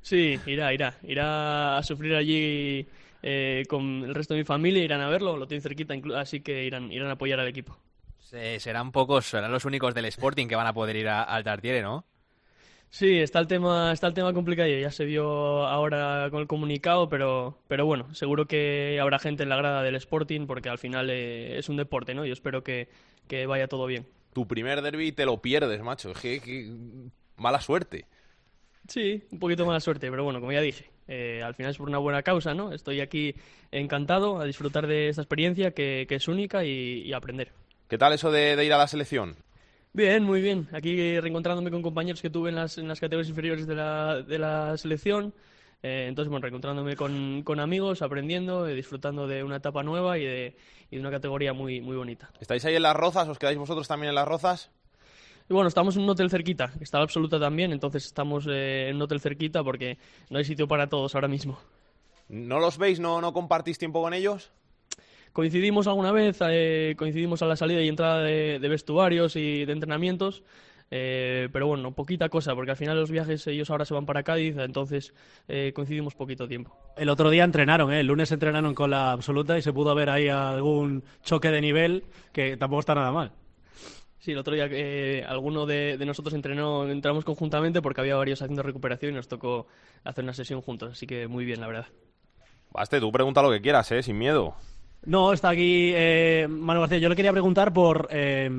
Sí, 0.00 0.40
irá, 0.46 0.72
irá. 0.72 0.94
Irá 1.02 1.76
a 1.76 1.82
sufrir 1.82 2.14
allí 2.14 2.86
eh, 3.22 3.64
con 3.68 4.04
el 4.04 4.14
resto 4.14 4.32
de 4.34 4.40
mi 4.40 4.44
familia, 4.44 4.82
irán 4.82 5.00
a 5.02 5.08
verlo, 5.08 5.36
lo 5.36 5.46
tienen 5.46 5.62
cerquita, 5.62 5.94
así 6.16 6.40
que 6.40 6.64
irán, 6.64 6.90
irán 6.90 7.08
a 7.08 7.12
apoyar 7.12 7.40
al 7.40 7.48
equipo. 7.48 7.76
Se- 8.18 8.60
serán 8.60 8.92
pocos, 8.92 9.26
serán 9.26 9.52
los 9.52 9.64
únicos 9.64 9.94
del 9.94 10.06
Sporting 10.06 10.46
que 10.48 10.56
van 10.56 10.66
a 10.66 10.72
poder 10.72 10.96
ir 10.96 11.08
a- 11.08 11.22
al 11.24 11.44
Tartiere, 11.44 11.82
¿no? 11.82 12.04
Sí, 12.90 13.18
está 13.18 13.38
el 13.38 13.46
tema, 13.46 13.92
está 13.92 14.06
el 14.06 14.14
tema 14.14 14.32
complicado, 14.32 14.68
ya 14.68 14.90
se 14.90 15.04
vio 15.04 15.66
ahora 15.66 16.28
con 16.30 16.40
el 16.40 16.46
comunicado, 16.46 17.08
pero, 17.08 17.58
pero 17.68 17.84
bueno, 17.84 18.12
seguro 18.14 18.46
que 18.46 18.98
habrá 19.00 19.18
gente 19.18 19.42
en 19.42 19.50
la 19.50 19.56
grada 19.56 19.82
del 19.82 19.94
Sporting 19.96 20.46
porque 20.46 20.70
al 20.70 20.78
final 20.78 21.10
eh, 21.10 21.58
es 21.58 21.68
un 21.68 21.76
deporte, 21.76 22.14
¿no? 22.14 22.24
Yo 22.24 22.32
espero 22.32 22.64
que, 22.64 22.88
que 23.26 23.46
vaya 23.46 23.68
todo 23.68 23.86
bien. 23.86 24.06
Tu 24.32 24.46
primer 24.48 24.80
derby 24.80 25.12
te 25.12 25.26
lo 25.26 25.40
pierdes, 25.42 25.82
macho. 25.82 26.12
Es 26.12 26.18
que- 26.18 26.40
que- 26.40 26.70
mala 27.36 27.60
suerte. 27.60 28.06
Sí, 28.88 29.22
un 29.32 29.38
poquito 29.38 29.66
mala 29.66 29.80
suerte, 29.80 30.10
pero 30.10 30.24
bueno, 30.24 30.40
como 30.40 30.52
ya 30.52 30.62
dije, 30.62 30.90
eh, 31.08 31.42
al 31.44 31.54
final 31.54 31.72
es 31.72 31.76
por 31.78 31.88
una 31.88 31.98
buena 31.98 32.22
causa, 32.22 32.54
¿no? 32.54 32.72
Estoy 32.72 33.00
aquí 33.02 33.34
encantado 33.70 34.40
a 34.40 34.46
disfrutar 34.46 34.86
de 34.86 35.10
esta 35.10 35.20
experiencia 35.22 35.72
que, 35.72 36.06
que 36.08 36.14
es 36.14 36.26
única 36.26 36.64
y, 36.64 37.02
y 37.02 37.12
aprender. 37.12 37.52
¿Qué 37.88 37.98
tal 37.98 38.14
eso 38.14 38.30
de, 38.30 38.56
de 38.56 38.64
ir 38.64 38.72
a 38.72 38.78
la 38.78 38.86
selección? 38.88 39.36
Bien, 39.92 40.22
muy 40.22 40.40
bien. 40.40 40.68
Aquí 40.72 41.18
reencontrándome 41.18 41.70
con 41.70 41.82
compañeros 41.82 42.22
que 42.22 42.30
tuve 42.30 42.50
en 42.50 42.56
las, 42.56 42.78
en 42.78 42.88
las 42.88 43.00
categorías 43.00 43.28
inferiores 43.28 43.66
de 43.66 43.74
la, 43.74 44.22
de 44.22 44.38
la 44.38 44.76
selección. 44.76 45.34
Eh, 45.82 46.06
entonces, 46.08 46.28
bueno, 46.30 46.42
reencontrándome 46.42 46.96
con, 46.96 47.42
con 47.42 47.60
amigos, 47.60 48.02
aprendiendo, 48.02 48.66
eh, 48.66 48.74
disfrutando 48.74 49.26
de 49.26 49.44
una 49.44 49.56
etapa 49.56 49.82
nueva 49.82 50.18
y 50.18 50.24
de, 50.24 50.56
y 50.90 50.96
de 50.96 51.00
una 51.00 51.10
categoría 51.10 51.52
muy, 51.52 51.80
muy 51.80 51.96
bonita. 51.96 52.30
¿Estáis 52.40 52.64
ahí 52.64 52.74
en 52.74 52.82
las 52.82 52.96
rozas? 52.96 53.28
¿Os 53.28 53.38
quedáis 53.38 53.58
vosotros 53.58 53.86
también 53.86 54.08
en 54.10 54.14
las 54.16 54.26
rozas? 54.28 54.70
Y 55.48 55.54
bueno, 55.54 55.68
estamos 55.68 55.96
en 55.96 56.02
un 56.02 56.10
hotel 56.10 56.30
cerquita, 56.30 56.72
que 56.76 56.84
está 56.84 56.98
la 56.98 57.04
absoluta 57.04 57.40
también, 57.40 57.72
entonces 57.72 58.04
estamos 58.04 58.46
eh, 58.48 58.88
en 58.90 58.96
un 58.96 59.02
hotel 59.02 59.18
cerquita 59.20 59.64
porque 59.64 59.96
no 60.28 60.38
hay 60.38 60.44
sitio 60.44 60.68
para 60.68 60.88
todos 60.88 61.14
ahora 61.14 61.28
mismo. 61.28 61.58
¿No 62.28 62.60
los 62.60 62.76
veis? 62.76 63.00
¿No, 63.00 63.22
no 63.22 63.32
compartís 63.32 63.78
tiempo 63.78 64.02
con 64.02 64.12
ellos? 64.12 64.52
Coincidimos 65.32 65.86
alguna 65.86 66.12
vez, 66.12 66.38
eh, 66.42 66.94
coincidimos 66.98 67.42
a 67.42 67.46
la 67.46 67.56
salida 67.56 67.80
y 67.82 67.88
entrada 67.88 68.22
de, 68.22 68.58
de 68.58 68.68
vestuarios 68.68 69.36
y 69.36 69.64
de 69.64 69.72
entrenamientos, 69.72 70.42
eh, 70.90 71.48
pero 71.52 71.66
bueno, 71.66 71.92
poquita 71.92 72.28
cosa, 72.28 72.54
porque 72.54 72.70
al 72.70 72.76
final 72.76 72.98
los 72.98 73.10
viajes 73.10 73.46
ellos 73.46 73.70
ahora 73.70 73.84
se 73.84 73.94
van 73.94 74.06
para 74.06 74.22
Cádiz, 74.22 74.56
entonces 74.56 75.12
eh, 75.46 75.72
coincidimos 75.74 76.14
poquito 76.14 76.48
tiempo. 76.48 76.76
El 76.96 77.10
otro 77.10 77.30
día 77.30 77.44
entrenaron, 77.44 77.92
¿eh? 77.92 78.00
el 78.00 78.06
lunes 78.06 78.32
entrenaron 78.32 78.74
con 78.74 78.90
la 78.90 79.12
absoluta 79.12 79.58
y 79.58 79.62
se 79.62 79.72
pudo 79.72 79.94
ver 79.94 80.08
ahí 80.10 80.28
algún 80.28 81.04
choque 81.22 81.50
de 81.50 81.60
nivel 81.60 82.04
que 82.32 82.56
tampoco 82.56 82.80
está 82.80 82.94
nada 82.94 83.12
mal. 83.12 83.32
Sí, 84.18 84.32
el 84.32 84.38
otro 84.38 84.54
día 84.54 84.66
eh, 84.70 85.24
alguno 85.28 85.64
de, 85.66 85.96
de 85.96 86.06
nosotros 86.06 86.34
entrenó, 86.34 86.88
entramos 86.88 87.24
conjuntamente 87.24 87.80
porque 87.82 88.00
había 88.00 88.16
varios 88.16 88.42
haciendo 88.42 88.62
recuperación 88.62 89.12
y 89.12 89.14
nos 89.14 89.28
tocó 89.28 89.66
hacer 90.04 90.24
una 90.24 90.32
sesión 90.32 90.60
juntos, 90.62 90.92
así 90.92 91.06
que 91.06 91.28
muy 91.28 91.44
bien, 91.44 91.60
la 91.60 91.66
verdad. 91.66 91.86
Baste, 92.72 92.98
tú 92.98 93.12
pregunta 93.12 93.42
lo 93.42 93.50
que 93.50 93.60
quieras, 93.60 93.90
¿eh? 93.92 94.02
Sin 94.02 94.18
miedo. 94.18 94.54
No, 95.06 95.32
está 95.32 95.50
aquí 95.50 95.92
eh, 95.94 96.46
Manu 96.48 96.80
García. 96.80 96.98
Yo 96.98 97.08
le 97.08 97.16
quería 97.16 97.32
preguntar 97.32 97.72
por, 97.72 98.08
eh, 98.10 98.50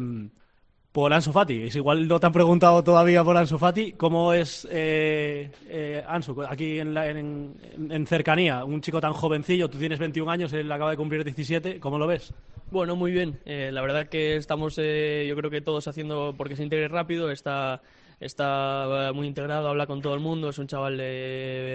por 0.92 1.14
Ansu 1.14 1.32
Fati. 1.32 1.64
Es 1.64 1.76
igual 1.76 2.08
no 2.08 2.20
te 2.20 2.26
han 2.26 2.32
preguntado 2.34 2.84
todavía 2.84 3.24
por 3.24 3.38
Ansu 3.38 3.58
Fati. 3.60 3.94
¿Cómo 3.94 4.34
es 4.34 4.68
eh, 4.72 5.52
eh, 5.68 6.04
Ansu 6.08 6.42
aquí 6.44 6.80
en, 6.80 6.94
la- 6.94 7.08
en- 7.10 8.08
cercanía? 8.08 8.64
Un 8.66 8.82
chico 8.82 9.00
tan 9.00 9.14
jovencillo, 9.14 9.70
tú 9.70 9.78
tienes 9.78 10.00
21 10.00 10.30
años, 10.32 10.52
él 10.54 10.72
acaba 10.72 10.92
de 10.92 10.98
cumplir 10.98 11.24
17. 11.24 11.80
¿Cómo 11.80 12.00
lo 12.00 12.08
ves? 12.08 12.34
Bueno, 12.72 12.96
muy 12.96 13.12
bien. 13.12 13.40
Eh, 13.46 13.70
la 13.72 13.82
verdad 13.82 14.08
que 14.10 14.36
estamos, 14.36 14.76
eh, 14.80 15.26
yo 15.28 15.36
creo 15.36 15.52
que 15.52 15.62
todos 15.62 15.88
haciendo 15.88 16.34
porque 16.38 16.56
se 16.56 16.64
integre 16.64 16.88
rápido. 16.88 17.30
Está, 17.32 17.82
está 18.20 19.12
muy 19.14 19.28
integrado, 19.28 19.68
habla 19.70 19.86
con 19.88 20.02
todo 20.02 20.16
el 20.16 20.20
mundo. 20.20 20.50
Es 20.50 20.58
un 20.58 20.68
chaval 20.68 20.96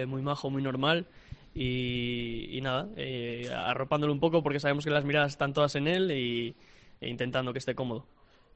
muy 0.09 0.23
majo, 0.23 0.51
muy 0.51 0.63
normal. 0.63 1.07
Y, 1.55 2.49
y 2.51 2.61
nada, 2.61 2.89
eh, 2.97 3.49
arropándolo 3.55 4.13
un 4.13 4.21
poco 4.21 4.43
porque 4.43 4.59
sabemos 4.59 4.85
que 4.85 4.91
las 4.91 5.05
miradas 5.05 5.33
están 5.33 5.53
todas 5.53 5.77
en 5.77 5.87
él 5.87 6.11
y, 6.11 6.57
e 7.01 7.09
intentando 7.09 7.53
que 7.53 7.61
esté 7.61 7.75
cómodo. 7.75 8.07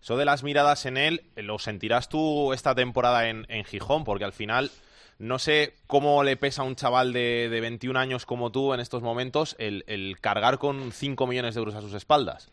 Eso 0.02 0.16
de 0.16 0.24
las 0.24 0.42
miradas 0.42 0.86
en 0.86 0.96
él, 0.96 1.22
eh, 1.36 1.42
lo 1.42 1.58
sentirás 1.58 2.08
tú 2.08 2.52
esta 2.52 2.74
temporada 2.74 3.28
en, 3.28 3.46
en 3.48 3.64
Gijón, 3.64 4.04
porque 4.04 4.24
al 4.24 4.32
final 4.32 4.70
no 5.18 5.38
sé 5.38 5.74
cómo 5.86 6.22
le 6.22 6.36
pesa 6.36 6.62
a 6.62 6.64
un 6.64 6.76
chaval 6.76 7.12
de, 7.12 7.48
de 7.48 7.60
21 7.60 7.98
años 7.98 8.24
como 8.26 8.50
tú 8.50 8.74
en 8.74 8.80
estos 8.80 9.02
momentos 9.02 9.56
el, 9.58 9.84
el 9.86 10.18
cargar 10.20 10.58
con 10.58 10.92
5 10.92 11.26
millones 11.26 11.54
de 11.54 11.58
euros 11.60 11.74
a 11.74 11.80
sus 11.80 11.94
espaldas. 11.94 12.50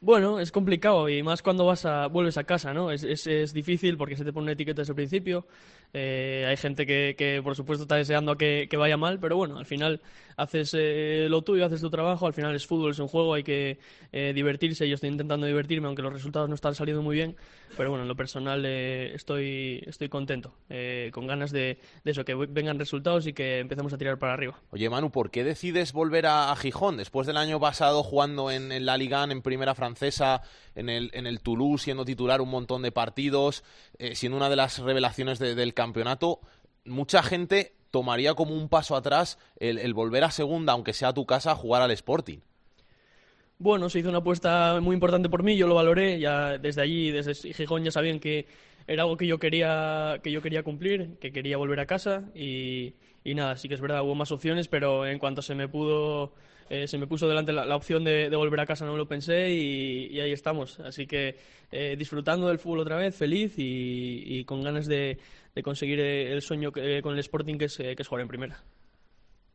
Bueno, 0.00 0.38
es 0.38 0.52
complicado 0.52 1.08
y 1.08 1.22
más 1.22 1.40
cuando 1.40 1.64
vas 1.64 1.86
a, 1.86 2.08
vuelves 2.08 2.36
a 2.36 2.44
casa, 2.44 2.74
¿no? 2.74 2.90
Es, 2.90 3.04
es, 3.04 3.26
es 3.26 3.54
difícil 3.54 3.96
porque 3.96 4.16
se 4.16 4.24
te 4.24 4.34
pone 4.34 4.44
una 4.44 4.52
etiqueta 4.52 4.82
desde 4.82 4.92
el 4.92 4.96
principio. 4.96 5.46
Eh, 5.94 6.44
hay 6.48 6.56
gente 6.56 6.86
que, 6.86 7.40
por 7.42 7.54
supuesto, 7.54 7.84
está 7.84 7.94
deseando 7.96 8.36
que, 8.36 8.68
vaya 8.76 8.96
mal, 8.96 9.18
pero 9.20 9.36
bueno, 9.36 9.58
al 9.58 9.64
final 9.64 10.00
haces 10.36 10.74
eh, 10.76 11.28
lo 11.30 11.42
tuyo, 11.42 11.64
haces 11.64 11.80
tu 11.80 11.90
trabajo. 11.90 12.26
Al 12.26 12.34
final 12.34 12.54
es 12.54 12.66
fútbol, 12.66 12.90
es 12.90 12.98
un 12.98 13.08
juego, 13.08 13.34
hay 13.34 13.44
que 13.44 13.78
eh, 14.12 14.32
divertirse. 14.34 14.88
Yo 14.88 14.96
estoy 14.96 15.10
intentando 15.10 15.46
divertirme, 15.46 15.86
aunque 15.86 16.02
los 16.02 16.12
resultados 16.12 16.48
no 16.48 16.56
están 16.56 16.74
saliendo 16.74 17.02
muy 17.02 17.14
bien. 17.14 17.36
Pero 17.76 17.90
bueno, 17.90 18.02
en 18.02 18.08
lo 18.08 18.16
personal 18.16 18.64
eh, 18.66 19.12
estoy, 19.14 19.82
estoy 19.86 20.08
contento, 20.08 20.54
eh, 20.68 21.10
con 21.12 21.26
ganas 21.26 21.50
de, 21.50 21.78
eso, 22.04 22.24
que 22.24 22.34
vengan 22.34 22.78
resultados 22.78 23.26
y 23.26 23.32
que 23.32 23.58
empecemos 23.58 23.92
a 23.92 23.98
tirar 23.98 24.18
para 24.18 24.32
arriba. 24.32 24.60
Oye, 24.70 24.88
Manu, 24.88 25.10
¿por 25.10 25.30
qué 25.30 25.44
decides 25.44 25.92
volver 25.92 26.26
a, 26.26 26.54
Gijón 26.56 26.96
después 26.96 27.26
del 27.26 27.36
año 27.36 27.58
pasado 27.58 28.02
jugando 28.02 28.50
en, 28.50 28.70
en 28.70 28.86
la 28.86 28.96
Liga, 28.96 29.24
en 29.24 29.42
primera 29.42 29.74
francesa, 29.74 30.42
en 30.74 30.88
el, 30.88 31.10
en 31.14 31.26
el 31.26 31.40
Toulouse, 31.40 31.84
siendo 31.84 32.04
titular 32.04 32.40
un 32.40 32.50
montón 32.50 32.82
de 32.82 32.92
partidos, 32.92 33.64
eh, 33.98 34.14
siendo 34.14 34.36
una 34.38 34.48
de 34.50 34.56
las 34.56 34.78
revelaciones 34.78 35.38
de- 35.38 35.54
del 35.54 35.74
campeonato? 35.74 36.40
Mucha 36.84 37.22
gente 37.22 37.74
tomaría 37.90 38.34
como 38.34 38.54
un 38.54 38.68
paso 38.68 38.96
atrás 38.96 39.38
el, 39.58 39.78
el 39.78 39.94
volver 39.94 40.24
a 40.24 40.30
segunda, 40.30 40.72
aunque 40.72 40.92
sea 40.92 41.08
a 41.08 41.14
tu 41.14 41.26
casa, 41.26 41.52
a 41.52 41.56
jugar 41.56 41.82
al 41.82 41.90
Sporting. 41.92 42.38
Bueno, 43.58 43.88
se 43.88 44.00
hizo 44.00 44.08
una 44.08 44.18
apuesta 44.18 44.78
muy 44.80 44.94
importante 44.94 45.28
por 45.28 45.42
mí, 45.42 45.56
yo 45.56 45.66
lo 45.68 45.74
valoré, 45.76 46.18
ya 46.18 46.58
desde 46.58 46.82
allí, 46.82 47.10
desde 47.10 47.34
Gijón 47.54 47.84
ya 47.84 47.90
sabían 47.92 48.18
que 48.20 48.46
era 48.86 49.04
algo 49.04 49.16
que 49.16 49.26
yo 49.26 49.38
quería, 49.38 50.20
que 50.22 50.32
yo 50.32 50.42
quería 50.42 50.62
cumplir, 50.64 51.16
que 51.20 51.32
quería 51.32 51.56
volver 51.56 51.80
a 51.80 51.86
casa 51.86 52.24
y, 52.34 52.94
y 53.22 53.34
nada, 53.34 53.56
sí 53.56 53.68
que 53.68 53.74
es 53.74 53.80
verdad, 53.80 54.02
hubo 54.02 54.14
más 54.16 54.32
opciones, 54.32 54.68
pero 54.68 55.06
en 55.06 55.18
cuanto 55.18 55.40
se 55.40 55.54
me 55.54 55.68
pudo, 55.68 56.34
eh, 56.70 56.86
se 56.88 56.98
me 56.98 57.06
puso 57.06 57.28
delante 57.28 57.52
la, 57.52 57.76
opción 57.76 58.04
de, 58.04 58.28
volver 58.34 58.60
a 58.60 58.66
casa 58.66 58.84
no 58.84 58.92
me 58.92 58.98
lo 58.98 59.08
pensé 59.08 59.50
y, 59.50 60.20
ahí 60.20 60.32
estamos. 60.32 60.80
Así 60.80 61.06
que 61.06 61.36
eh, 61.70 61.96
disfrutando 61.98 62.48
del 62.48 62.58
fútbol 62.58 62.80
otra 62.80 62.96
vez, 62.96 63.14
feliz 63.14 63.54
y, 63.56 64.44
con 64.44 64.62
ganas 64.62 64.86
de, 64.86 65.18
conseguir 65.62 66.00
eh, 66.00 66.32
el 66.32 66.42
sueño 66.42 66.72
que- 66.72 67.02
con 67.02 67.14
el 67.14 67.20
Sporting 67.20 67.58
que 67.58 67.66
es, 67.66 67.78
eh, 67.80 67.94
que 67.96 68.02
es 68.02 68.08
jugar 68.08 68.22
en 68.22 68.28
primera. 68.28 68.62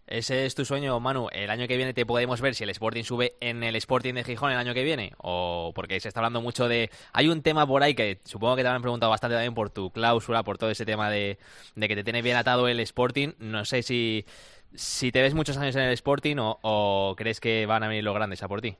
¿Ese 0.09 0.47
es 0.47 0.55
tu 0.55 0.65
sueño, 0.65 0.99
Manu? 0.99 1.27
¿El 1.31 1.51
año 1.51 1.67
que 1.67 1.77
viene 1.77 1.93
te 1.93 2.03
podemos 2.03 2.41
ver 2.41 2.55
si 2.55 2.63
el 2.63 2.71
Sporting 2.71 3.03
sube 3.03 3.35
en 3.41 3.63
el 3.63 3.75
Sporting 3.75 4.15
de 4.15 4.23
Gijón 4.23 4.51
el 4.51 4.57
año 4.57 4.73
que 4.73 4.83
viene? 4.83 5.13
¿O 5.19 5.71
porque 5.75 5.99
se 5.99 6.07
está 6.07 6.19
hablando 6.19 6.41
mucho 6.41 6.67
de... 6.67 6.89
Hay 7.13 7.27
un 7.27 7.43
tema 7.43 7.67
por 7.67 7.83
ahí 7.83 7.93
que 7.93 8.19
supongo 8.25 8.55
que 8.55 8.63
te 8.63 8.69
han 8.69 8.81
preguntado 8.81 9.11
bastante 9.11 9.35
también 9.35 9.53
por 9.53 9.69
tu 9.69 9.91
cláusula, 9.91 10.41
por 10.41 10.57
todo 10.57 10.71
ese 10.71 10.83
tema 10.83 11.11
de, 11.11 11.37
de 11.75 11.87
que 11.87 11.95
te 11.95 12.03
tiene 12.03 12.23
bien 12.23 12.37
atado 12.37 12.67
el 12.67 12.79
Sporting. 12.79 13.33
No 13.37 13.65
sé 13.65 13.83
si, 13.83 14.25
si 14.73 15.11
te 15.11 15.21
ves 15.21 15.33
muchos 15.33 15.57
años 15.57 15.75
en 15.75 15.83
el 15.83 15.93
Sporting 15.93 16.37
o, 16.37 16.59
o 16.61 17.15
crees 17.17 17.39
que 17.39 17.65
van 17.65 17.83
a 17.83 17.87
venir 17.87 18.03
los 18.03 18.15
grandes 18.15 18.43
a 18.43 18.47
por 18.47 18.61
ti. 18.61 18.75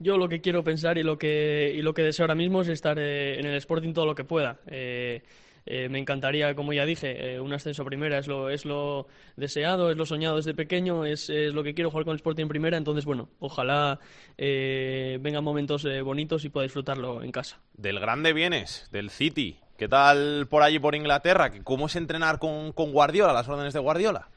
Yo 0.00 0.16
lo 0.16 0.28
que 0.28 0.40
quiero 0.40 0.62
pensar 0.62 0.96
y 0.96 1.02
lo 1.02 1.18
que, 1.18 1.74
y 1.76 1.82
lo 1.82 1.92
que 1.92 2.02
deseo 2.02 2.24
ahora 2.24 2.36
mismo 2.36 2.62
es 2.62 2.68
estar 2.68 2.98
eh, 3.00 3.40
en 3.40 3.46
el 3.46 3.56
Sporting 3.56 3.92
todo 3.94 4.06
lo 4.06 4.14
que 4.14 4.22
pueda. 4.22 4.58
Eh, 4.68 5.22
eh, 5.66 5.88
me 5.90 5.98
encantaría, 5.98 6.54
como 6.54 6.72
ya 6.72 6.86
dije, 6.86 7.34
eh, 7.34 7.40
un 7.40 7.52
ascenso 7.52 7.82
a 7.82 7.84
primera 7.84 8.16
es 8.16 8.26
lo, 8.28 8.48
es 8.48 8.64
lo 8.64 9.08
deseado, 9.36 9.90
es 9.90 9.96
lo 9.96 10.06
soñado 10.06 10.36
desde 10.36 10.54
pequeño, 10.54 11.04
es, 11.04 11.28
es 11.28 11.52
lo 11.52 11.62
que 11.64 11.74
quiero 11.74 11.90
jugar 11.90 12.04
con 12.04 12.12
el 12.12 12.18
Sporting 12.18 12.44
en 12.44 12.48
primera. 12.48 12.76
Entonces, 12.76 13.04
bueno, 13.04 13.28
ojalá 13.40 13.98
eh, 14.38 15.18
vengan 15.20 15.42
momentos 15.42 15.84
eh, 15.84 16.00
bonitos 16.00 16.44
y 16.44 16.48
pueda 16.48 16.62
disfrutarlo 16.62 17.22
en 17.22 17.32
casa. 17.32 17.60
Del 17.74 17.98
grande 17.98 18.32
vienes, 18.32 18.88
del 18.92 19.10
City. 19.10 19.58
¿Qué 19.76 19.88
tal 19.88 20.46
por 20.48 20.62
allí, 20.62 20.78
por 20.78 20.94
Inglaterra? 20.94 21.50
¿Cómo 21.64 21.86
es 21.86 21.96
entrenar 21.96 22.38
con, 22.38 22.72
con 22.72 22.92
Guardiola, 22.92 23.32
las 23.32 23.48
órdenes 23.48 23.74
de 23.74 23.80
Guardiola? 23.80 24.28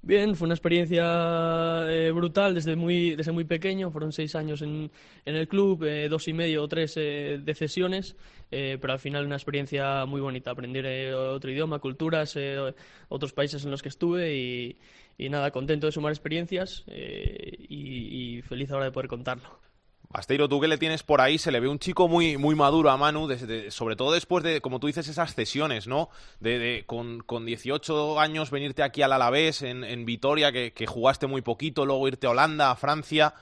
Bien, 0.00 0.36
fue 0.36 0.46
una 0.46 0.54
experiencia 0.54 1.84
eh, 1.88 2.12
brutal 2.12 2.54
desde 2.54 2.76
muy, 2.76 3.16
desde 3.16 3.32
muy 3.32 3.44
pequeño. 3.44 3.90
Fueron 3.90 4.12
seis 4.12 4.34
años 4.36 4.62
en, 4.62 4.90
en 5.24 5.34
el 5.36 5.48
club, 5.48 5.82
eh, 5.84 6.08
dos 6.08 6.28
y 6.28 6.32
medio 6.32 6.62
o 6.62 6.68
tres 6.68 6.96
eh, 6.96 7.38
de 7.42 7.54
sesiones, 7.54 8.16
eh, 8.50 8.78
pero 8.80 8.92
al 8.92 9.00
final 9.00 9.26
una 9.26 9.34
experiencia 9.36 10.06
muy 10.06 10.20
bonita. 10.20 10.52
Aprender 10.52 10.86
eh, 10.86 11.14
otro 11.14 11.50
idioma, 11.50 11.80
culturas, 11.80 12.36
eh, 12.36 12.74
otros 13.08 13.32
países 13.32 13.64
en 13.64 13.70
los 13.72 13.82
que 13.82 13.88
estuve 13.88 14.34
y, 14.36 14.78
y 15.18 15.28
nada, 15.28 15.50
contento 15.50 15.86
de 15.86 15.92
sumar 15.92 16.12
experiencias 16.12 16.84
y, 16.86 18.36
y 18.38 18.42
feliz 18.42 18.70
ahora 18.70 18.86
de 18.86 18.92
poder 18.92 19.08
contarlo. 19.08 19.67
Basteiro, 20.10 20.48
tú 20.48 20.58
que 20.58 20.68
le 20.68 20.78
tienes 20.78 21.02
por 21.02 21.20
ahí, 21.20 21.36
se 21.36 21.52
le 21.52 21.60
ve 21.60 21.68
un 21.68 21.78
chico 21.78 22.08
muy, 22.08 22.38
muy 22.38 22.54
maduro 22.54 22.90
a 22.90 22.96
Manu, 22.96 23.28
sobre 23.68 23.94
todo 23.94 24.12
después 24.12 24.42
de, 24.42 24.62
como 24.62 24.80
tú 24.80 24.86
dices, 24.86 25.06
esas 25.06 25.34
cesiones, 25.34 25.86
¿no? 25.86 26.08
De, 26.40 26.84
con, 26.86 27.20
con 27.20 27.44
18 27.44 28.18
años 28.18 28.50
venirte 28.50 28.82
aquí 28.82 29.02
al 29.02 29.12
Alavés, 29.12 29.60
en, 29.60 29.84
en 29.84 30.06
Vitoria, 30.06 30.50
que, 30.50 30.86
jugaste 30.86 31.26
muy 31.26 31.42
poquito, 31.42 31.84
luego 31.84 32.08
irte 32.08 32.26
a 32.26 32.30
Holanda, 32.30 32.70
a 32.70 32.76
Francia. 32.76 33.34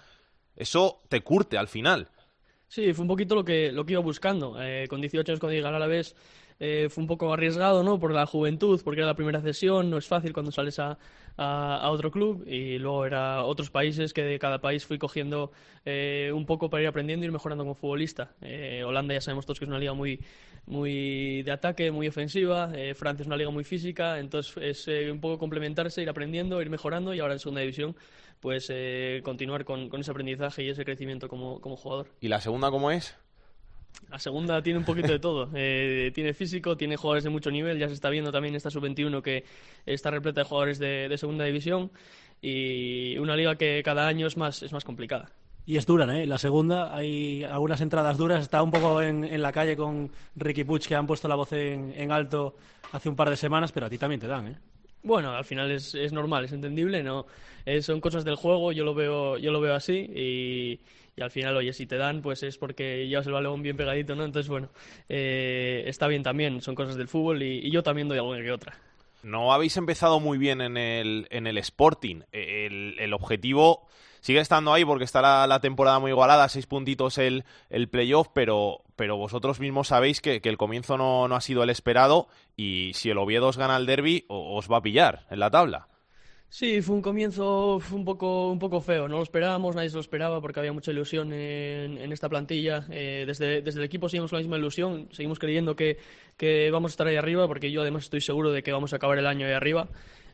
Eso 0.57 1.03
te 1.09 1.21
curte 1.21 1.57
al 1.57 1.69
final. 1.69 2.09
Sí, 2.67 2.93
fue 2.95 3.03
un 3.03 3.09
poquito 3.09 3.37
lo 3.37 3.45
que, 3.45 3.71
lo 3.71 3.87
que 3.87 3.93
iba 3.93 4.03
buscando. 4.03 4.61
Eh, 4.61 4.87
con 4.89 5.01
18 5.01 5.31
años 5.31 5.41
cuando 5.41 5.55
llegué 5.55 5.69
a 5.69 5.79
la 5.79 5.87
vez 5.87 6.17
eh, 6.61 6.89
fue 6.91 7.03
un 7.03 7.09
poco 7.09 7.33
arriesgado, 7.33 7.83
¿no? 7.83 7.99
Por 7.99 8.13
la 8.13 8.27
juventud, 8.27 8.81
porque 8.85 9.01
era 9.01 9.07
la 9.07 9.15
primera 9.15 9.41
cesión, 9.41 9.91
no 9.91 9.99
es 9.99 10.07
fácil 10.07 10.33
cuando 10.33 10.53
sales 10.53 10.79
a, 10.79 10.99
a, 11.37 11.91
otro 11.91 12.11
club 12.11 12.45
y 12.47 12.79
luego 12.79 13.05
era 13.05 13.45
otros 13.45 13.71
países 13.71 14.13
que 14.13 14.23
de 14.23 14.39
cada 14.39 14.61
país 14.61 14.87
fui 14.87 14.99
cogiendo 14.99 15.53
eh, 15.85 16.31
un 16.35 16.47
poco 16.47 16.71
para 16.71 16.83
ir 16.83 16.89
aprendiendo 16.89 17.25
y 17.25 17.27
ir 17.27 17.33
mejorando 17.33 17.65
como 17.65 17.75
futbolista. 17.75 18.31
Eh, 18.41 18.83
Holanda 18.85 19.15
ya 19.15 19.21
sabemos 19.21 19.45
todos 19.45 19.59
que 19.59 19.65
es 19.65 19.69
una 19.69 19.79
liga 19.79 19.93
muy, 19.93 20.21
muy 20.67 21.43
de 21.43 21.53
ataque, 21.53 21.91
muy 21.91 22.09
ofensiva, 22.09 22.71
eh, 22.75 22.95
Francia 22.95 23.23
es 23.23 23.27
una 23.27 23.37
liga 23.37 23.51
muy 23.51 23.65
física, 23.65 24.19
entonces 24.19 24.57
es 24.61 24.89
eh, 24.89 25.11
un 25.11 25.21
poco 25.21 25.39
complementarse, 25.39 26.03
ir 26.03 26.09
aprendiendo, 26.09 26.61
ir 26.61 26.71
mejorando 26.71 27.15
y 27.15 27.21
ahora 27.21 27.35
en 27.35 27.39
segunda 27.39 27.61
división 27.61 27.97
pues 28.41 28.67
eh, 28.71 29.23
continuar 29.25 29.65
con, 29.65 29.89
con 29.89 30.01
ese 30.01 30.11
aprendizaje 30.11 30.63
y 30.63 30.69
ese 30.69 30.85
crecimiento 30.85 31.29
como, 31.29 31.61
como 31.61 31.77
jugador. 31.77 32.09
¿Y 32.21 32.29
la 32.29 32.41
segunda 32.41 32.71
cómo 32.71 32.91
es? 32.91 33.17
La 34.11 34.19
segunda 34.19 34.63
tiene 34.63 34.79
un 34.79 34.85
poquito 34.85 35.09
de 35.13 35.19
todo. 35.19 35.51
Eh, 35.55 36.11
tiene 36.15 36.35
físico, 36.35 36.77
tiene 36.77 36.97
jugadores 36.97 37.25
de 37.25 37.31
mucho 37.31 37.51
nivel. 37.51 37.79
Ya 37.79 37.89
se 37.89 37.95
está 37.95 38.11
viendo 38.11 38.31
también 38.33 38.55
esta 38.55 38.71
sub-21 38.71 39.23
que 39.23 39.45
está 39.85 40.11
repleta 40.11 40.43
de 40.43 40.45
jugadores 40.47 40.79
de, 40.79 41.09
de 41.09 41.19
segunda 41.19 41.45
división. 41.45 41.91
Y 42.41 43.17
una 43.19 43.37
liga 43.37 43.57
que 43.57 43.83
cada 43.85 44.07
año 44.07 44.27
es 44.27 44.37
más, 44.37 44.63
es 44.63 44.73
más 44.73 44.85
complicada. 44.85 45.31
Y 45.65 45.77
es 45.77 45.87
dura, 45.87 46.07
¿eh? 46.17 46.27
La 46.27 46.39
segunda, 46.39 46.95
hay 46.95 47.43
algunas 47.43 47.81
entradas 47.81 48.17
duras. 48.17 48.43
Está 48.43 48.63
un 48.63 48.71
poco 48.71 49.03
en, 49.03 49.25
en 49.25 49.43
la 49.43 49.51
calle 49.51 49.77
con 49.77 50.11
Ricky 50.37 50.63
Puig, 50.63 50.87
que 50.87 50.95
han 50.95 51.09
puesto 51.09 51.27
la 51.27 51.35
voz 51.35 51.53
en, 51.53 51.93
en 51.97 52.13
alto 52.13 52.55
hace 52.93 53.09
un 53.09 53.17
par 53.17 53.31
de 53.31 53.37
semanas, 53.37 53.73
pero 53.73 53.87
a 53.87 53.91
ti 53.91 53.99
también 53.99 54.21
te 54.21 54.29
dan, 54.29 54.47
¿eh? 54.47 54.57
Bueno, 55.03 55.31
al 55.31 55.45
final 55.45 55.71
es, 55.71 55.95
es 55.95 56.13
normal, 56.13 56.45
es 56.45 56.53
entendible, 56.53 57.03
no 57.03 57.27
Eh, 57.65 57.83
son 57.83 58.01
cosas 58.01 58.25
del 58.25 58.37
juego, 58.37 58.73
yo 58.73 58.85
lo 58.85 58.95
veo, 58.95 59.39
yo 59.39 59.51
lo 59.53 59.61
veo 59.61 59.75
así 59.75 59.95
y, 60.15 60.81
y 61.17 61.23
al 61.23 61.31
final, 61.31 61.57
oye, 61.57 61.73
si 61.73 61.87
te 61.87 61.97
dan, 61.97 62.21
pues 62.21 62.43
es 62.43 62.59
porque 62.59 63.09
llevas 63.09 63.27
el 63.27 63.33
balón 63.33 63.63
bien 63.63 63.77
pegadito, 63.77 64.15
¿no? 64.15 64.25
Entonces, 64.25 64.51
bueno, 64.51 64.69
eh, 65.09 65.85
está 65.87 66.09
bien 66.09 66.23
también, 66.23 66.61
son 66.61 66.75
cosas 66.75 66.97
del 66.97 67.09
fútbol 67.09 67.43
y, 67.43 67.71
yo 67.71 67.83
también 67.83 68.07
doy 68.07 68.19
alguna 68.19 68.43
que 68.43 68.53
otra. 68.53 68.79
No 69.23 69.53
habéis 69.53 69.79
empezado 69.79 70.21
muy 70.21 70.37
bien 70.37 70.61
en 70.61 70.77
el, 70.77 71.27
en 71.31 71.47
el 71.47 71.57
Sporting. 71.57 72.21
El, 72.33 73.13
objetivo 73.15 73.89
sigue 74.21 74.41
estando 74.41 74.75
ahí 74.75 74.85
porque 74.85 75.05
está 75.05 75.47
la, 75.47 75.61
temporada 75.61 75.99
muy 75.99 76.11
igualada, 76.11 76.51
seis 76.51 76.67
puntitos 76.67 77.17
el, 77.17 77.45
el 77.71 77.89
playoff, 77.89 78.29
pero, 78.35 78.83
pero 78.95 79.17
vosotros 79.17 79.59
mismos 79.59 79.89
sabéis 79.89 80.21
que, 80.21 80.43
que 80.43 80.51
el 80.51 80.59
comienzo 80.59 80.99
no, 80.99 81.29
no 81.29 81.35
ha 81.35 81.41
sido 81.41 81.63
el 81.63 81.71
esperado 81.71 82.29
y 82.57 82.93
si 82.95 83.09
el 83.09 83.19
Oviedo 83.19 83.49
os 83.49 83.57
gana 83.57 83.79
el 83.79 83.87
derby, 83.87 84.27
os 84.29 84.71
va 84.71 84.77
a 84.77 84.83
pillar 84.83 85.27
en 85.31 85.41
la 85.41 85.51
tabla. 85.51 85.89
Sí, 86.49 86.81
fue 86.81 86.95
un 86.97 87.03
comienzo 87.03 87.77
un 87.93 88.05
poco, 88.05 88.51
un 88.51 88.59
poco 88.59 88.81
feo. 88.81 89.09
No 89.09 89.17
lo 89.17 89.23
esperábamos, 89.23 89.75
nadie 89.75 89.91
se 89.91 89.97
lo 89.97 90.01
esperaba 90.01 90.41
porque 90.41 90.61
había 90.61 90.73
mucha 90.73 90.91
ilusión 90.91 91.33
en, 91.33 91.99
en 91.99 92.13
esta 92.13 92.29
plantilla. 92.29 92.87
Eh, 92.91 93.25
desde, 93.27 93.61
desde 93.63 93.81
el 93.81 93.85
equipo 93.85 94.09
seguimos 94.09 94.31
con 94.31 94.39
la 94.39 94.43
misma 94.43 94.57
ilusión, 94.57 95.09
seguimos 95.13 95.39
creyendo 95.39 95.77
que, 95.77 95.99
que 96.37 96.71
vamos 96.71 96.93
a 96.93 96.95
estar 96.95 97.07
ahí 97.09 97.17
arriba 97.17 97.47
porque 97.47 97.71
yo 97.71 97.83
además 97.83 98.05
estoy 98.05 98.21
seguro 98.23 98.53
de 98.53 98.63
que 98.63 98.73
vamos 98.73 98.93
a 98.93 98.97
acabar 98.97 99.19
el 99.19 99.27
año 99.27 99.47
ahí 99.47 99.53
arriba. 99.53 99.89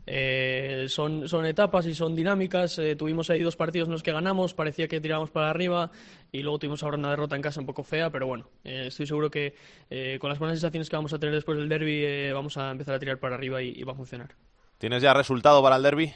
Eh, 0.06 0.86
son, 0.88 1.28
son 1.28 1.46
etapas 1.46 1.86
y 1.86 1.94
son 1.94 2.14
dinámicas. 2.14 2.78
Eh, 2.78 2.94
tuvimos 2.94 3.30
ahí 3.30 3.40
dos 3.42 3.56
partidos 3.56 3.88
en 3.88 3.92
los 3.92 4.02
que 4.02 4.12
ganamos, 4.12 4.54
parecía 4.54 4.86
que 4.88 5.00
tirábamos 5.00 5.30
para 5.30 5.50
arriba 5.50 5.90
y 6.30 6.42
luego 6.42 6.58
tuvimos 6.58 6.82
ahora 6.84 6.98
una 6.98 7.10
derrota 7.10 7.36
en 7.36 7.42
casa 7.42 7.58
un 7.60 7.66
poco 7.66 7.82
fea, 7.84 8.10
pero 8.10 8.26
bueno, 8.26 8.48
eh, 8.64 8.84
estoy 8.88 9.06
seguro 9.06 9.30
que 9.30 9.54
eh, 9.90 10.18
con 10.20 10.30
las 10.30 10.38
buenas 10.38 10.58
sensaciones 10.58 10.88
que 10.90 10.96
vamos 10.96 11.12
a 11.14 11.18
tener 11.18 11.34
después 11.34 11.58
del 11.58 11.68
derby 11.68 12.04
eh, 12.04 12.32
vamos 12.32 12.56
a 12.58 12.70
empezar 12.70 12.94
a 12.94 12.98
tirar 13.00 13.18
para 13.18 13.34
arriba 13.34 13.62
y 13.62 13.82
va 13.82 13.92
a 13.92 13.96
funcionar. 13.96 14.36
¿Tienes 14.82 15.00
ya 15.00 15.14
resultado 15.14 15.62
para 15.62 15.76
el 15.76 15.82
derby? 15.84 16.12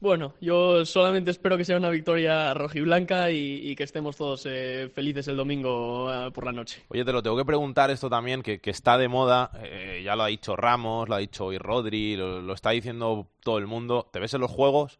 Bueno, 0.00 0.34
yo 0.38 0.84
solamente 0.84 1.30
espero 1.30 1.56
que 1.56 1.64
sea 1.64 1.78
una 1.78 1.88
victoria 1.88 2.52
rojiblanca 2.52 3.30
y, 3.30 3.70
y 3.70 3.74
que 3.74 3.84
estemos 3.84 4.18
todos 4.18 4.44
eh, 4.44 4.90
felices 4.94 5.28
el 5.28 5.38
domingo 5.38 6.12
eh, 6.12 6.30
por 6.30 6.44
la 6.44 6.52
noche. 6.52 6.82
Oye, 6.88 7.06
te 7.06 7.12
lo 7.14 7.22
tengo 7.22 7.38
que 7.38 7.44
preguntar 7.46 7.90
esto 7.90 8.10
también, 8.10 8.42
que, 8.42 8.60
que 8.60 8.68
está 8.68 8.98
de 8.98 9.08
moda, 9.08 9.50
eh, 9.62 10.02
ya 10.04 10.14
lo 10.14 10.24
ha 10.24 10.26
dicho 10.26 10.56
Ramos, 10.56 11.08
lo 11.08 11.14
ha 11.14 11.18
dicho 11.20 11.46
hoy 11.46 11.56
Rodri, 11.56 12.16
lo, 12.16 12.42
lo 12.42 12.52
está 12.52 12.68
diciendo 12.68 13.28
todo 13.42 13.56
el 13.56 13.66
mundo. 13.66 14.06
¿Te 14.12 14.20
ves 14.20 14.34
en 14.34 14.42
los 14.42 14.50
juegos? 14.50 14.98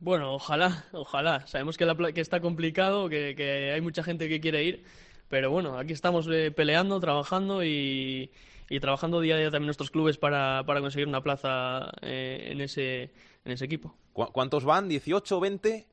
Bueno, 0.00 0.32
ojalá, 0.32 0.86
ojalá. 0.92 1.46
Sabemos 1.46 1.76
que, 1.76 1.84
la 1.84 1.94
que 2.14 2.22
está 2.22 2.40
complicado, 2.40 3.10
que, 3.10 3.34
que 3.36 3.72
hay 3.72 3.80
mucha 3.82 4.02
gente 4.02 4.30
que 4.30 4.40
quiere 4.40 4.64
ir, 4.64 4.84
pero 5.28 5.50
bueno, 5.50 5.76
aquí 5.76 5.92
estamos 5.92 6.26
peleando, 6.56 6.98
trabajando 6.98 7.62
y, 7.62 8.30
y 8.74 8.80
trabajando 8.80 9.20
día 9.20 9.34
a 9.34 9.38
día 9.38 9.50
también 9.50 9.66
nuestros 9.66 9.90
clubes 9.90 10.16
para, 10.16 10.64
para 10.66 10.80
conseguir 10.80 11.06
una 11.06 11.22
plaza 11.22 11.90
eh, 12.00 12.48
en, 12.50 12.60
ese, 12.60 13.12
en 13.44 13.52
ese 13.52 13.64
equipo. 13.66 13.94
¿Cu- 14.12 14.32
¿Cuántos 14.32 14.64
van? 14.64 14.88
¿18, 14.88 15.40
20? 15.40 15.86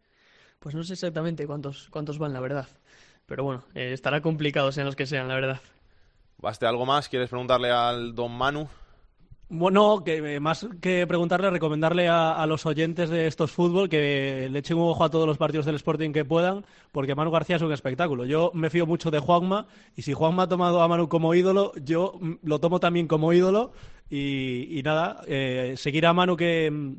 Pues 0.59 0.75
no 0.75 0.83
sé 0.83 0.93
exactamente 0.93 1.45
cuántos, 1.45 1.89
cuántos 1.89 2.17
van, 2.19 2.31
la 2.33 2.39
verdad. 2.39 2.67
Pero 3.25 3.43
bueno, 3.43 3.63
eh, 3.75 3.91
estará 3.93 4.21
complicado 4.21 4.71
sean 4.71 4.85
los 4.85 4.95
que 4.95 5.05
sean, 5.05 5.27
la 5.27 5.35
verdad. 5.35 5.59
¿Baste 6.37 6.65
algo 6.65 6.85
más? 6.85 7.09
¿Quieres 7.09 7.29
preguntarle 7.29 7.69
al 7.69 8.15
don 8.15 8.31
Manu? 8.31 8.69
Bueno, 9.51 10.03
que 10.03 10.35
eh, 10.35 10.39
más 10.39 10.67
que 10.79 11.07
preguntarle, 11.07 11.49
recomendarle 11.49 12.07
a, 12.07 12.45
los 12.45 12.67
oyentes 12.67 13.09
de 13.09 13.25
estos 13.25 13.51
fútbol 13.51 13.89
que 13.89 14.47
le 14.51 14.59
echen 14.59 14.77
un 14.77 14.89
ojo 14.91 15.03
a 15.03 15.09
todos 15.09 15.25
los 15.25 15.39
partidos 15.39 15.65
del 15.65 15.73
Sporting 15.75 16.11
que 16.11 16.23
puedan, 16.23 16.63
porque 16.91 17.15
Manu 17.15 17.31
García 17.31 17.55
es 17.55 17.63
un 17.63 17.71
espectáculo. 17.71 18.25
Yo 18.25 18.51
me 18.53 18.69
fío 18.69 18.85
mucho 18.85 19.09
de 19.09 19.17
Juanma, 19.17 19.65
y 19.95 20.03
si 20.03 20.13
Juanma 20.13 20.43
ha 20.43 20.47
tomado 20.47 20.83
a 20.83 20.87
Manu 20.87 21.09
como 21.09 21.33
ídolo, 21.33 21.71
yo 21.83 22.13
mm, 22.21 22.33
lo 22.43 22.59
tomo 22.59 22.79
también 22.79 23.07
como 23.07 23.33
ídolo. 23.33 23.71
Y, 24.07 24.77
y 24.77 24.83
nada, 24.83 25.23
eh, 25.27 25.73
seguir 25.77 26.05
a 26.05 26.13
Manu 26.13 26.35
que 26.37 26.69
mm, 26.69 26.93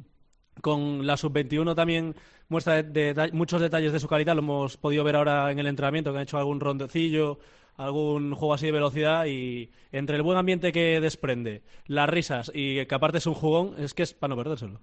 con 0.61 1.07
la 1.07 1.17
sub-21 1.17 1.75
también 1.75 2.15
muestra 2.49 2.83
de- 2.83 3.31
muchos 3.33 3.61
detalles 3.61 3.93
de 3.93 4.01
su 4.01 4.09
calidad, 4.09 4.35
lo 4.35 4.41
hemos 4.41 4.77
podido 4.77 5.05
ver 5.05 5.17
ahora 5.17 5.51
en 5.53 5.59
el 5.59 5.67
entrenamiento, 5.67 6.11
que 6.13 6.19
han 6.19 6.23
hecho 6.25 6.39
algún 6.39 6.61
rondecillo, 6.61 7.39
algún 7.85 8.35
juego 8.35 8.55
así 8.55 8.67
de 8.67 8.73
velocidad 8.73 9.27
y 9.27 9.71
entre 9.93 10.17
el 10.17 10.23
buen 10.23 10.39
ambiente 10.39 10.73
que 10.73 11.01
desprende, 11.01 11.63
las 11.87 12.09
risas 12.09 12.51
y 12.55 12.85
que 12.87 12.95
aparte 12.95 13.19
es 13.19 13.27
un 13.27 13.35
jugón, 13.35 13.75
es 13.79 13.95
que 13.95 14.03
es 14.03 14.13
para 14.15 14.35
no 14.35 14.37
perdérselo. 14.37 14.81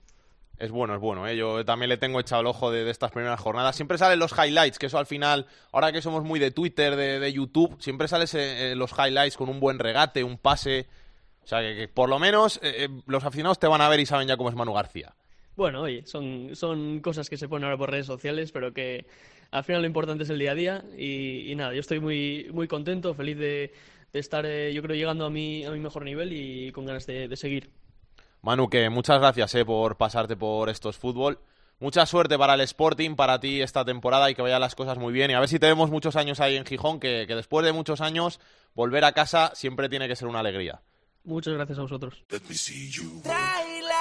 Es 0.58 0.72
bueno, 0.72 0.96
es 0.96 1.00
bueno. 1.00 1.28
¿eh? 1.28 1.38
Yo 1.38 1.64
también 1.64 1.90
le 1.90 1.98
tengo 1.98 2.20
echado 2.20 2.42
el 2.42 2.48
ojo 2.48 2.72
de, 2.72 2.84
de 2.84 2.90
estas 2.90 3.12
primeras 3.12 3.40
jornadas. 3.40 3.76
Siempre 3.76 4.00
salen 4.00 4.18
los 4.18 4.32
highlights, 4.32 4.80
que 4.80 4.88
eso 4.88 4.98
al 4.98 5.06
final, 5.06 5.46
ahora 5.72 5.92
que 5.92 6.02
somos 6.02 6.24
muy 6.24 6.40
de 6.40 6.50
Twitter, 6.50 6.96
de, 6.96 7.20
de 7.20 7.32
YouTube, 7.32 7.76
siempre 7.80 8.08
salen 8.08 8.28
eh, 8.34 8.74
los 8.76 8.92
highlights 8.92 9.38
con 9.38 9.50
un 9.50 9.60
buen 9.60 9.78
regate, 9.78 10.24
un 10.24 10.40
pase. 10.40 10.88
O 11.44 11.48
sea, 11.48 11.62
que, 11.62 11.76
que 11.76 11.88
por 11.88 12.10
lo 12.10 12.18
menos 12.18 12.58
eh, 12.64 12.86
eh, 12.86 12.90
los 13.06 13.24
aficionados 13.24 13.60
te 13.60 13.68
van 13.68 13.82
a 13.82 13.90
ver 13.90 14.00
y 14.00 14.08
saben 14.08 14.28
ya 14.28 14.36
cómo 14.36 14.50
es 14.50 14.56
Manu 14.56 14.74
García. 14.74 15.14
Bueno, 15.56 15.82
oye, 15.82 16.06
son, 16.06 16.56
son 16.56 17.00
cosas 17.02 17.30
que 17.30 17.38
se 17.38 17.48
ponen 17.48 17.66
ahora 17.66 17.78
por 17.78 17.92
redes 17.92 18.06
sociales, 18.06 18.52
pero 18.52 18.74
que 18.74 19.06
al 19.52 19.64
final 19.64 19.82
lo 19.82 19.88
importante 19.88 20.24
es 20.24 20.30
el 20.30 20.40
día 20.40 20.52
a 20.52 20.56
día 20.56 20.86
y, 20.98 21.52
y 21.52 21.56
nada, 21.56 21.74
yo 21.74 21.80
estoy 21.80 22.00
muy, 22.00 22.48
muy 22.52 22.68
contento, 22.68 23.14
feliz 23.14 23.38
de, 23.38 23.74
de 24.14 24.20
estar, 24.20 24.46
eh, 24.46 24.74
yo 24.74 24.82
creo, 24.82 24.96
llegando 24.96 25.26
a 25.26 25.30
mi, 25.30 25.66
a 25.66 25.72
mi 25.72 25.80
mejor 25.80 26.04
nivel 26.04 26.34
y 26.34 26.72
con 26.72 26.86
ganas 26.86 27.06
de, 27.06 27.28
de 27.28 27.36
seguir. 27.36 27.72
Manu, 28.42 28.70
que 28.70 28.90
muchas 28.90 29.20
gracias 29.20 29.56
eh, 29.56 29.66
por 29.66 29.98
pasarte 29.98 30.36
por 30.36 30.70
estos 30.70 30.98
fútbol. 30.98 31.40
Mucha 31.80 32.06
suerte 32.08 32.38
para 32.38 32.56
el 32.56 32.62
Sporting, 32.62 33.16
para 33.16 33.40
ti 33.40 33.62
esta 33.62 33.86
temporada 33.86 34.32
y 34.32 34.36
que 34.36 34.42
vayan 34.42 34.62
las 34.62 34.74
cosas 34.74 34.98
muy 34.98 35.14
bien. 35.14 35.30
Y 35.30 35.36
a 35.36 35.40
ver 35.40 35.48
si 35.50 35.60
te 35.60 35.68
vemos 35.68 35.92
muchos 35.92 36.16
años 36.16 36.40
ahí 36.40 36.56
en 36.56 36.66
Gijón, 36.66 37.00
que, 37.00 37.26
que 37.28 37.36
después 37.36 37.64
de 37.66 37.72
muchos 37.72 38.02
años 38.02 38.40
volver 38.74 39.04
a 39.06 39.12
casa 39.12 39.52
siempre 39.54 39.88
tiene 39.88 40.08
que 40.08 40.16
ser 40.16 40.28
una 40.28 40.40
alegría. 40.40 40.82
Muchas 41.24 41.54
gracias 41.54 41.78
a 41.78 41.82
vosotros. 41.84 42.24
A 43.26 43.58
amiga 43.62 43.98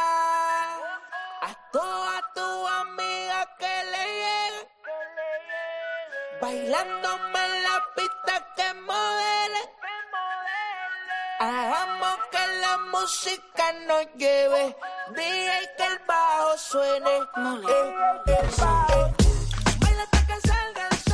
Bailándome 6.46 7.40
en 7.44 7.62
la 7.64 7.82
pista 7.96 8.35
que 8.54 8.72
modele. 8.82 9.62
Hagamos 11.40 12.18
que 12.30 12.38
la 12.61 12.78
música 12.92 13.72
nos 13.88 14.06
lleve. 14.14 14.76
DJ 15.09 15.50
que 15.76 15.87
el 15.87 15.98
bajo 16.06 16.56
suene. 16.56 17.11
Eh, 17.68 18.38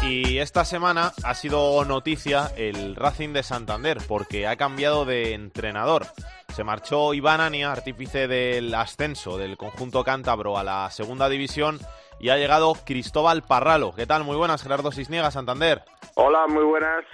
el. 0.03 0.11
Y 0.11 0.39
esta 0.39 0.67
semana 0.67 1.15
ha 1.23 1.35
sido 1.35 1.83
noticia 1.87 2.53
el 2.57 2.95
Racing 2.95 3.33
de 3.33 3.43
Santander, 3.43 3.99
porque 4.07 4.47
ha 4.47 4.57
cambiado 4.57 5.07
de 5.07 5.33
entrenador. 5.33 6.09
Se 6.55 6.65
marchó 6.65 7.15
Iván 7.15 7.41
Ania, 7.41 7.73
artífice 7.73 8.29
del 8.29 8.75
ascenso 8.75 9.39
del 9.39 9.57
conjunto 9.57 10.05
cántabro 10.05 10.59
a 10.59 10.65
la 10.65 10.91
segunda 10.91 11.31
división, 11.31 11.81
y 12.23 12.31
ha 12.31 12.37
llegado 12.39 12.73
Cristóbal 12.87 13.43
Parralo. 13.43 13.93
¿Qué 13.95 14.07
tal? 14.07 14.23
Muy 14.23 14.37
buenas, 14.37 14.63
Gerardo 14.63 14.93
Cisniega, 14.93 15.33
Santander. 15.33 15.81
Hola, 16.15 16.47
muy 16.47 16.63
buenas. 16.63 17.05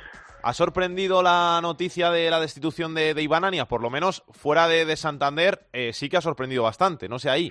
¿Ha 0.42 0.52
sorprendido 0.52 1.22
la 1.22 1.58
noticia 1.62 2.10
de 2.10 2.30
la 2.30 2.38
destitución 2.38 2.94
de, 2.94 3.14
de 3.14 3.22
Iván 3.22 3.44
Ania? 3.44 3.64
Por 3.64 3.82
lo 3.82 3.88
menos 3.90 4.22
fuera 4.30 4.68
de, 4.68 4.84
de 4.84 4.96
Santander 4.96 5.60
eh, 5.72 5.92
sí 5.94 6.10
que 6.10 6.18
ha 6.18 6.20
sorprendido 6.20 6.62
bastante, 6.62 7.08
no 7.08 7.18
sé 7.18 7.30
ahí. 7.30 7.50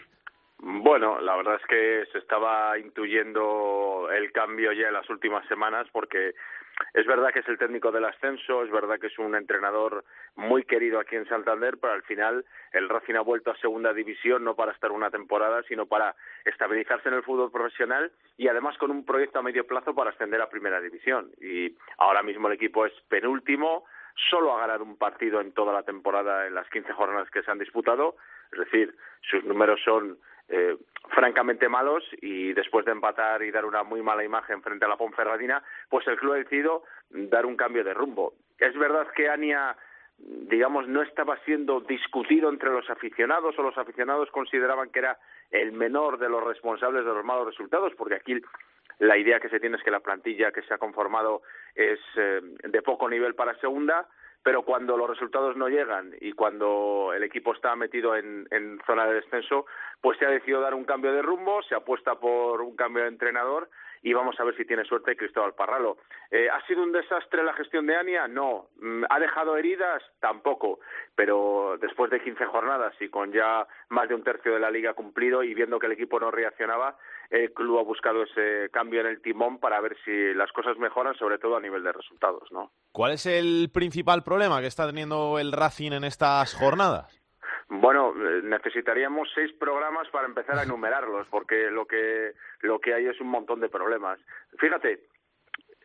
Bueno, 0.60 1.20
la 1.20 1.36
verdad 1.36 1.56
es 1.56 1.68
que 1.68 2.04
se 2.12 2.20
estaba 2.20 2.78
intuyendo 2.78 4.08
el 4.12 4.32
cambio 4.32 4.72
ya 4.72 4.88
en 4.88 4.94
las 4.94 5.10
últimas 5.10 5.46
semanas 5.48 5.88
porque 5.92 6.34
es 6.94 7.06
verdad 7.06 7.32
que 7.32 7.40
es 7.40 7.48
el 7.48 7.58
técnico 7.58 7.92
del 7.92 8.06
ascenso, 8.06 8.64
es 8.64 8.72
verdad 8.72 9.00
que 9.00 9.08
es 9.08 9.20
un 9.20 9.36
entrenador 9.36 10.04
muy 10.36 10.64
querido 10.64 11.00
aquí 11.00 11.16
en 11.16 11.28
Santander, 11.28 11.78
pero 11.80 11.94
al 11.94 12.04
final 12.04 12.46
el 12.72 12.90
Racing 12.90 13.16
ha 13.16 13.22
vuelto 13.22 13.52
a 13.52 13.58
segunda 13.58 13.94
división 13.94 14.44
no 14.44 14.56
para 14.56 14.72
estar 14.72 14.92
una 14.92 15.10
temporada, 15.10 15.64
sino 15.68 15.86
para 15.86 16.16
estabilizarse 16.46 17.10
en 17.10 17.16
el 17.16 17.24
fútbol 17.24 17.52
profesional 17.52 18.12
y 18.38 18.48
además 18.48 18.78
con 18.78 18.92
un 18.92 19.06
proyecto 19.06 19.40
a 19.40 19.44
medio 19.44 19.66
plazo 19.66 19.94
para 19.96 20.12
ascender 20.12 20.42
a 20.42 20.50
primera 20.50 20.80
división. 20.82 21.32
Y 21.42 21.76
ahora 21.98 22.24
mismo 22.24 22.48
el 22.48 22.56
equipo 22.56 22.86
es 22.86 22.94
penúltimo, 23.10 23.86
solo 24.30 24.56
ha 24.56 24.62
ganado 24.62 24.84
un 24.84 24.98
partido 24.98 25.42
en 25.42 25.54
toda 25.54 25.74
la 25.74 25.84
temporada 25.84 26.48
en 26.48 26.56
las 26.56 26.70
15 26.70 26.94
jornadas 26.94 27.30
que 27.30 27.44
se 27.44 27.52
han 27.52 27.60
disputado, 27.60 28.16
es 28.52 28.60
decir, 28.60 28.96
sus 29.22 29.44
números 29.44 29.80
son 29.84 30.18
eh, 30.50 30.78
francamente 31.10 31.70
malos 31.70 32.04
y 32.22 32.54
después 32.54 32.86
de 32.86 32.92
empatar 32.92 33.44
y 33.44 33.52
dar 33.52 33.66
una 33.66 33.84
muy 33.84 34.02
mala 34.02 34.24
imagen 34.24 34.62
frente 34.62 34.86
a 34.86 34.88
la 34.88 34.98
Ponferradina, 34.98 35.64
pues 35.90 36.08
el 36.08 36.18
club 36.18 36.34
ha 36.34 36.38
decidido 36.38 36.84
dar 37.10 37.46
un 37.46 37.56
cambio 37.56 37.84
de 37.84 37.94
rumbo. 37.94 38.34
Es 38.60 38.78
verdad 38.78 39.08
que 39.16 39.30
Ania 39.30 39.76
digamos, 40.18 40.88
no 40.88 41.02
estaba 41.02 41.38
siendo 41.46 41.82
discutido 41.82 42.50
entre 42.50 42.72
los 42.72 42.90
aficionados 42.90 43.58
o 43.58 43.64
los 43.64 43.78
aficionados 43.78 44.30
consideraban 44.32 44.90
que 44.90 45.00
era 45.00 45.20
el 45.52 45.72
menor 45.72 46.18
de 46.18 46.30
los 46.30 46.44
responsables 46.44 47.06
de 47.06 47.14
los 47.14 47.24
malos 47.24 47.46
resultados, 47.48 47.94
porque 47.96 48.16
aquí 48.16 48.42
la 49.00 49.18
idea 49.18 49.40
que 49.40 49.50
se 49.50 49.60
tiene 49.60 49.78
es 49.78 49.84
que 49.84 49.92
la 49.92 50.00
plantilla 50.00 50.52
que 50.52 50.64
se 50.64 50.74
ha 50.74 50.80
conformado 50.80 51.44
es 51.76 52.00
eh, 52.16 52.42
de 52.64 52.82
poco 52.82 53.08
nivel 53.08 53.36
para 53.36 53.60
segunda, 53.60 54.08
pero 54.48 54.62
cuando 54.62 54.96
los 54.96 55.10
resultados 55.10 55.58
no 55.58 55.68
llegan 55.68 56.16
y 56.22 56.32
cuando 56.32 57.12
el 57.14 57.22
equipo 57.22 57.54
está 57.54 57.76
metido 57.76 58.16
en, 58.16 58.48
zona 58.88 59.06
de 59.06 59.16
descenso, 59.16 59.66
pues 60.00 60.18
se 60.18 60.26
ha 60.26 60.30
decidido 60.30 60.62
dar 60.62 60.74
un 60.74 60.86
cambio 60.86 61.12
de 61.12 61.22
rumbo, 61.22 61.62
se 61.64 61.76
apuesta 61.76 62.16
por 62.16 62.62
un 62.62 62.78
cambio 62.78 63.04
de 63.04 63.10
entrenador 63.10 63.70
y 64.08 64.14
vamos 64.14 64.40
a 64.40 64.46
ver 64.46 64.56
si 64.56 64.64
tiene 64.64 64.86
suerte 64.86 65.18
Cristóbal 65.18 65.54
Parralo. 65.54 65.98
Eh, 66.32 66.48
¿Ha 66.50 66.66
sido 66.66 66.82
un 66.82 66.94
desastre 66.94 67.44
la 67.44 67.52
gestión 67.52 67.86
de 67.88 67.98
Ania? 67.98 68.26
No. 68.26 68.70
Mm, 68.80 69.04
¿Ha 69.10 69.20
dejado 69.20 69.58
heridas? 69.58 70.02
Tampoco. 70.22 70.80
Pero 71.14 71.76
después 71.82 72.10
de 72.10 72.22
15 72.22 72.46
jornadas 72.46 72.94
y 73.02 73.10
con 73.10 73.34
ya 73.34 73.68
más 73.90 74.08
de 74.08 74.16
un 74.16 74.24
tercio 74.24 74.54
de 74.54 74.62
la 74.62 74.72
liga 74.72 74.94
cumplido 74.94 75.44
y 75.44 75.54
viendo 75.54 75.78
que 75.78 75.88
el 75.88 75.92
equipo 75.92 76.22
no 76.22 76.32
reaccionaba, 76.32 76.98
el 77.30 77.52
club 77.52 77.80
ha 77.80 77.84
buscado 77.84 78.24
ese 78.24 78.70
cambio 78.72 79.02
en 79.02 79.08
el 79.08 79.22
timón 79.22 79.60
para 79.60 79.82
ver 79.82 79.98
si 80.06 80.34
las 80.34 80.54
cosas 80.54 80.78
mejoran, 80.78 81.14
sobre 81.16 81.38
todo 81.38 81.58
a 81.58 81.60
nivel 81.62 81.84
de 81.84 81.92
resultados, 81.92 82.50
¿no? 82.54 82.72
¿Cuál 82.94 83.12
es 83.12 83.26
el 83.26 83.70
principal 83.74 84.24
problema 84.24 84.62
que 84.62 84.68
está 84.68 84.88
teniendo 84.88 85.38
el 85.38 85.52
Racing 85.52 85.92
en 85.92 86.06
estas 86.06 86.54
jornadas? 86.54 87.22
Bueno, 87.70 88.14
eh, 88.16 88.42
necesitaríamos 88.44 89.30
seis 89.34 89.52
programas 89.54 90.08
para 90.10 90.28
empezar 90.28 90.58
a 90.58 90.64
enumerarlos, 90.68 91.28
porque 91.28 91.70
lo 91.70 91.86
que, 91.86 92.34
lo 92.62 92.80
que 92.80 92.94
hay 92.94 93.08
es 93.08 93.20
un 93.20 93.28
montón 93.28 93.60
de 93.60 93.70
problemas. 93.70 94.20
Fíjate, 94.58 95.02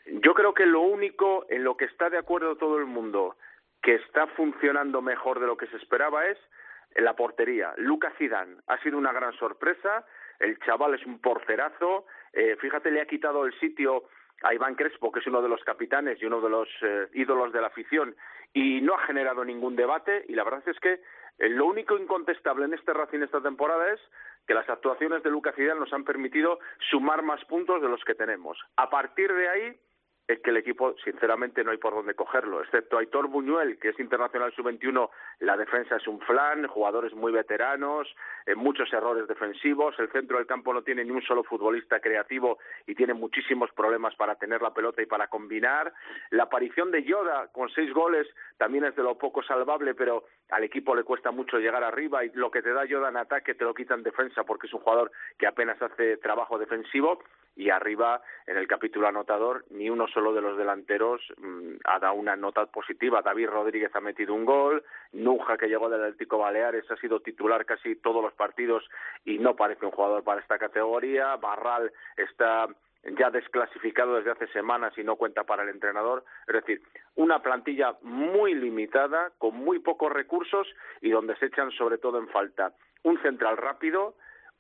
yo 0.06 0.34
creo 0.34 0.54
que 0.54 0.66
lo 0.66 0.80
único 0.80 1.46
en 1.48 1.64
lo 1.64 1.76
que 1.76 1.86
está 1.86 2.10
de 2.10 2.18
acuerdo 2.18 2.56
todo 2.56 2.78
el 2.78 2.86
mundo 2.86 3.36
que 3.82 3.96
está 3.96 4.26
funcionando 4.28 5.02
mejor 5.02 5.40
de 5.40 5.46
lo 5.46 5.56
que 5.56 5.66
se 5.66 5.76
esperaba 5.76 6.26
es 6.26 6.38
la 6.96 7.14
portería. 7.16 7.74
Lucas 7.78 8.12
Zidane 8.16 8.56
ha 8.68 8.78
sido 8.78 8.98
una 8.98 9.12
gran 9.12 9.32
sorpresa, 9.34 10.06
el 10.38 10.58
chaval 10.60 10.94
es 10.94 11.04
un 11.06 11.20
porcerazo, 11.20 12.06
eh, 12.32 12.56
fíjate, 12.60 12.90
le 12.90 13.00
ha 13.00 13.06
quitado 13.06 13.44
el 13.44 13.58
sitio 13.58 14.04
a 14.42 14.54
Iván 14.54 14.74
Crespo, 14.74 15.10
que 15.10 15.20
es 15.20 15.26
uno 15.26 15.42
de 15.42 15.48
los 15.48 15.62
capitanes 15.64 16.20
y 16.20 16.26
uno 16.26 16.40
de 16.40 16.50
los 16.50 16.68
eh, 16.82 17.08
ídolos 17.14 17.52
de 17.52 17.60
la 17.60 17.68
afición, 17.68 18.14
y 18.52 18.80
no 18.80 18.94
ha 18.94 19.06
generado 19.06 19.44
ningún 19.44 19.76
debate, 19.76 20.24
y 20.28 20.34
la 20.34 20.44
verdad 20.44 20.62
es 20.66 20.78
que 20.80 21.00
lo 21.38 21.66
único 21.66 21.98
incontestable 21.98 22.64
en 22.64 22.74
este 22.74 22.92
Racing 22.92 23.22
esta 23.22 23.40
temporada 23.40 23.92
es 23.92 24.00
que 24.46 24.54
las 24.54 24.68
actuaciones 24.68 25.22
de 25.22 25.30
Lucas 25.30 25.54
Zidane 25.54 25.80
nos 25.80 25.92
han 25.92 26.04
permitido 26.04 26.58
sumar 26.90 27.22
más 27.22 27.44
puntos 27.44 27.80
de 27.80 27.88
los 27.88 28.02
que 28.04 28.14
tenemos. 28.14 28.58
A 28.76 28.90
partir 28.90 29.32
de 29.32 29.48
ahí, 29.48 29.80
es 30.28 30.40
que 30.40 30.50
el 30.50 30.56
equipo, 30.56 30.94
sinceramente, 31.04 31.64
no 31.64 31.72
hay 31.72 31.78
por 31.78 31.94
dónde 31.94 32.14
cogerlo. 32.14 32.62
Excepto 32.62 32.98
Aitor 32.98 33.28
Buñuel, 33.28 33.78
que 33.78 33.90
es 33.90 33.98
internacional 33.98 34.52
sub-21, 34.52 35.10
la 35.40 35.56
defensa 35.56 35.96
es 35.96 36.06
un 36.06 36.20
flan, 36.20 36.66
jugadores 36.68 37.12
muy 37.12 37.32
veteranos, 37.32 38.08
eh, 38.46 38.54
muchos 38.54 38.92
errores 38.92 39.26
defensivos. 39.26 39.98
El 39.98 40.10
centro 40.10 40.38
del 40.38 40.46
campo 40.46 40.72
no 40.72 40.82
tiene 40.82 41.04
ni 41.04 41.10
un 41.10 41.22
solo 41.22 41.42
futbolista 41.42 42.00
creativo 42.00 42.58
y 42.86 42.94
tiene 42.94 43.14
muchísimos 43.14 43.70
problemas 43.72 44.14
para 44.14 44.36
tener 44.36 44.62
la 44.62 44.72
pelota 44.72 45.02
y 45.02 45.06
para 45.06 45.26
combinar. 45.26 45.92
La 46.30 46.44
aparición 46.44 46.90
de 46.90 47.02
Yoda 47.02 47.48
con 47.48 47.68
seis 47.70 47.92
goles 47.92 48.26
también 48.58 48.84
es 48.84 48.94
de 48.94 49.02
lo 49.02 49.18
poco 49.18 49.42
salvable, 49.42 49.94
pero 49.94 50.24
al 50.52 50.64
equipo 50.64 50.94
le 50.94 51.02
cuesta 51.02 51.30
mucho 51.30 51.58
llegar 51.58 51.82
arriba 51.82 52.24
y 52.26 52.30
lo 52.34 52.50
que 52.50 52.60
te 52.60 52.74
da 52.74 52.84
Yoda 52.84 53.08
en 53.08 53.16
ataque 53.16 53.54
te 53.54 53.64
lo 53.64 53.72
quita 53.72 53.94
en 53.94 54.02
defensa 54.02 54.44
porque 54.44 54.66
es 54.66 54.74
un 54.74 54.80
jugador 54.80 55.10
que 55.38 55.46
apenas 55.46 55.80
hace 55.80 56.18
trabajo 56.18 56.58
defensivo 56.58 57.20
y 57.56 57.70
arriba 57.70 58.20
en 58.46 58.58
el 58.58 58.68
capítulo 58.68 59.08
anotador 59.08 59.64
ni 59.70 59.88
uno 59.88 60.06
solo 60.08 60.34
de 60.34 60.42
los 60.42 60.58
delanteros 60.58 61.22
mmm, 61.38 61.76
ha 61.84 61.98
dado 61.98 62.14
una 62.14 62.36
nota 62.36 62.66
positiva. 62.66 63.22
David 63.22 63.48
Rodríguez 63.48 63.96
ha 63.96 64.00
metido 64.00 64.34
un 64.34 64.44
gol, 64.44 64.84
Nuja 65.12 65.56
que 65.56 65.68
llegó 65.68 65.88
del 65.88 66.04
Atlético 66.04 66.36
Baleares 66.36 66.90
ha 66.90 66.96
sido 66.96 67.20
titular 67.20 67.64
casi 67.64 67.96
todos 67.96 68.22
los 68.22 68.34
partidos 68.34 68.84
y 69.24 69.38
no 69.38 69.56
parece 69.56 69.86
un 69.86 69.92
jugador 69.92 70.22
para 70.22 70.42
esta 70.42 70.58
categoría, 70.58 71.36
Barral 71.36 71.90
está 72.18 72.68
ya 73.18 73.30
desclasificado 73.30 74.16
desde 74.16 74.30
hace 74.30 74.46
semanas 74.48 74.96
y 74.96 75.04
no 75.04 75.16
cuenta 75.16 75.44
para 75.44 75.64
el 75.64 75.70
entrenador. 75.70 76.24
Es 76.46 76.54
decir, 76.54 76.82
una 77.16 77.42
plantilla 77.42 77.96
muy 78.02 78.54
limitada, 78.54 79.32
con 79.38 79.56
muy 79.56 79.80
pocos 79.80 80.12
recursos 80.12 80.66
y 81.00 81.10
donde 81.10 81.36
se 81.36 81.46
echan 81.46 81.70
sobre 81.72 81.98
todo 81.98 82.18
en 82.18 82.28
falta 82.28 82.72
un 83.02 83.20
central 83.22 83.56
rápido, 83.56 84.14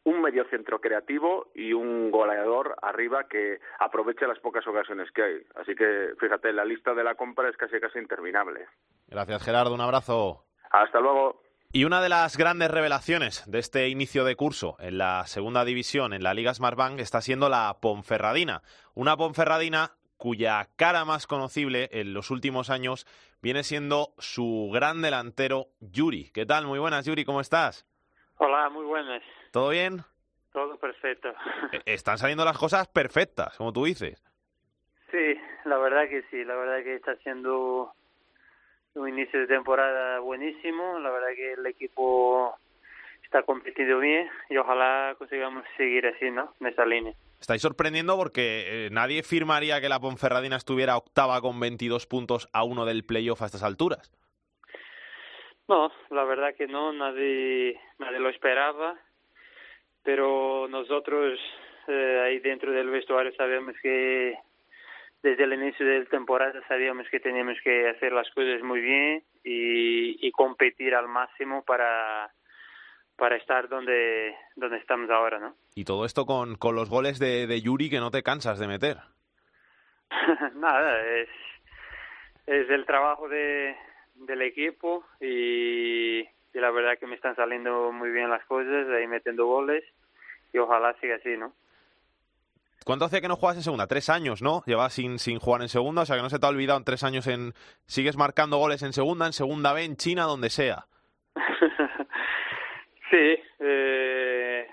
un 0.04 0.20
medio 0.20 0.44
centro 0.48 0.80
creativo 0.80 1.50
y 1.54 1.72
un 1.72 2.10
goleador 2.10 2.74
arriba 2.82 3.28
que 3.28 3.60
aproveche 3.78 4.26
las 4.26 4.40
pocas 4.40 4.66
ocasiones 4.66 5.10
que 5.12 5.22
hay. 5.22 5.42
Así 5.54 5.74
que 5.76 6.14
fíjate, 6.18 6.52
la 6.52 6.64
lista 6.64 6.92
de 6.94 7.04
la 7.04 7.14
compra 7.14 7.48
es 7.48 7.56
casi 7.56 7.78
casi 7.78 8.00
interminable. 8.00 8.66
Gracias 9.06 9.44
Gerardo, 9.44 9.74
un 9.74 9.80
abrazo. 9.80 10.44
Hasta 10.70 11.00
luego. 11.00 11.41
Y 11.74 11.84
una 11.84 12.02
de 12.02 12.10
las 12.10 12.36
grandes 12.36 12.70
revelaciones 12.70 13.50
de 13.50 13.58
este 13.58 13.88
inicio 13.88 14.24
de 14.24 14.36
curso 14.36 14.76
en 14.78 14.98
la 14.98 15.26
segunda 15.26 15.64
división, 15.64 16.12
en 16.12 16.22
la 16.22 16.34
Liga 16.34 16.52
Smartbank, 16.52 17.00
está 17.00 17.22
siendo 17.22 17.48
la 17.48 17.78
Ponferradina. 17.80 18.60
Una 18.92 19.16
Ponferradina 19.16 19.92
cuya 20.18 20.68
cara 20.76 21.06
más 21.06 21.26
conocible 21.26 21.88
en 21.92 22.12
los 22.12 22.30
últimos 22.30 22.68
años 22.68 23.06
viene 23.40 23.62
siendo 23.62 24.12
su 24.18 24.70
gran 24.70 25.00
delantero 25.00 25.68
Yuri. 25.80 26.30
¿Qué 26.34 26.44
tal? 26.44 26.66
Muy 26.66 26.78
buenas, 26.78 27.06
Yuri, 27.06 27.24
¿cómo 27.24 27.40
estás? 27.40 27.86
Hola, 28.36 28.68
muy 28.68 28.84
buenas. 28.84 29.22
¿Todo 29.50 29.70
bien? 29.70 30.02
Todo 30.52 30.76
perfecto. 30.76 31.32
Están 31.86 32.18
saliendo 32.18 32.44
las 32.44 32.58
cosas 32.58 32.86
perfectas, 32.86 33.56
como 33.56 33.72
tú 33.72 33.86
dices. 33.86 34.22
Sí, 35.10 35.40
la 35.64 35.78
verdad 35.78 36.06
que 36.06 36.22
sí, 36.30 36.44
la 36.44 36.54
verdad 36.54 36.84
que 36.84 36.96
está 36.96 37.16
siendo 37.22 37.94
un 38.94 39.08
inicio 39.08 39.40
de 39.40 39.46
temporada 39.46 40.20
buenísimo, 40.20 40.98
la 40.98 41.10
verdad 41.10 41.28
que 41.34 41.52
el 41.54 41.66
equipo 41.66 42.54
está 43.24 43.42
competiendo 43.42 43.98
bien 43.98 44.28
y 44.50 44.56
ojalá 44.56 45.14
consigamos 45.18 45.64
seguir 45.76 46.06
así, 46.06 46.30
¿no? 46.30 46.52
En 46.60 46.66
esa 46.66 46.84
línea. 46.84 47.14
Estáis 47.40 47.62
sorprendiendo 47.62 48.16
porque 48.16 48.86
eh, 48.86 48.90
nadie 48.92 49.22
firmaría 49.22 49.80
que 49.80 49.88
la 49.88 49.98
Ponferradina 49.98 50.56
estuviera 50.56 50.96
octava 50.96 51.40
con 51.40 51.58
22 51.58 52.06
puntos 52.06 52.48
a 52.52 52.62
uno 52.62 52.84
del 52.84 53.04
playoff 53.04 53.42
a 53.42 53.46
estas 53.46 53.62
alturas. 53.62 54.12
No, 55.68 55.90
la 56.10 56.24
verdad 56.24 56.54
que 56.56 56.66
no, 56.66 56.92
nadie, 56.92 57.80
nadie 57.98 58.20
lo 58.20 58.28
esperaba, 58.28 58.98
pero 60.02 60.68
nosotros 60.68 61.38
eh, 61.88 62.20
ahí 62.24 62.38
dentro 62.40 62.70
del 62.70 62.90
vestuario 62.90 63.32
sabemos 63.34 63.74
que 63.82 64.36
desde 65.22 65.44
el 65.44 65.52
inicio 65.52 65.86
de 65.86 66.00
la 66.00 66.04
temporada 66.06 66.60
sabíamos 66.66 67.08
que 67.08 67.20
teníamos 67.20 67.56
que 67.62 67.88
hacer 67.88 68.12
las 68.12 68.28
cosas 68.30 68.62
muy 68.62 68.80
bien 68.80 69.22
y, 69.44 70.26
y 70.26 70.32
competir 70.32 70.94
al 70.94 71.08
máximo 71.08 71.64
para, 71.64 72.32
para 73.16 73.36
estar 73.36 73.68
donde, 73.68 74.34
donde 74.56 74.78
estamos 74.78 75.08
ahora, 75.10 75.38
¿no? 75.38 75.54
Y 75.74 75.84
todo 75.84 76.04
esto 76.04 76.26
con, 76.26 76.56
con 76.56 76.74
los 76.74 76.90
goles 76.90 77.18
de, 77.18 77.46
de 77.46 77.60
Yuri 77.60 77.88
que 77.88 78.00
no 78.00 78.10
te 78.10 78.22
cansas 78.22 78.58
de 78.58 78.66
meter. 78.66 78.98
Nada, 80.54 81.06
es, 81.06 81.28
es 82.46 82.68
el 82.68 82.84
trabajo 82.84 83.28
de, 83.28 83.76
del 84.14 84.42
equipo 84.42 85.04
y, 85.20 86.20
y 86.20 86.28
la 86.54 86.70
verdad 86.72 86.98
que 86.98 87.06
me 87.06 87.14
están 87.14 87.36
saliendo 87.36 87.92
muy 87.92 88.10
bien 88.10 88.28
las 88.28 88.44
cosas, 88.46 88.88
ahí 88.88 89.06
metiendo 89.06 89.46
goles 89.46 89.84
y 90.52 90.58
ojalá 90.58 90.94
siga 91.00 91.16
así, 91.16 91.36
¿no? 91.36 91.54
¿Cuánto 92.84 93.04
hace 93.04 93.20
que 93.20 93.28
no 93.28 93.36
juegas 93.36 93.56
en 93.56 93.62
segunda? 93.62 93.86
Tres 93.86 94.08
años, 94.08 94.42
¿no? 94.42 94.62
Llevas 94.66 94.92
sin, 94.92 95.18
sin 95.18 95.38
jugar 95.38 95.62
en 95.62 95.68
segunda, 95.68 96.02
o 96.02 96.06
sea 96.06 96.16
que 96.16 96.22
no 96.22 96.30
se 96.30 96.38
te 96.38 96.46
ha 96.46 96.48
olvidado 96.48 96.78
en 96.78 96.84
tres 96.84 97.04
años 97.04 97.26
en... 97.26 97.52
Sigues 97.86 98.16
marcando 98.16 98.58
goles 98.58 98.82
en 98.82 98.92
segunda, 98.92 99.26
en 99.26 99.32
segunda 99.32 99.72
B, 99.72 99.84
en 99.84 99.96
China, 99.96 100.24
donde 100.24 100.50
sea. 100.50 100.86
sí, 103.10 103.38
eh, 103.60 104.66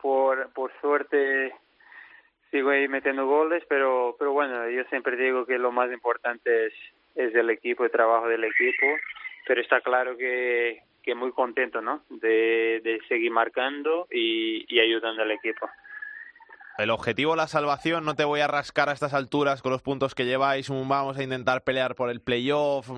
por, 0.00 0.52
por 0.52 0.72
suerte 0.80 1.54
sigo 2.50 2.70
ahí 2.70 2.88
metiendo 2.88 3.26
goles, 3.26 3.62
pero, 3.68 4.16
pero 4.18 4.32
bueno, 4.32 4.68
yo 4.70 4.84
siempre 4.84 5.16
digo 5.16 5.46
que 5.46 5.58
lo 5.58 5.72
más 5.72 5.92
importante 5.92 6.66
es, 6.66 6.72
es 7.14 7.34
el 7.34 7.50
equipo, 7.50 7.84
el 7.84 7.90
trabajo 7.90 8.28
del 8.28 8.44
equipo, 8.44 8.86
pero 9.46 9.60
está 9.60 9.80
claro 9.80 10.16
que, 10.16 10.82
que 11.02 11.14
muy 11.14 11.32
contento, 11.32 11.80
¿no? 11.80 12.02
De, 12.08 12.80
de 12.82 13.00
seguir 13.08 13.30
marcando 13.30 14.06
y, 14.10 14.64
y 14.68 14.80
ayudando 14.80 15.22
al 15.22 15.30
equipo. 15.30 15.68
El 16.78 16.90
objetivo, 16.90 17.34
la 17.34 17.48
salvación, 17.48 18.04
no 18.04 18.14
te 18.14 18.24
voy 18.24 18.40
a 18.40 18.46
rascar 18.46 18.88
a 18.88 18.92
estas 18.92 19.12
alturas 19.12 19.62
con 19.62 19.72
los 19.72 19.82
puntos 19.82 20.14
que 20.14 20.24
lleváis, 20.24 20.70
vamos 20.70 21.18
a 21.18 21.22
intentar 21.24 21.62
pelear 21.62 21.96
por 21.96 22.08
el 22.08 22.20
playoff, 22.20 22.88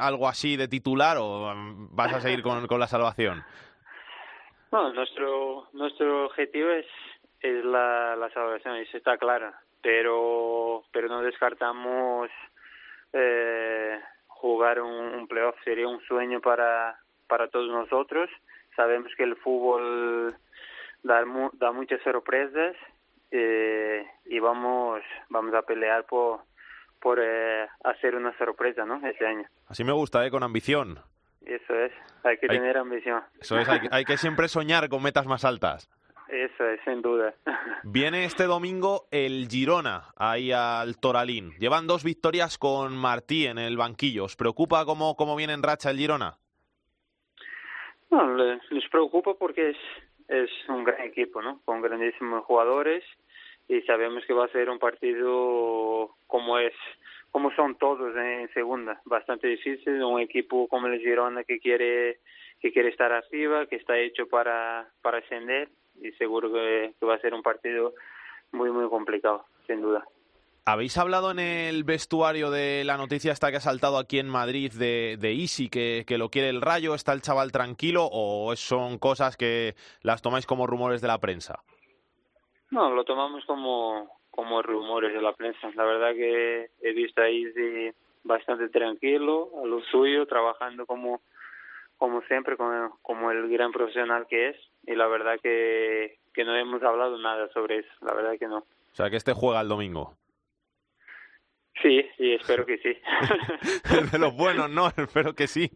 algo 0.00 0.28
así 0.28 0.56
de 0.56 0.66
titular 0.66 1.16
o 1.16 1.54
mm, 1.54 1.94
vas 1.94 2.12
a 2.12 2.20
seguir 2.20 2.42
con, 2.42 2.66
con 2.66 2.80
la 2.80 2.88
salvación. 2.88 3.44
No, 4.72 4.92
nuestro 4.92 5.68
nuestro 5.72 6.26
objetivo 6.26 6.70
es 6.70 6.86
es 7.40 7.64
la, 7.64 8.16
la 8.16 8.28
salvación, 8.30 8.76
eso 8.76 8.96
está 8.96 9.16
claro, 9.16 9.52
pero 9.80 10.82
pero 10.92 11.08
no 11.08 11.22
descartamos 11.22 12.28
eh, 13.12 13.98
jugar 14.26 14.80
un, 14.80 15.14
un 15.14 15.28
playoff 15.28 15.54
sería 15.62 15.86
un 15.86 16.00
sueño 16.02 16.40
para 16.40 16.98
para 17.28 17.48
todos 17.48 17.68
nosotros. 17.68 18.28
Sabemos 18.74 19.12
que 19.16 19.22
el 19.22 19.36
fútbol 19.36 20.34
da 21.04 21.24
da 21.52 21.70
muchas 21.70 22.02
sorpresas 22.02 22.74
eh, 23.30 24.04
y 24.26 24.38
vamos 24.38 25.00
vamos 25.28 25.54
a 25.54 25.62
pelear 25.62 26.04
por 26.06 26.40
por 27.00 27.18
eh, 27.22 27.66
hacer 27.84 28.14
una 28.14 28.36
sorpresa, 28.36 28.84
¿no? 28.84 29.00
Este 29.06 29.26
año. 29.26 29.44
Así 29.68 29.84
me 29.84 29.92
gusta, 29.92 30.24
¿eh? 30.26 30.30
con 30.30 30.42
ambición. 30.42 30.98
Eso 31.46 31.74
es, 31.74 31.92
hay 32.22 32.36
que 32.36 32.46
Hay- 32.50 32.58
tener 32.58 32.76
ambición. 32.76 33.22
Eso 33.40 33.58
es, 33.58 33.66
hay, 33.68 33.80
que- 33.80 33.88
hay 33.90 34.04
que 34.04 34.16
siempre 34.18 34.48
soñar 34.48 34.88
con 34.90 35.02
metas 35.02 35.26
más 35.26 35.44
altas. 35.46 35.88
Eso 36.28 36.64
es, 36.68 36.78
sin 36.84 37.00
duda. 37.02 37.34
Viene 37.82 38.24
este 38.24 38.44
domingo 38.44 39.06
el 39.10 39.48
Girona 39.48 40.12
ahí 40.16 40.52
al 40.52 40.98
Toralín. 41.00 41.52
Llevan 41.58 41.86
dos 41.86 42.04
victorias 42.04 42.56
con 42.58 42.94
Martí 42.96 43.46
en 43.46 43.58
el 43.58 43.76
banquillo. 43.78 44.24
¿Os 44.24 44.36
preocupa 44.36 44.84
cómo, 44.84 45.16
cómo 45.16 45.34
viene 45.34 45.54
en 45.54 45.62
racha 45.62 45.90
el 45.90 45.96
Girona? 45.96 46.36
No, 48.10 48.34
le- 48.36 48.60
les 48.70 48.88
preocupa 48.90 49.34
porque 49.34 49.70
es, 49.70 49.76
es 50.30 50.50
un 50.68 50.84
gran 50.84 51.02
equipo, 51.02 51.42
¿no? 51.42 51.60
Con 51.64 51.82
grandísimos 51.82 52.44
jugadores 52.44 53.04
y 53.68 53.82
sabemos 53.82 54.24
que 54.26 54.32
va 54.32 54.44
a 54.44 54.52
ser 54.52 54.70
un 54.70 54.78
partido 54.78 56.10
como 56.26 56.58
es, 56.58 56.72
como 57.32 57.50
son 57.52 57.76
todos 57.76 58.16
en 58.16 58.48
segunda, 58.54 59.00
bastante 59.04 59.48
difícil, 59.48 60.02
un 60.02 60.20
equipo 60.20 60.68
como 60.68 60.86
el 60.86 61.00
Girona 61.00 61.44
que 61.44 61.58
quiere 61.58 62.18
que 62.60 62.72
quiere 62.72 62.90
estar 62.90 63.10
arriba, 63.10 63.66
que 63.66 63.76
está 63.76 63.98
hecho 63.98 64.28
para 64.28 64.88
para 65.02 65.18
ascender 65.18 65.68
y 66.00 66.12
seguro 66.12 66.52
que, 66.52 66.94
que 66.98 67.06
va 67.06 67.14
a 67.14 67.20
ser 67.20 67.34
un 67.34 67.42
partido 67.42 67.94
muy 68.52 68.70
muy 68.70 68.88
complicado, 68.88 69.44
sin 69.66 69.80
duda. 69.80 70.04
¿Habéis 70.66 70.98
hablado 70.98 71.30
en 71.30 71.38
el 71.38 71.84
vestuario 71.84 72.50
de 72.50 72.84
la 72.84 72.96
noticia 72.96 73.32
esta 73.32 73.50
que 73.50 73.56
ha 73.56 73.60
saltado 73.60 73.98
aquí 73.98 74.18
en 74.18 74.28
Madrid 74.28 74.72
de, 74.72 75.16
de 75.18 75.32
Isi, 75.32 75.68
que, 75.68 76.04
que 76.06 76.18
lo 76.18 76.28
quiere 76.28 76.48
el 76.48 76.60
rayo? 76.60 76.94
¿Está 76.94 77.12
el 77.12 77.22
chaval 77.22 77.50
tranquilo 77.50 78.08
o 78.10 78.54
son 78.56 78.98
cosas 78.98 79.36
que 79.36 79.74
las 80.02 80.22
tomáis 80.22 80.46
como 80.46 80.66
rumores 80.66 81.00
de 81.00 81.08
la 81.08 81.18
prensa? 81.18 81.60
No, 82.70 82.90
lo 82.90 83.04
tomamos 83.04 83.44
como, 83.46 84.20
como 84.30 84.62
rumores 84.62 85.12
de 85.12 85.22
la 85.22 85.32
prensa. 85.32 85.70
La 85.74 85.84
verdad 85.84 86.12
que 86.12 86.70
he 86.82 86.92
visto 86.92 87.22
ahí 87.22 87.44
sí, 87.52 87.90
bastante 88.22 88.68
tranquilo, 88.68 89.50
a 89.62 89.66
lo 89.66 89.80
suyo, 89.84 90.26
trabajando 90.26 90.86
como, 90.86 91.22
como 91.96 92.22
siempre, 92.22 92.56
como, 92.56 92.98
como 93.02 93.30
el 93.30 93.48
gran 93.48 93.72
profesional 93.72 94.26
que 94.28 94.50
es. 94.50 94.56
Y 94.86 94.94
la 94.94 95.06
verdad 95.08 95.40
que, 95.42 96.18
que 96.32 96.44
no 96.44 96.54
hemos 96.54 96.82
hablado 96.82 97.18
nada 97.18 97.48
sobre 97.52 97.78
eso, 97.78 97.90
la 98.02 98.14
verdad 98.14 98.38
que 98.38 98.46
no. 98.46 98.58
O 98.58 98.94
sea, 98.94 99.10
que 99.10 99.16
este 99.16 99.32
juega 99.32 99.60
el 99.60 99.68
domingo. 99.68 100.14
Sí, 101.82 102.04
y 102.18 102.34
espero 102.34 102.66
que 102.66 102.78
sí. 102.78 102.96
de 104.12 104.18
los 104.18 104.34
buenos, 104.34 104.70
no, 104.70 104.88
espero 104.96 105.34
que 105.34 105.46
sí. 105.46 105.70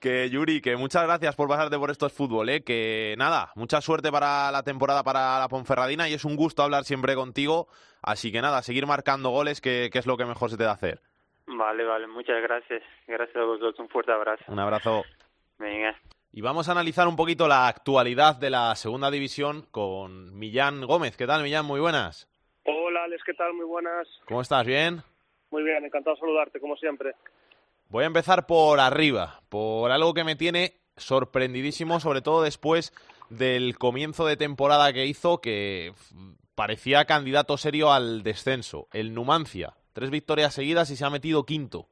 Que 0.00 0.30
Yuri, 0.30 0.60
que 0.60 0.76
muchas 0.76 1.04
gracias 1.04 1.34
por 1.34 1.48
pasarte 1.48 1.78
por 1.78 1.90
estos 1.90 2.12
fútbol, 2.12 2.48
¿eh? 2.48 2.62
que 2.62 3.14
nada, 3.18 3.50
mucha 3.56 3.80
suerte 3.80 4.12
para 4.12 4.50
la 4.50 4.62
temporada 4.62 5.02
para 5.02 5.38
la 5.38 5.48
Ponferradina 5.48 6.08
y 6.08 6.14
es 6.14 6.24
un 6.24 6.36
gusto 6.36 6.62
hablar 6.62 6.84
siempre 6.84 7.14
contigo, 7.14 7.68
así 8.02 8.30
que 8.30 8.40
nada, 8.40 8.62
seguir 8.62 8.86
marcando 8.86 9.30
goles, 9.30 9.60
que, 9.60 9.90
que 9.92 9.98
es 9.98 10.06
lo 10.06 10.16
que 10.16 10.24
mejor 10.24 10.50
se 10.50 10.56
te 10.56 10.64
da 10.64 10.72
hacer. 10.72 11.00
Vale, 11.46 11.84
vale, 11.84 12.06
muchas 12.06 12.42
gracias. 12.42 12.82
Gracias 13.06 13.36
a 13.36 13.44
vosotros, 13.44 13.78
un 13.78 13.88
fuerte 13.88 14.12
abrazo. 14.12 14.44
Un 14.48 14.58
abrazo. 14.58 15.04
Venga. 15.58 15.96
Y 16.32 16.40
vamos 16.40 16.68
a 16.68 16.72
analizar 16.72 17.08
un 17.08 17.16
poquito 17.16 17.48
la 17.48 17.68
actualidad 17.68 18.36
de 18.36 18.50
la 18.50 18.74
segunda 18.74 19.10
división 19.10 19.62
con 19.70 20.36
Millán 20.38 20.84
Gómez. 20.84 21.16
¿Qué 21.16 21.26
tal, 21.26 21.42
Millán? 21.42 21.64
Muy 21.64 21.80
buenas. 21.80 22.28
Hola, 22.68 23.04
Alex, 23.04 23.22
¿qué 23.24 23.34
tal? 23.34 23.54
Muy 23.54 23.64
buenas. 23.64 24.08
¿Cómo 24.26 24.40
estás? 24.40 24.66
¿Bien? 24.66 25.00
Muy 25.50 25.62
bien, 25.62 25.84
encantado 25.84 26.16
de 26.16 26.20
saludarte, 26.20 26.58
como 26.58 26.76
siempre. 26.76 27.14
Voy 27.88 28.02
a 28.02 28.08
empezar 28.08 28.46
por 28.46 28.80
arriba, 28.80 29.40
por 29.48 29.92
algo 29.92 30.12
que 30.14 30.24
me 30.24 30.34
tiene 30.34 30.72
sorprendidísimo, 30.96 32.00
sobre 32.00 32.22
todo 32.22 32.42
después 32.42 32.92
del 33.30 33.78
comienzo 33.78 34.26
de 34.26 34.36
temporada 34.36 34.92
que 34.92 35.06
hizo, 35.06 35.40
que 35.40 35.92
parecía 36.56 37.04
candidato 37.04 37.56
serio 37.56 37.92
al 37.92 38.24
descenso. 38.24 38.88
El 38.92 39.14
Numancia, 39.14 39.74
tres 39.92 40.10
victorias 40.10 40.52
seguidas 40.52 40.90
y 40.90 40.96
se 40.96 41.04
ha 41.04 41.10
metido 41.10 41.46
quinto. 41.46 41.86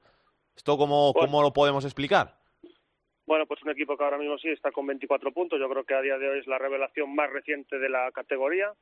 ¿Esto 0.57 0.77
cómo, 0.77 1.13
cómo 1.15 1.43
lo 1.43 1.53
podemos 1.53 1.85
explicar? 1.85 2.35
Bueno, 3.27 3.47
pues 3.47 3.63
un 3.63 3.71
equipo 3.71 3.97
que 3.97 4.03
ahora 4.05 4.19
mismo 4.19 4.37
sí 4.39 4.49
está 4.49 4.73
con 4.73 4.87
24 4.89 5.33
puntos. 5.33 5.61
Yo 5.61 5.69
creo 5.69 5.85
que 5.85 5.95
a 5.95 6.01
día 6.01 6.19
de 6.19 6.29
hoy 6.29 6.41
es 6.41 6.47
la 6.49 6.59
revelación 6.59 7.15
más 7.15 7.31
reciente 7.31 7.79
de 7.79 7.89
la 7.89 8.11
categoría. 8.13 8.73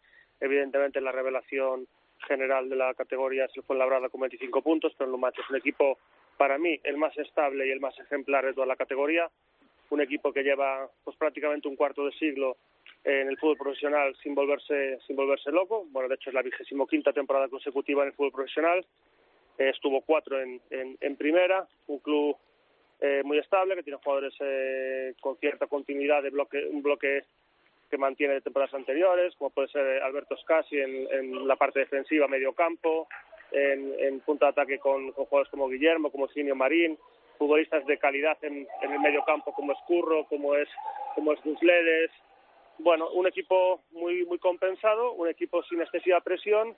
Evidentemente 0.43 1.01
la 1.01 1.13
revelación 1.13 1.87
general 2.27 2.69
de 2.69 2.75
la 2.75 2.93
categoría 2.95 3.45
es 3.45 3.57
el 3.57 3.63
Fuenlabrada 3.63 4.09
con 4.09 4.23
25 4.23 4.61
puntos, 4.61 4.93
pero 4.99 5.07
el 5.07 5.13
Numancia 5.13 5.43
es 5.43 5.51
un 5.51 5.57
equipo, 5.57 5.99
para 6.37 6.59
mí, 6.59 6.81
el 6.83 6.97
más 6.97 7.17
estable 7.17 7.67
y 7.67 7.71
el 7.71 7.79
más 7.79 7.97
ejemplar 8.01 8.45
de 8.45 8.53
toda 8.53 8.67
la 8.67 8.75
categoría. 8.75 9.31
Un 9.91 10.01
equipo 10.01 10.33
que 10.33 10.43
lleva 10.43 10.91
pues 11.05 11.17
prácticamente 11.17 11.69
un 11.69 11.77
cuarto 11.77 12.05
de 12.05 12.13
siglo 12.13 12.57
en 13.05 13.29
el 13.29 13.39
fútbol 13.39 13.57
profesional 13.57 14.17
sin 14.21 14.35
volverse 14.35 14.99
sin 15.07 15.15
volverse 15.15 15.53
loco. 15.53 15.87
Bueno, 15.91 16.09
de 16.09 16.17
hecho 16.17 16.31
es 16.31 16.35
la 16.35 16.43
vigésimo 16.43 16.89
quinta 16.89 17.13
temporada 17.13 17.49
consecutiva 17.49 18.03
en 18.03 18.09
el 18.09 18.15
fútbol 18.15 18.33
profesional. 18.33 18.85
Eh, 19.59 19.69
estuvo 19.69 20.01
cuatro 20.01 20.41
en, 20.41 20.61
en, 20.71 20.97
en 21.01 21.17
primera, 21.17 21.69
un 21.87 22.01
club 22.01 22.37
eh, 23.01 23.23
muy 23.25 23.39
estable 23.39 23.77
que 23.77 23.83
tiene 23.83 23.99
jugadores 24.03 24.35
eh, 24.41 25.15
con 25.21 25.37
cierta 25.37 25.69
continuidad 25.69 26.23
de 26.23 26.31
bloque, 26.31 26.67
un 26.67 26.83
bloque 26.83 27.25
que 27.93 27.99
mantiene 27.99 28.33
de 28.33 28.41
temporadas 28.41 28.73
anteriores, 28.73 29.35
como 29.37 29.51
puede 29.51 29.69
ser 29.69 30.03
Alberto 30.03 30.35
Scassi 30.39 30.81
en, 30.81 31.47
la 31.47 31.57
parte 31.57 31.81
defensiva, 31.81 32.27
medio 32.27 32.55
campo, 32.55 33.07
en, 33.51 33.95
en 33.99 34.21
punto 34.21 34.47
de 34.47 34.51
ataque 34.51 34.79
con, 34.79 35.13
jugadores 35.13 35.51
como 35.51 35.69
Guillermo, 35.69 36.11
como 36.11 36.27
Sinio 36.29 36.57
Marín, 36.57 36.97
futbolistas 37.37 37.85
de 37.85 37.99
calidad 37.99 38.39
en, 38.41 38.67
el 38.81 38.99
medio 38.99 39.23
campo 39.27 39.53
como 39.53 39.73
es 39.73 39.79
Curro, 39.87 40.25
como 40.25 40.55
es 40.55 40.71
como 41.15 41.35
es 41.35 41.43
Gusledes. 41.45 42.11
Bueno, 42.79 43.11
un 43.11 43.27
equipo 43.27 43.83
muy 43.91 44.25
muy 44.25 44.39
compensado, 44.39 45.13
un 45.13 45.29
equipo 45.29 45.63
sin 45.65 45.83
excesiva 45.83 46.23
presión 46.23 46.75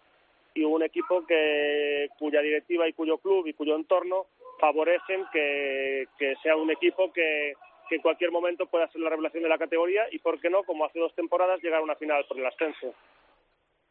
y 0.52 0.64
un 0.64 0.82
equipo 0.82 1.24
que 1.26 2.08
cuya 2.18 2.40
directiva 2.40 2.88
y 2.88 2.92
cuyo 2.92 3.18
club 3.18 3.46
y 3.46 3.52
cuyo 3.52 3.76
entorno 3.76 4.26
favorecen 4.58 5.24
que 5.32 6.08
sea 6.42 6.56
un 6.56 6.72
equipo 6.72 7.12
que, 7.12 7.54
que 7.88 7.96
en 7.96 8.02
cualquier 8.02 8.30
momento 8.30 8.66
pueda 8.66 8.88
ser 8.88 9.00
la 9.00 9.10
revelación 9.10 9.42
de 9.42 9.48
la 9.48 9.58
categoría 9.58 10.02
y, 10.10 10.18
por 10.18 10.40
qué 10.40 10.50
no, 10.50 10.62
como 10.64 10.84
hace 10.84 10.98
dos 10.98 11.14
temporadas, 11.14 11.62
llegar 11.62 11.80
a 11.80 11.84
una 11.84 11.96
final 11.96 12.24
por 12.26 12.38
el 12.38 12.46
ascenso. 12.46 12.94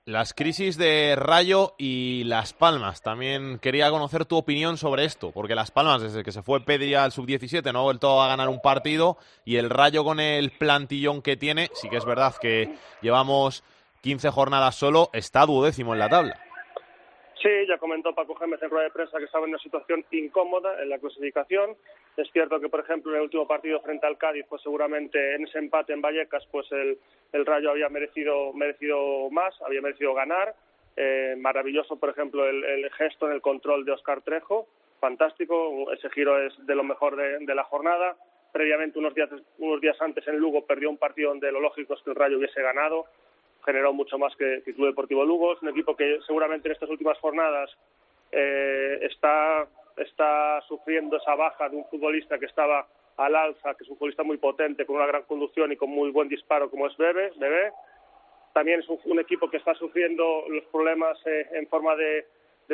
Las 0.05 0.33
crisis 0.33 0.77
de 0.77 1.15
Rayo 1.15 1.75
y 1.77 2.25
Las 2.25 2.51
Palmas. 2.53 3.01
También 3.01 3.57
quería 3.59 3.89
conocer 3.89 4.25
tu 4.25 4.35
opinión 4.35 4.75
sobre 4.75 5.05
esto, 5.05 5.31
porque 5.31 5.55
Las 5.55 5.71
Palmas, 5.71 6.01
desde 6.01 6.23
que 6.23 6.33
se 6.33 6.41
fue 6.41 6.59
Pedri 6.59 6.93
al 6.93 7.13
sub-17, 7.13 7.71
no 7.71 7.79
ha 7.79 7.83
vuelto 7.83 8.21
a 8.21 8.27
ganar 8.27 8.49
un 8.49 8.59
partido, 8.59 9.15
y 9.45 9.55
el 9.55 9.69
Rayo 9.69 10.03
con 10.03 10.19
el 10.19 10.51
plantillón 10.51 11.21
que 11.21 11.37
tiene, 11.37 11.69
sí 11.73 11.89
que 11.89 11.95
es 11.95 12.05
verdad 12.05 12.33
que 12.41 12.75
llevamos 13.01 13.63
15 14.01 14.29
jornadas 14.31 14.75
solo, 14.75 15.09
está 15.13 15.45
duodécimo 15.45 15.93
en 15.93 15.99
la 15.99 16.09
tabla. 16.09 16.37
Sí, 17.41 17.49
ya 17.69 17.77
comentó 17.77 18.13
Paco 18.13 18.35
Gémez 18.35 18.61
en 18.61 18.69
rueda 18.69 18.85
de 18.85 18.91
prensa 18.91 19.17
que 19.17 19.25
estaba 19.25 19.45
en 19.45 19.51
una 19.51 19.59
situación 19.59 20.05
incómoda 20.11 20.81
en 20.81 20.89
la 20.89 20.97
clasificación. 20.97 21.77
Es 22.15 22.29
cierto 22.31 22.59
que, 22.59 22.69
por 22.69 22.81
ejemplo, 22.81 23.11
en 23.11 23.17
el 23.17 23.23
último 23.23 23.47
partido 23.47 23.79
frente 23.81 24.05
al 24.05 24.17
Cádiz, 24.17 24.45
pues 24.47 24.61
seguramente 24.61 25.35
en 25.35 25.45
ese 25.45 25.57
empate 25.57 25.93
en 25.93 26.01
Vallecas, 26.01 26.45
pues 26.51 26.71
el, 26.71 26.99
el 27.31 27.45
Rayo 27.45 27.71
había 27.71 27.89
merecido, 27.89 28.53
merecido 28.53 29.29
más, 29.31 29.59
había 29.65 29.81
merecido 29.81 30.13
ganar. 30.13 30.53
Eh, 30.95 31.35
maravilloso, 31.39 31.95
por 31.99 32.09
ejemplo, 32.09 32.47
el, 32.47 32.63
el 32.63 32.91
gesto 32.91 33.27
en 33.27 33.33
el 33.33 33.41
control 33.41 33.83
de 33.83 33.93
Oscar 33.93 34.21
Trejo, 34.21 34.67
fantástico. 34.99 35.91
Ese 35.91 36.09
giro 36.11 36.39
es 36.39 36.53
de 36.65 36.75
lo 36.75 36.83
mejor 36.83 37.15
de, 37.15 37.55
la 37.55 37.63
jornada. 37.63 38.15
Previamente, 38.51 38.99
unos 38.99 39.15
días, 39.15 39.29
unos 39.57 39.81
días 39.81 39.99
antes 39.99 40.27
en 40.27 40.37
Lugo, 40.37 40.67
perdió 40.67 40.91
un 40.91 40.97
partido 40.97 41.29
donde 41.29 41.51
lo 41.51 41.59
lógico 41.59 41.95
es 41.95 42.01
que 42.03 42.11
el 42.11 42.15
Rayo 42.15 42.37
hubiese 42.37 42.61
ganado 42.61 43.05
generó 43.65 43.93
mucho 43.93 44.17
más 44.17 44.35
que, 44.35 44.61
que 44.63 44.73
Club 44.73 44.87
Deportivo 44.87 45.23
Lugo. 45.23 45.53
Es 45.53 45.61
un 45.61 45.69
equipo 45.69 45.95
que 45.95 46.19
seguramente 46.27 46.67
en 46.67 46.73
estas 46.73 46.89
últimas 46.89 47.17
jornadas 47.19 47.69
eh, 48.31 48.99
está, 49.01 49.67
está 49.97 50.61
sufriendo 50.67 51.17
esa 51.17 51.35
baja 51.35 51.69
de 51.69 51.77
un 51.77 51.85
futbolista 51.85 52.37
que 52.39 52.45
estaba 52.45 52.87
al 53.17 53.35
alza, 53.35 53.75
que 53.75 53.83
es 53.83 53.89
un 53.89 53.97
futbolista 53.97 54.23
muy 54.23 54.37
potente, 54.37 54.85
con 54.85 54.95
una 54.95 55.05
gran 55.05 55.23
conducción 55.23 55.71
y 55.71 55.75
con 55.77 55.89
muy 55.89 56.09
buen 56.11 56.27
disparo 56.29 56.69
como 56.69 56.87
es 56.87 56.97
Bebe. 56.97 57.31
Bebé. 57.37 57.71
También 58.53 58.79
es 58.81 58.89
un, 58.89 59.19
equipo 59.19 59.49
que 59.49 59.57
está 59.57 59.73
sufriendo 59.75 60.45
los 60.47 60.63
problemas 60.65 61.17
eh, 61.25 61.47
en 61.53 61.67
forma 61.67 61.95
de, 61.95 62.25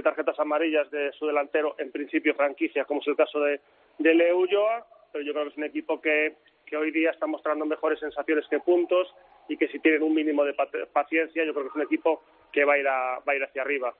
tarjetas 0.03 0.39
amarillas 0.39 0.89
de 0.91 1.11
su 1.13 1.25
delantero, 1.27 1.75
en 1.77 1.91
principio 1.91 2.33
franquicia, 2.35 2.85
como 2.85 3.01
es 3.01 3.07
el 3.07 3.15
caso 3.17 3.39
de, 3.41 3.59
de 3.97 4.13
Leo 4.13 4.37
Ulloa, 4.37 4.85
pero 5.11 5.23
yo 5.25 5.33
creo 5.33 5.45
que 5.45 5.51
es 5.51 5.57
un 5.57 5.63
equipo 5.65 5.99
que, 5.99 6.35
que 6.65 6.77
hoy 6.77 6.91
día 6.91 7.11
está 7.11 7.27
mostrando 7.27 7.65
mejores 7.65 7.99
sensaciones 7.99 8.45
que 8.49 8.59
puntos 8.59 9.13
y 9.49 9.57
que 9.57 9.67
si 9.69 9.79
tienen 9.79 10.03
un 10.03 10.13
mínimo 10.13 10.43
de 10.45 10.53
paciencia, 10.93 11.43
yo 11.43 11.53
creo 11.53 11.63
que 11.65 11.69
es 11.69 11.75
un 11.75 11.81
equipo 11.81 12.23
que 12.51 12.63
va 12.63 12.73
a 12.73 12.77
ir, 12.77 12.87
a- 12.87 13.19
va 13.27 13.33
a 13.33 13.35
ir 13.35 13.43
hacia 13.43 13.61
arriba. 13.61 13.93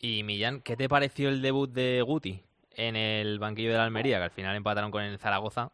Y 0.00 0.22
Millán, 0.22 0.60
¿qué 0.60 0.76
te 0.76 0.88
pareció 0.88 1.28
el 1.28 1.42
debut 1.42 1.70
de 1.70 2.02
Guti 2.02 2.40
en 2.76 2.96
el 2.96 3.38
banquillo 3.38 3.70
de 3.70 3.76
la 3.76 3.84
Almería, 3.84 4.18
que 4.18 4.24
al 4.24 4.30
final 4.30 4.56
empataron 4.56 4.90
con 4.90 5.02
el 5.02 5.18
Zaragoza? 5.18 5.70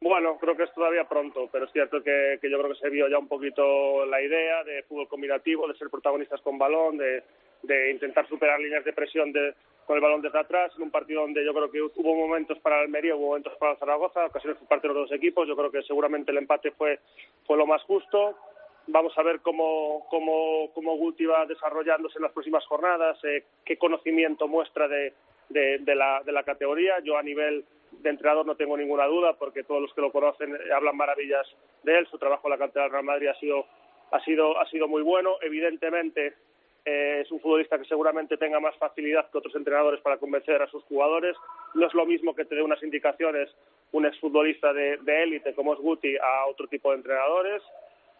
Bueno, 0.00 0.36
creo 0.40 0.56
que 0.56 0.64
es 0.64 0.74
todavía 0.74 1.08
pronto, 1.08 1.48
pero 1.52 1.66
es 1.66 1.72
cierto 1.72 2.02
que, 2.02 2.38
yo 2.42 2.58
creo 2.58 2.68
que 2.72 2.80
se 2.80 2.90
vio 2.90 3.08
ya 3.08 3.18
un 3.18 3.28
poquito 3.28 4.04
la 4.06 4.20
idea 4.20 4.64
de 4.64 4.82
fútbol 4.82 5.06
combinativo, 5.06 5.68
de 5.68 5.76
ser 5.76 5.90
protagonistas 5.90 6.40
con 6.40 6.58
balón, 6.58 6.98
de, 6.98 7.22
de 7.62 7.92
intentar 7.92 8.28
superar 8.28 8.58
líneas 8.58 8.84
de 8.84 8.92
presión 8.92 9.32
de, 9.32 9.54
con 9.86 9.96
el 9.96 10.02
balón 10.02 10.22
desde 10.22 10.38
atrás, 10.38 10.72
en 10.76 10.82
un 10.82 10.90
partido 10.90 11.22
donde 11.22 11.44
yo 11.44 11.52
creo 11.54 11.70
que 11.70 11.82
hubo 11.82 12.14
momentos 12.16 12.58
para 12.58 12.78
el 12.78 12.86
Almería, 12.86 13.14
hubo 13.14 13.28
momentos 13.28 13.52
para 13.58 13.76
Zaragoza, 13.76 14.26
ocasiones 14.26 14.58
por 14.58 14.68
parte 14.68 14.88
de 14.88 14.94
los 14.94 15.08
dos 15.08 15.16
equipos, 15.16 15.46
yo 15.46 15.56
creo 15.56 15.70
que 15.70 15.82
seguramente 15.82 16.32
el 16.32 16.38
empate 16.38 16.72
fue, 16.72 16.98
fue 17.46 17.56
lo 17.56 17.66
más 17.66 17.82
justo. 17.82 18.36
Vamos 18.88 19.16
a 19.16 19.22
ver 19.22 19.40
cómo, 19.40 20.06
cómo, 20.10 20.70
cómo 20.74 20.96
Guti 20.96 21.24
va 21.24 21.46
desarrollándose 21.46 22.18
en 22.18 22.22
las 22.22 22.32
próximas 22.32 22.66
jornadas, 22.66 23.16
eh, 23.24 23.44
qué 23.64 23.76
conocimiento 23.76 24.48
muestra 24.48 24.88
de, 24.88 25.12
de, 25.48 25.78
de 25.78 25.94
la, 25.94 26.22
de 26.24 26.32
la 26.32 26.42
categoría. 26.42 26.98
Yo 27.00 27.16
a 27.16 27.22
nivel 27.22 27.64
de 27.92 28.10
entrenador 28.10 28.44
no 28.44 28.56
tengo 28.56 28.76
ninguna 28.76 29.06
duda 29.06 29.34
porque 29.34 29.62
todos 29.62 29.80
los 29.80 29.94
que 29.94 30.00
lo 30.00 30.10
conocen 30.10 30.54
eh, 30.54 30.72
hablan 30.74 30.96
maravillas 30.96 31.46
de 31.84 31.98
él. 31.98 32.06
Su 32.08 32.18
trabajo 32.18 32.48
en 32.48 32.52
la 32.52 32.58
cantera 32.58 32.84
del 32.84 32.92
Real 32.92 33.04
Madrid 33.04 33.28
ha 33.28 33.38
sido, 33.38 33.66
ha 34.10 34.20
sido, 34.24 34.58
ha 34.58 34.66
sido 34.66 34.88
muy 34.88 35.02
bueno. 35.02 35.36
Evidentemente 35.42 36.34
eh, 36.84 37.20
es 37.22 37.30
un 37.30 37.40
futbolista 37.40 37.78
que 37.78 37.84
seguramente 37.84 38.36
tenga 38.36 38.58
más 38.58 38.76
facilidad 38.78 39.30
que 39.30 39.38
otros 39.38 39.54
entrenadores 39.54 40.00
para 40.00 40.16
convencer 40.16 40.60
a 40.60 40.66
sus 40.66 40.82
jugadores. 40.84 41.36
No 41.74 41.86
es 41.86 41.94
lo 41.94 42.04
mismo 42.04 42.34
que 42.34 42.44
te 42.44 42.56
dé 42.56 42.62
unas 42.62 42.82
indicaciones 42.82 43.48
un 43.92 44.06
exfutbolista 44.06 44.72
de 44.72 44.96
de 44.96 45.22
élite 45.22 45.54
como 45.54 45.74
es 45.74 45.78
Guti 45.78 46.16
a 46.16 46.46
otro 46.46 46.66
tipo 46.66 46.90
de 46.90 46.96
entrenadores. 46.96 47.62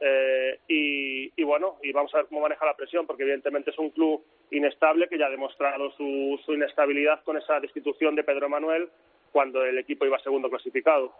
Eh, 0.05 0.59
y, 0.67 1.45
bueno, 1.45 1.77
y 1.81 1.93
vamos 1.93 2.13
a 2.13 2.19
ver 2.19 2.27
cómo 2.27 2.41
maneja 2.41 2.67
la 2.67 2.75
presión, 2.75 3.07
porque 3.07 3.23
evidentemente 3.23 3.71
es 3.71 3.79
un 3.79 3.91
club 3.91 4.25
inestable 4.51 5.09
que 5.09 5.17
ya 5.17 5.27
ha 5.27 5.31
demostrado 5.31 5.93
su, 5.93 6.41
su 6.45 6.55
inestabilidad 6.55 7.23
con 7.23 7.37
esa 7.37 7.61
destitución 7.61 8.17
de 8.17 8.25
Pedro 8.25 8.49
Manuel 8.49 8.89
cuando 9.31 9.65
el 9.65 9.79
equipo 9.79 10.05
iba 10.05 10.19
segundo 10.19 10.51
clasificado. 10.51 11.13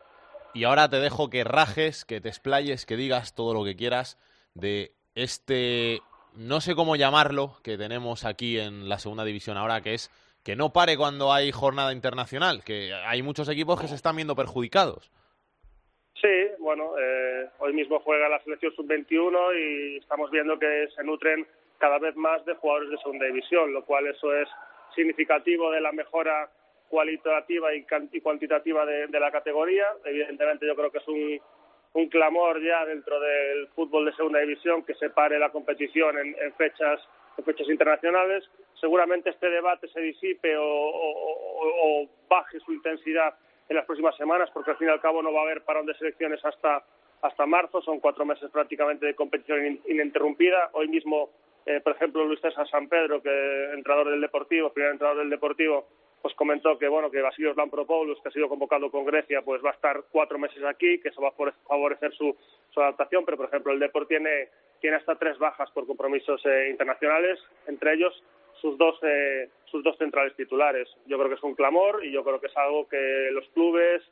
Y 0.53 0.65
ahora 0.65 0.89
te 0.89 0.97
dejo 0.97 1.31
que 1.31 1.45
rajes, 1.45 2.05
que 2.05 2.21
te 2.21 2.29
explayes, 2.29 2.85
que 2.85 2.97
digas 2.97 3.35
todo 3.35 3.55
lo 3.55 3.65
que 3.65 3.77
quieras 3.77 4.19
de 4.55 4.93
este, 5.15 6.01
no 6.35 6.61
sé 6.61 6.75
cómo 6.75 6.97
llamarlo, 6.97 7.57
que 7.63 7.79
tenemos 7.79 8.25
aquí 8.25 8.59
en 8.59 8.89
la 8.89 8.99
segunda 8.99 9.25
división 9.25 9.57
ahora, 9.57 9.81
que 9.81 9.95
es 9.95 10.11
que 10.43 10.57
no 10.57 10.73
pare 10.73 10.97
cuando 10.97 11.33
hay 11.33 11.53
jornada 11.53 11.93
internacional, 11.93 12.65
que 12.65 12.93
hay 12.93 13.23
muchos 13.23 13.49
equipos 13.49 13.81
que 13.81 13.87
se 13.87 13.95
están 13.95 14.17
viendo 14.17 14.35
perjudicados. 14.35 15.11
Sí, 16.23 16.29
bueno, 16.61 16.93
eh, 17.01 17.49
hoy 17.59 17.73
mismo 17.73 17.99
juega 17.99 18.29
la 18.29 18.39
selección 18.45 18.73
sub-21 18.77 19.59
y 19.59 19.97
estamos 19.97 20.31
viendo 20.31 20.57
que 20.57 20.87
se 20.95 21.03
nutren 21.03 21.45
cada 21.79 21.99
vez 21.99 22.15
más 22.15 22.45
de 22.45 22.55
jugadores 22.55 22.91
de 22.91 22.99
segunda 22.99 23.27
división, 23.27 23.73
lo 23.73 23.85
cual 23.85 24.07
eso 24.07 24.33
es 24.37 24.49
significativo 24.95 25.73
de 25.73 25.81
la 25.81 25.91
mejora 25.91 26.49
cualitativa 26.89 27.75
y, 27.75 27.85
y 28.13 28.21
cuantitativa 28.21 28.87
de, 28.87 29.09
la 29.19 29.33
categoría. 29.33 29.87
Evidentemente 30.05 30.65
yo 30.65 30.77
creo 30.77 30.93
que 30.93 30.99
es 30.99 31.09
un, 31.09 32.09
clamor 32.09 32.63
ya 32.63 32.85
dentro 32.87 33.19
del 33.19 33.67
fútbol 33.75 34.05
de 34.05 34.13
segunda 34.15 34.39
división 34.39 34.85
que 34.85 34.95
se 34.95 35.11
pare 35.11 35.41
la 35.41 35.51
competición 35.51 36.17
en, 36.19 36.53
fechas 36.55 37.01
en 37.37 37.45
fechas 37.45 37.69
internacionales. 37.69 38.49
Seguramente 38.81 39.31
este 39.31 39.51
debate 39.51 39.89
se 39.89 40.01
disipe 40.01 40.57
o- 40.57 40.63
o 40.65 42.09
baje 42.29 42.61
su 42.61 42.73
intensidad 42.73 43.35
en 43.73 43.77
las 43.79 43.87
próximas 43.87 44.17
semanas, 44.17 44.51
porque 44.55 44.71
al 44.71 44.77
fin 44.77 44.89
y 44.89 44.91
al 44.91 45.01
cabo 45.01 45.23
no 45.23 45.33
va 45.33 45.41
a 45.41 45.45
haber 45.45 45.63
parón 45.63 45.87
de 45.87 45.95
selecciones 45.95 46.45
hasta 46.45 46.85
hasta 47.23 47.47
marzo. 47.47 47.81
Son 47.83 48.01
cuatro 48.01 48.25
meses 48.25 48.51
prácticamente 48.51 49.07
de 49.07 49.15
competición 49.15 49.65
in- 49.65 49.81
ininterrumpida. 49.87 50.71
Hoy 50.73 50.89
mismo, 50.89 51.31
eh, 51.67 51.81
por 51.81 51.93
ejemplo, 51.95 52.25
Luis 52.25 52.41
César 52.41 52.67
San 52.69 52.89
Pedro, 52.89 53.23
que 53.23 53.71
entrenador 53.75 54.11
del 54.11 54.21
Deportivo, 54.21 54.71
primer 54.73 54.91
entrenador 54.93 55.21
del 55.21 55.31
Deportivo, 55.31 55.87
pues 56.21 56.35
comentó 56.35 56.77
que 56.79 56.89
bueno 56.89 57.11
que 57.13 57.21
Basilios 57.21 57.57
Lampropoulos, 57.57 58.21
que 58.23 58.29
ha 58.29 58.33
sido 58.33 58.49
convocado 58.49 58.91
con 58.91 59.05
Grecia, 59.05 59.41
pues 59.43 59.63
va 59.65 59.71
a 59.71 59.75
estar 59.75 60.03
cuatro 60.11 60.37
meses 60.39 60.63
aquí, 60.65 60.99
que 61.01 61.11
eso 61.11 61.21
va 61.23 61.29
a 61.29 61.33
favore- 61.33 61.55
favorecer 61.67 62.13
su, 62.15 62.37
su 62.71 62.81
adaptación. 62.81 63.25
Pero 63.25 63.37
por 63.37 63.47
ejemplo, 63.47 63.73
el 63.73 63.79
Deport 63.81 64.09
tiene 64.09 64.49
tiene 64.81 64.97
hasta 64.97 65.15
tres 65.15 65.39
bajas 65.39 65.71
por 65.71 65.87
compromisos 65.87 66.45
eh, 66.45 66.69
internacionales, 66.71 67.39
entre 67.69 67.95
ellos 67.95 68.21
sus 68.63 68.79
dos 68.79 68.99
eh, 69.03 69.51
sus 69.67 69.83
dos 69.83 69.99
centrales 69.99 70.35
titulares. 70.37 70.89
Yo 71.07 71.19
creo 71.19 71.29
que 71.29 71.35
es 71.35 71.43
un 71.43 71.55
clamor 71.55 72.05
y 72.05 72.13
yo 72.13 72.23
creo 72.25 72.41
que 72.41 72.47
es 72.47 72.57
algo 72.57 72.89
que 72.89 73.29
los 73.33 73.47
clubes 73.49 74.03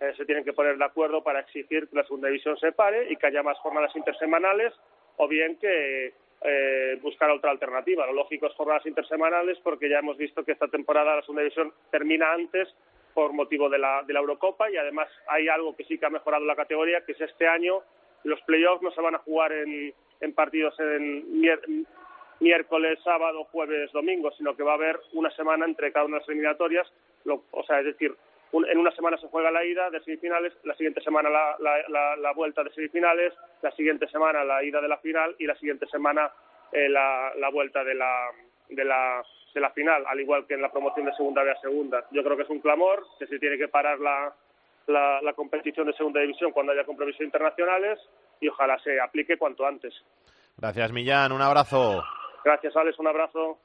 eh, 0.00 0.12
se 0.16 0.24
tienen 0.24 0.44
que 0.44 0.52
poner 0.52 0.78
de 0.78 0.84
acuerdo 0.84 1.22
para 1.22 1.40
exigir 1.40 1.88
que 1.88 1.96
la 1.96 2.04
segunda 2.04 2.28
división 2.28 2.56
se 2.58 2.72
pare 2.72 3.12
y 3.12 3.16
que 3.16 3.26
haya 3.26 3.42
más 3.42 3.58
jornadas 3.58 3.94
intersemanales 3.94 4.72
o 5.18 5.28
bien 5.28 5.56
que 5.56 6.14
eh, 6.42 6.98
buscar 7.02 7.30
otra 7.30 7.50
alternativa. 7.50 8.06
Lo 8.06 8.14
lógico 8.14 8.46
es 8.46 8.54
jornadas 8.54 8.86
intersemanales 8.86 9.58
porque 9.62 9.90
ya 9.90 9.98
hemos 9.98 10.16
visto 10.16 10.44
que 10.44 10.52
esta 10.52 10.68
temporada 10.68 11.16
la 11.16 11.22
segunda 11.22 11.42
división 11.42 11.72
termina 11.90 12.32
antes 12.32 12.68
por 13.12 13.32
motivo 13.32 13.68
de 13.68 13.78
la, 13.78 14.02
de 14.04 14.12
la 14.12 14.20
Eurocopa 14.20 14.70
y 14.70 14.76
además 14.76 15.08
hay 15.26 15.48
algo 15.48 15.76
que 15.76 15.84
sí 15.84 15.98
que 15.98 16.06
ha 16.06 16.10
mejorado 16.10 16.44
la 16.44 16.56
categoría, 16.56 17.04
que 17.04 17.12
es 17.12 17.20
este 17.20 17.46
año 17.46 17.82
los 18.24 18.40
playoffs 18.42 18.82
no 18.82 18.90
se 18.90 19.00
van 19.00 19.14
a 19.14 19.18
jugar 19.18 19.52
en, 19.52 19.92
en 20.20 20.32
partidos 20.32 20.78
en 20.80 21.44
miércoles, 22.40 22.98
sábado, 23.02 23.44
jueves, 23.44 23.90
domingo, 23.92 24.30
sino 24.32 24.56
que 24.56 24.62
va 24.62 24.72
a 24.72 24.76
haber 24.76 24.98
una 25.12 25.30
semana 25.32 25.64
entre 25.66 25.92
cada 25.92 26.04
una 26.06 26.16
de 26.16 26.20
las 26.20 26.28
eliminatorias, 26.28 26.86
lo- 27.24 27.44
o 27.50 27.62
sea, 27.64 27.80
es 27.80 27.86
decir, 27.86 28.14
un- 28.52 28.66
en 28.68 28.78
una 28.78 28.90
semana 28.92 29.16
se 29.18 29.28
juega 29.28 29.50
la 29.50 29.64
ida 29.64 29.90
de 29.90 30.00
semifinales, 30.00 30.54
la 30.64 30.74
siguiente 30.74 31.00
semana 31.02 31.28
la, 31.28 31.56
la- 31.58 31.88
la- 31.88 32.16
la 32.16 32.32
vuelta 32.32 32.62
de 32.64 32.70
semifinales, 32.72 33.34
la 33.62 33.70
siguiente 33.72 34.06
semana 34.08 34.44
la 34.44 34.62
ida 34.64 34.80
de 34.80 34.88
la 34.88 34.98
final 34.98 35.34
y 35.38 35.46
la 35.46 35.54
siguiente 35.56 35.86
semana 35.88 36.30
eh, 36.72 36.88
la, 36.88 37.32
vuelta 37.50 37.82
de 37.82 37.94
la, 37.94 38.28
de, 38.68 38.84
la, 38.84 39.22
de 39.54 39.60
la 39.60 39.70
final, 39.70 40.04
al 40.06 40.20
igual 40.20 40.46
que 40.46 40.54
en 40.54 40.62
la 40.62 40.70
promoción 40.70 41.06
de 41.06 41.14
segunda 41.14 41.42
B 41.42 41.50
a 41.50 41.60
segunda. 41.60 42.04
Yo 42.12 42.22
creo 42.22 42.36
que 42.36 42.42
es 42.44 42.50
un 42.50 42.60
clamor, 42.60 43.04
que 43.18 43.26
se 43.26 43.38
tiene 43.38 43.56
que 43.58 43.68
parar 43.68 43.98
la, 44.00 44.32
la, 44.86 45.20
la 45.22 45.32
competición 45.32 45.86
de 45.86 45.92
segunda 45.94 46.20
división 46.20 46.52
cuando 46.52 46.72
haya 46.72 46.84
compromisos 46.84 47.22
internacionales 47.22 47.98
y 48.40 48.48
ojalá 48.48 48.78
se 48.80 49.00
aplique 49.00 49.36
cuanto 49.38 49.66
antes. 49.66 49.94
Gracias, 50.58 50.92
Millán. 50.92 51.32
Un 51.32 51.40
abrazo. 51.42 52.02
Gracias, 52.44 52.76
Alex. 52.76 52.98
Un 52.98 53.06
abrazo. 53.08 53.58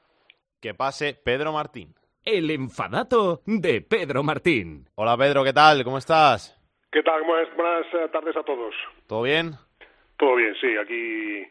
Que 0.60 0.74
pase 0.74 1.14
Pedro 1.14 1.52
Martín. 1.52 1.94
El 2.24 2.50
enfadato 2.50 3.42
de 3.46 3.82
Pedro 3.82 4.22
Martín. 4.22 4.86
Hola, 4.94 5.16
Pedro, 5.16 5.44
¿qué 5.44 5.52
tal? 5.52 5.84
¿Cómo 5.84 5.98
estás? 5.98 6.58
¿Qué 6.90 7.02
tal? 7.02 7.22
Buenas, 7.22 7.54
buenas 7.56 7.86
eh, 7.92 8.08
tardes 8.12 8.36
a 8.36 8.42
todos. 8.42 8.74
¿Todo 9.06 9.22
bien? 9.22 9.52
Todo 10.16 10.36
bien, 10.36 10.54
sí, 10.60 10.76
aquí 10.76 11.46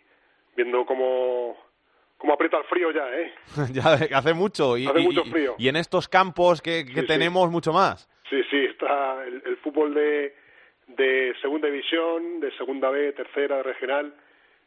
viendo 0.56 0.86
cómo, 0.86 1.56
cómo 2.18 2.34
aprieta 2.34 2.58
el 2.58 2.64
frío 2.64 2.92
ya, 2.92 3.08
¿eh? 3.14 3.34
ya 3.74 4.08
que 4.08 4.16
hace 4.16 4.34
mucho. 4.34 4.78
Y, 4.78 4.88
Hace 4.88 5.02
y- 5.02 5.04
mucho 5.04 5.26
frío. 5.26 5.56
Y 5.60 5.68
en 5.68 5.76
estos 5.76 6.08
campos 6.08 6.62
que, 6.62 6.86
que 6.86 6.94
Sí, 6.94 7.02
sí. 7.02 7.08
tenemos 7.08 7.52
mucho 7.52 7.72
más. 7.74 8.10
Sí, 8.30 8.42
sí, 8.50 8.58
está 8.66 9.24
el, 9.26 9.44
el 9.46 9.58
fútbol 9.58 9.94
de, 9.94 10.34
de 10.88 11.36
segunda 11.42 11.68
división, 11.68 12.40
de 12.40 12.52
segunda 12.58 12.90
B, 12.90 13.12
tercera, 13.14 13.62
regional. 13.62 14.16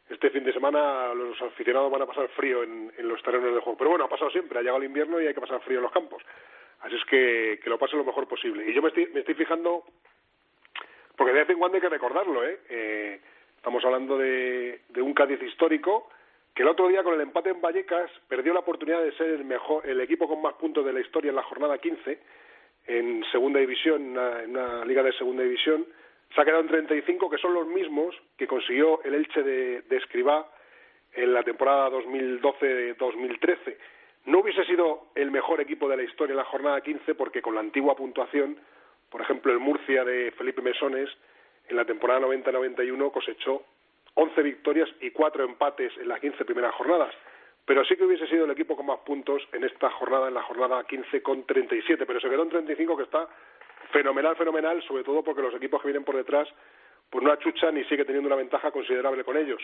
Este 0.09 0.29
fin 0.29 0.43
de 0.43 0.53
semana 0.53 1.13
los 1.13 1.41
aficionados 1.41 1.91
van 1.91 2.01
a 2.01 2.05
pasar 2.05 2.29
frío 2.29 2.63
en, 2.63 2.91
los 2.99 3.21
terrenos 3.21 3.53
de 3.53 3.59
juego. 3.59 3.77
Pero 3.77 3.89
bueno, 3.89 4.05
ha 4.05 4.09
pasado 4.09 4.31
siempre, 4.31 4.57
ha 4.57 4.61
llegado 4.61 4.77
el 4.77 4.85
invierno 4.85 5.19
y 5.19 5.27
hay 5.27 5.33
que 5.33 5.41
pasar 5.41 5.61
frío 5.61 5.79
en 5.79 5.83
los 5.83 5.91
campos. 5.91 6.23
Así 6.81 6.95
es 6.95 7.03
que, 7.05 7.59
que 7.61 7.69
lo 7.69 7.77
pasen 7.77 7.99
lo 7.99 8.05
mejor 8.05 8.27
posible. 8.27 8.69
Y 8.69 8.73
yo 8.73 8.81
me 8.81 8.87
estoy, 8.89 9.07
me 9.07 9.19
estoy 9.19 9.35
fijando, 9.35 9.83
porque 11.15 11.33
de 11.33 11.39
vez 11.39 11.49
en 11.49 11.59
cuando 11.59 11.75
hay 11.75 11.81
que 11.81 11.89
recordarlo, 11.89 12.45
¿eh? 12.45 12.59
Eh, 12.69 13.21
estamos 13.57 13.83
hablando 13.83 14.17
de, 14.17 14.81
un 15.01 15.13
Cádiz 15.13 15.41
histórico 15.41 16.09
que 16.55 16.63
el 16.63 16.69
otro 16.69 16.87
día 16.87 17.03
con 17.03 17.13
el 17.13 17.21
empate 17.21 17.49
en 17.49 17.61
Vallecas 17.61 18.09
perdió 18.27 18.53
la 18.53 18.61
oportunidad 18.61 19.03
de 19.03 19.11
ser 19.13 19.29
el 19.29 19.43
mejor, 19.43 19.85
el 19.85 19.99
equipo 19.99 20.27
con 20.27 20.41
más 20.41 20.53
puntos 20.53 20.85
de 20.85 20.93
la 20.93 21.01
historia 21.01 21.29
en 21.29 21.35
la 21.35 21.43
jornada 21.43 21.77
15 21.77 22.19
en 22.87 23.23
segunda 23.31 23.59
división, 23.59 24.17
en 24.17 24.51
una 24.51 24.85
liga 24.85 25.03
de 25.03 25.11
segunda 25.13 25.43
división, 25.43 25.85
se 26.33 26.41
ha 26.41 26.45
quedado 26.45 26.61
en 26.61 26.67
35, 26.67 27.29
que 27.29 27.37
son 27.37 27.53
los 27.53 27.67
mismos 27.67 28.15
que 28.37 28.47
consiguió 28.47 29.01
el 29.03 29.15
Elche 29.15 29.43
de, 29.43 29.81
de 29.81 29.97
Escribá 29.97 30.47
en 31.13 31.33
la 31.33 31.43
temporada 31.43 31.89
2012-2013. 31.91 33.77
No 34.25 34.39
hubiese 34.39 34.65
sido 34.65 35.07
el 35.15 35.31
mejor 35.31 35.61
equipo 35.61 35.87
de 35.87 35.97
la 35.97 36.03
historia 36.03 36.33
en 36.33 36.37
la 36.37 36.43
jornada 36.45 36.81
15 36.81 37.15
porque 37.15 37.41
con 37.41 37.55
la 37.55 37.61
antigua 37.61 37.95
puntuación, 37.95 38.57
por 39.09 39.21
ejemplo, 39.21 39.53
el 39.53 39.59
Murcia 39.59 40.03
de 40.03 40.31
Felipe 40.31 40.61
Mesones 40.61 41.09
en 41.69 41.75
la 41.75 41.85
temporada 41.85 42.21
90-91 42.21 43.11
cosechó 43.11 43.63
11 44.15 44.41
victorias 44.41 44.89
y 44.99 45.11
4 45.11 45.45
empates 45.45 45.95
en 45.97 46.09
las 46.09 46.19
15 46.19 46.43
primeras 46.45 46.73
jornadas. 46.75 47.13
Pero 47.65 47.83
sí 47.85 47.95
que 47.95 48.03
hubiese 48.03 48.27
sido 48.27 48.45
el 48.45 48.51
equipo 48.51 48.75
con 48.75 48.85
más 48.85 48.99
puntos 48.99 49.43
en 49.51 49.63
esta 49.63 49.89
jornada, 49.91 50.27
en 50.27 50.33
la 50.33 50.43
jornada 50.43 50.83
15 50.85 51.21
con 51.21 51.45
37, 51.45 52.05
pero 52.05 52.19
se 52.19 52.29
quedó 52.29 52.43
en 52.43 52.49
35 52.49 52.97
que 52.97 53.03
está 53.03 53.27
fenomenal, 53.91 54.35
fenomenal, 54.35 54.81
sobre 54.83 55.03
todo 55.03 55.23
porque 55.23 55.41
los 55.41 55.53
equipos 55.55 55.81
que 55.81 55.87
vienen 55.87 56.03
por 56.03 56.15
detrás 56.15 56.47
pues 57.09 57.23
no 57.23 57.31
achuchan 57.31 57.77
y 57.77 57.83
sigue 57.85 58.05
teniendo 58.05 58.27
una 58.27 58.35
ventaja 58.35 58.71
considerable 58.71 59.23
con 59.23 59.37
ellos. 59.37 59.61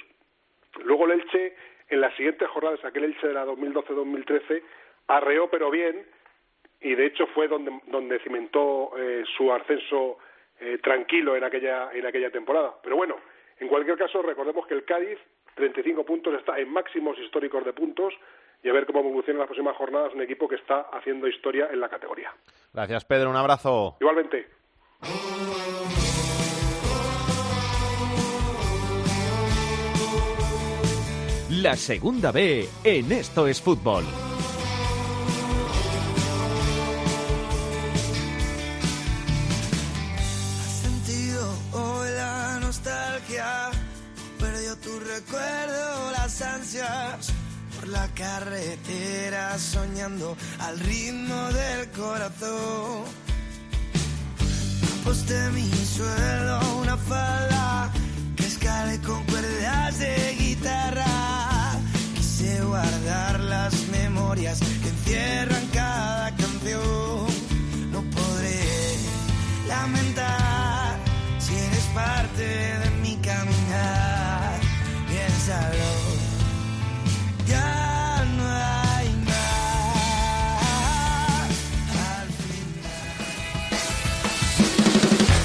Luego 0.84 1.06
el 1.06 1.20
Elche, 1.20 1.56
en 1.90 2.02
las 2.02 2.16
siguientes 2.16 2.48
jornadas, 2.50 2.84
aquel 2.86 3.04
Elche 3.06 3.28
de 3.28 3.34
la 3.34 3.46
2012-2013, 3.46 4.64
arreó 5.08 5.50
pero 5.50 5.70
bien 5.70 6.06
y 6.82 6.96
de 6.96 7.06
hecho 7.06 7.28
fue 7.28 7.48
donde, 7.48 7.80
donde 7.88 8.20
cimentó 8.20 8.92
eh, 8.98 9.24
su 9.38 9.52
ascenso 9.52 10.18
eh, 10.60 10.78
tranquilo 10.82 11.36
en 11.36 11.44
aquella, 11.44 11.92
en 11.94 12.06
aquella 12.06 12.32
temporada. 12.32 12.74
Pero 12.82 12.96
bueno, 12.96 13.18
En 13.60 13.68
cualquier 13.68 13.98
caso, 13.98 14.22
recordemos 14.22 14.66
que 14.68 14.74
el 14.74 14.84
Cádiz, 14.84 15.18
35 15.56 16.04
puntos, 16.04 16.34
está 16.34 16.60
en 16.60 16.70
máximos 16.70 17.18
históricos 17.20 17.64
de 17.64 17.72
puntos 17.72 18.14
y 18.64 18.70
a 18.70 18.74
ver 18.74 18.86
cómo 18.86 19.00
evoluciona 19.00 19.38
en 19.38 19.40
las 19.40 19.48
próximas 19.48 19.76
jornadas 19.76 20.14
un 20.14 20.22
equipo 20.22 20.48
que 20.48 20.56
está 20.56 20.88
haciendo 20.94 21.28
historia 21.28 21.68
en 21.72 21.80
la 21.80 21.90
categoría. 21.90 22.32
Gracias, 22.74 23.06
Pedro. 23.06 23.30
Un 23.30 23.36
abrazo. 23.36 23.98
Igualmente. 24.00 24.48
La 31.62 31.76
segunda 31.76 32.32
B 32.32 32.68
en 32.84 33.12
Esto 33.12 33.48
es 33.48 33.62
Fútbol. 33.62 34.04
La 47.94 48.08
carretera, 48.16 49.58
soñando 49.60 50.36
al 50.60 50.80
ritmo 50.80 51.40
del 51.60 51.92
corazón. 51.92 53.04
Aposté 55.00 55.40
mi 55.52 55.70
sueldo 55.70 56.56
a 56.56 56.74
una 56.82 56.98
falda 56.98 57.92
que 58.36 58.46
escale 58.48 59.00
con 59.02 59.24
cuerdas 59.26 60.00
de 60.00 60.36
guitarra. 60.40 61.06
Quise 62.16 62.64
guardar 62.64 63.40
las 63.42 63.74
memorias 63.90 64.60
que 64.82 64.90
encierran 64.90 65.66
cada 65.72 66.36
canción. 66.36 67.28
No 67.92 68.02
podré 68.18 68.98
lamentar 69.68 70.98
si 71.38 71.54
eres 71.54 71.86
parte 71.94 72.46
de 72.82 72.90
mi 73.04 73.16
caminar. 73.18 74.13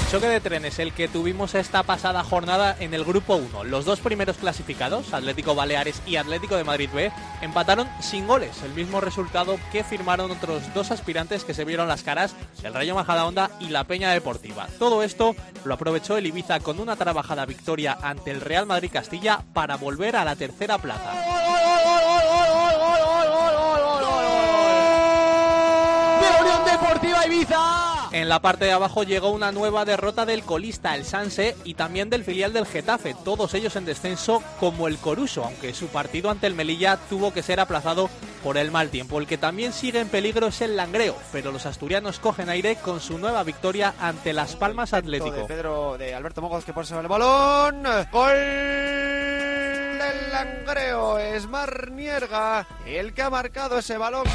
Choque 0.09 0.27
de 0.27 0.39
trenes, 0.39 0.79
el 0.79 0.91
que 0.91 1.07
tuvimos 1.07 1.53
esta 1.53 1.83
pasada 1.83 2.23
jornada 2.23 2.75
en 2.79 2.95
el 2.95 3.05
grupo 3.05 3.35
1. 3.35 3.63
Los 3.65 3.85
dos 3.85 3.99
primeros 3.99 4.37
clasificados, 4.37 5.13
Atlético 5.13 5.53
Baleares 5.53 6.01
y 6.07 6.15
Atlético 6.15 6.55
de 6.55 6.63
Madrid 6.63 6.89
B, 6.91 7.11
empataron 7.41 7.87
sin 8.01 8.25
goles, 8.25 8.63
el 8.63 8.73
mismo 8.73 9.01
resultado 9.01 9.59
que 9.71 9.83
firmaron 9.83 10.31
otros 10.31 10.63
dos 10.73 10.89
aspirantes 10.89 11.43
que 11.43 11.53
se 11.53 11.63
vieron 11.63 11.87
las 11.87 12.01
caras, 12.01 12.33
el 12.63 12.73
Rayo 12.73 12.95
Majadahonda 12.95 13.51
y 13.59 13.67
la 13.67 13.83
Peña 13.83 14.09
Deportiva. 14.09 14.67
Todo 14.79 15.03
esto 15.03 15.35
lo 15.63 15.75
aprovechó 15.75 16.17
el 16.17 16.25
Ibiza 16.25 16.59
con 16.59 16.79
una 16.79 16.95
trabajada 16.95 17.45
victoria 17.45 17.95
ante 18.01 18.31
el 18.31 18.41
Real 18.41 18.65
Madrid 18.65 18.89
Castilla 18.91 19.43
para 19.53 19.77
volver 19.77 20.15
a 20.15 20.25
la 20.25 20.35
tercera 20.35 20.79
plaza. 20.79 21.11
¡De 26.19 26.41
Unión 26.41 26.65
Deportiva 26.65 27.27
Ibiza! 27.27 27.98
En 28.11 28.27
la 28.27 28.41
parte 28.41 28.65
de 28.65 28.71
abajo 28.71 29.03
llegó 29.03 29.29
una 29.29 29.51
nueva 29.51 29.85
derrota 29.85 30.25
del 30.25 30.43
colista, 30.43 30.95
el 30.95 31.05
Sanse, 31.05 31.55
y 31.63 31.75
también 31.75 32.09
del 32.09 32.23
filial 32.23 32.53
del 32.53 32.65
Getafe, 32.65 33.15
todos 33.23 33.53
ellos 33.53 33.75
en 33.75 33.85
descenso 33.85 34.43
como 34.59 34.87
el 34.87 34.97
Coruso, 34.97 35.43
aunque 35.43 35.73
su 35.73 35.87
partido 35.87 36.29
ante 36.29 36.47
el 36.47 36.55
Melilla 36.55 36.97
tuvo 37.09 37.31
que 37.33 37.43
ser 37.43 37.59
aplazado 37.59 38.09
por 38.43 38.57
el 38.57 38.71
mal 38.71 38.89
tiempo. 38.89 39.19
El 39.19 39.27
que 39.27 39.37
también 39.37 39.73
sigue 39.73 39.99
en 39.99 40.09
peligro 40.09 40.47
es 40.47 40.61
el 40.61 40.75
Langreo, 40.75 41.15
pero 41.31 41.51
los 41.51 41.65
asturianos 41.65 42.19
cogen 42.19 42.49
aire 42.49 42.77
con 42.77 42.99
su 42.99 43.17
nueva 43.17 43.43
victoria 43.43 43.93
ante 43.99 44.33
Las 44.33 44.55
Palmas 44.55 44.91
De 44.91 44.97
Atlético. 44.97 45.45
Pedro, 45.47 45.97
de 45.97 46.15
Alberto 46.15 46.41
Mogoz 46.41 46.65
que 46.65 46.73
pone 46.73 46.87
el 46.89 47.07
balón. 47.07 47.83
Gol 48.11 48.33
del 49.99 50.31
Langreo. 50.31 51.19
Es 51.19 51.47
Marnierga 51.47 52.65
el 52.85 53.13
que 53.13 53.21
ha 53.21 53.29
marcado 53.29 53.77
ese 53.77 53.97
balón. 53.97 54.25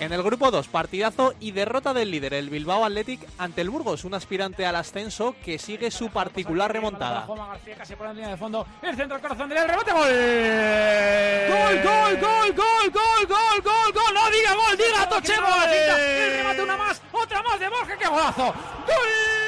En 0.00 0.12
el 0.12 0.22
grupo 0.22 0.52
2, 0.52 0.68
partidazo 0.68 1.34
y 1.40 1.50
derrota 1.50 1.92
del 1.92 2.12
líder, 2.12 2.34
el 2.34 2.50
Bilbao 2.50 2.84
Athletic, 2.84 3.20
ante 3.36 3.62
el 3.62 3.70
Burgos, 3.70 4.04
un 4.04 4.14
aspirante 4.14 4.64
al 4.64 4.76
ascenso 4.76 5.34
que 5.44 5.58
sigue 5.58 5.90
su 5.90 6.10
particular 6.10 6.72
remontada. 6.72 7.22
Juanma 7.22 7.48
García 7.48 7.74
casi 7.76 7.96
por 7.96 8.06
la 8.06 8.12
línea 8.12 8.28
de 8.30 8.36
fondo. 8.36 8.64
El 8.80 8.96
centro 8.96 9.16
del 9.16 9.22
corazón 9.22 9.48
del 9.48 9.68
rebote. 9.68 9.90
Gol. 9.92 10.08
Gol, 11.48 11.82
gol, 11.82 12.20
gol, 12.20 12.54
gol, 12.54 12.90
gol, 12.92 13.26
gol, 13.26 13.62
gol, 13.64 13.92
gol. 13.92 14.14
No 14.14 14.30
diga 14.30 14.54
gol, 14.54 14.76
diga 14.76 15.08
Tochemo. 15.08 15.48
El 15.66 16.36
remate 16.36 16.62
una 16.62 16.76
más, 16.76 17.02
otra 17.10 17.42
más 17.42 17.58
de 17.58 17.68
Borja. 17.68 17.96
¡Qué 17.96 18.06
golazo! 18.06 18.44
¡Gol! 18.44 19.47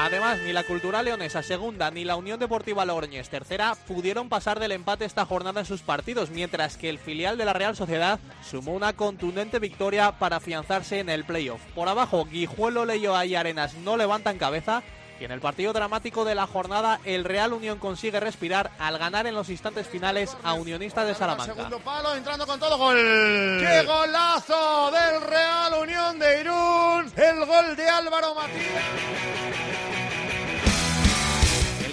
Además, 0.00 0.38
ni 0.44 0.52
la 0.52 0.62
Cultural 0.62 1.04
Leonesa 1.04 1.42
segunda 1.42 1.90
ni 1.90 2.04
la 2.04 2.14
Unión 2.14 2.38
Deportiva 2.38 2.84
Logroñés 2.84 3.30
tercera 3.30 3.74
pudieron 3.88 4.28
pasar 4.28 4.60
del 4.60 4.70
empate 4.70 5.04
esta 5.04 5.26
jornada 5.26 5.58
en 5.58 5.66
sus 5.66 5.82
partidos, 5.82 6.30
mientras 6.30 6.76
que 6.76 6.88
el 6.88 7.00
filial 7.00 7.36
de 7.36 7.44
la 7.44 7.52
Real 7.52 7.74
Sociedad 7.74 8.20
sumó 8.48 8.74
una 8.74 8.92
contundente 8.92 9.58
victoria 9.58 10.12
para 10.12 10.36
afianzarse 10.36 11.00
en 11.00 11.08
el 11.08 11.24
playoff. 11.24 11.60
Por 11.74 11.88
abajo, 11.88 12.26
Guijuelo, 12.26 12.84
Leyo 12.84 13.20
y 13.24 13.34
Arenas 13.34 13.74
no 13.74 13.96
levantan 13.96 14.38
cabeza. 14.38 14.84
Y 15.20 15.24
en 15.24 15.32
el 15.32 15.40
partido 15.40 15.72
dramático 15.72 16.24
de 16.24 16.34
la 16.34 16.46
jornada, 16.46 17.00
el 17.04 17.24
Real 17.24 17.52
Unión 17.52 17.78
consigue 17.78 18.20
respirar 18.20 18.70
al 18.78 18.98
ganar 18.98 19.26
en 19.26 19.34
los 19.34 19.48
instantes 19.48 19.88
finales 19.88 20.36
a 20.44 20.54
Unionistas 20.54 21.06
de 21.06 21.14
Salamanca. 21.14 21.54
Segundo 21.54 21.80
palo, 21.80 22.14
entrando 22.14 22.46
con 22.46 22.60
todo 22.60 22.78
gol. 22.78 22.96
¡Qué 22.96 23.82
golazo 23.84 24.90
del 24.92 25.20
Real 25.22 25.74
Unión 25.82 26.18
de 26.18 26.40
Irún! 26.40 27.12
El 27.16 27.44
gol 27.44 27.76
de 27.76 27.88
Álvaro 27.88 28.34
Matías. 28.34 30.07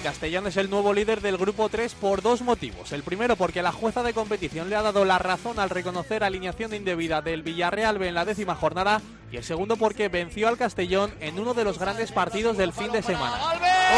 El 0.06 0.12
Castellón 0.12 0.46
es 0.46 0.58
el 0.58 0.70
nuevo 0.70 0.94
líder 0.94 1.20
del 1.20 1.36
grupo 1.36 1.68
3 1.68 1.96
por 1.96 2.22
dos 2.22 2.44
motivos. 2.44 2.92
El 2.92 3.02
primero 3.02 3.36
porque 3.36 3.64
la 3.64 3.72
jueza 3.72 4.04
de 4.04 4.14
competición 4.14 4.70
le 4.70 4.76
ha 4.76 4.84
dado 4.84 5.04
la 5.04 5.18
razón 5.18 5.58
al 5.58 5.72
reconocer 5.72 6.24
alineación 6.24 6.76
indebida 6.76 7.24
del 7.24 7.42
Villarreal 7.42 7.98
B 7.98 8.10
en 8.10 8.14
la 8.14 8.24
décima 8.24 8.54
jornada 8.54 9.02
y 9.32 9.38
el 9.38 9.44
segundo 9.44 9.78
porque 9.78 10.08
venció 10.08 10.48
al 10.48 10.60
Castellón 10.60 11.12
en 11.22 11.40
uno 11.40 11.56
de 11.56 11.64
los 11.64 11.80
grandes 11.80 12.12
partidos 12.12 12.56
del 12.56 12.72
fin 12.72 12.92
de 12.92 13.02
semana. 13.02 13.36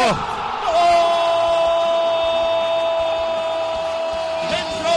Entró 0.08 1.17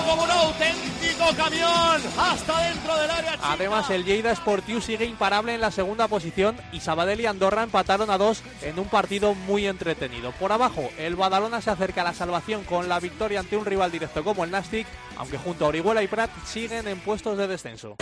como 0.05 0.23
un 0.23 0.31
auténtico 0.31 1.35
camión 1.35 2.01
hasta 2.17 2.67
dentro 2.67 2.97
del 2.97 3.11
área. 3.11 3.37
Además, 3.43 3.89
el 3.89 4.05
Lleida 4.05 4.35
Sportiu 4.35 4.81
sigue 4.81 5.05
imparable 5.05 5.53
en 5.53 5.61
la 5.61 5.71
segunda 5.71 6.07
posición 6.07 6.57
y 6.71 6.79
Sabadell 6.79 7.21
y 7.21 7.25
Andorra 7.25 7.63
empataron 7.63 8.09
a 8.09 8.17
dos 8.17 8.43
en 8.61 8.79
un 8.79 8.87
partido 8.87 9.33
muy 9.33 9.67
entretenido. 9.67 10.31
Por 10.33 10.51
abajo, 10.51 10.89
el 10.97 11.15
Badalona 11.15 11.61
se 11.61 11.71
acerca 11.71 12.01
a 12.01 12.05
la 12.05 12.13
salvación 12.13 12.63
con 12.63 12.89
la 12.89 12.99
victoria 12.99 13.39
ante 13.39 13.57
un 13.57 13.65
rival 13.65 13.91
directo 13.91 14.23
como 14.23 14.43
el 14.43 14.51
Nastic, 14.51 14.87
aunque 15.17 15.37
junto 15.37 15.65
a 15.65 15.69
Orihuela 15.69 16.03
y 16.03 16.07
Prat 16.07 16.31
siguen 16.45 16.87
en 16.87 16.99
puestos 16.99 17.37
de 17.37 17.47
descenso. 17.47 17.95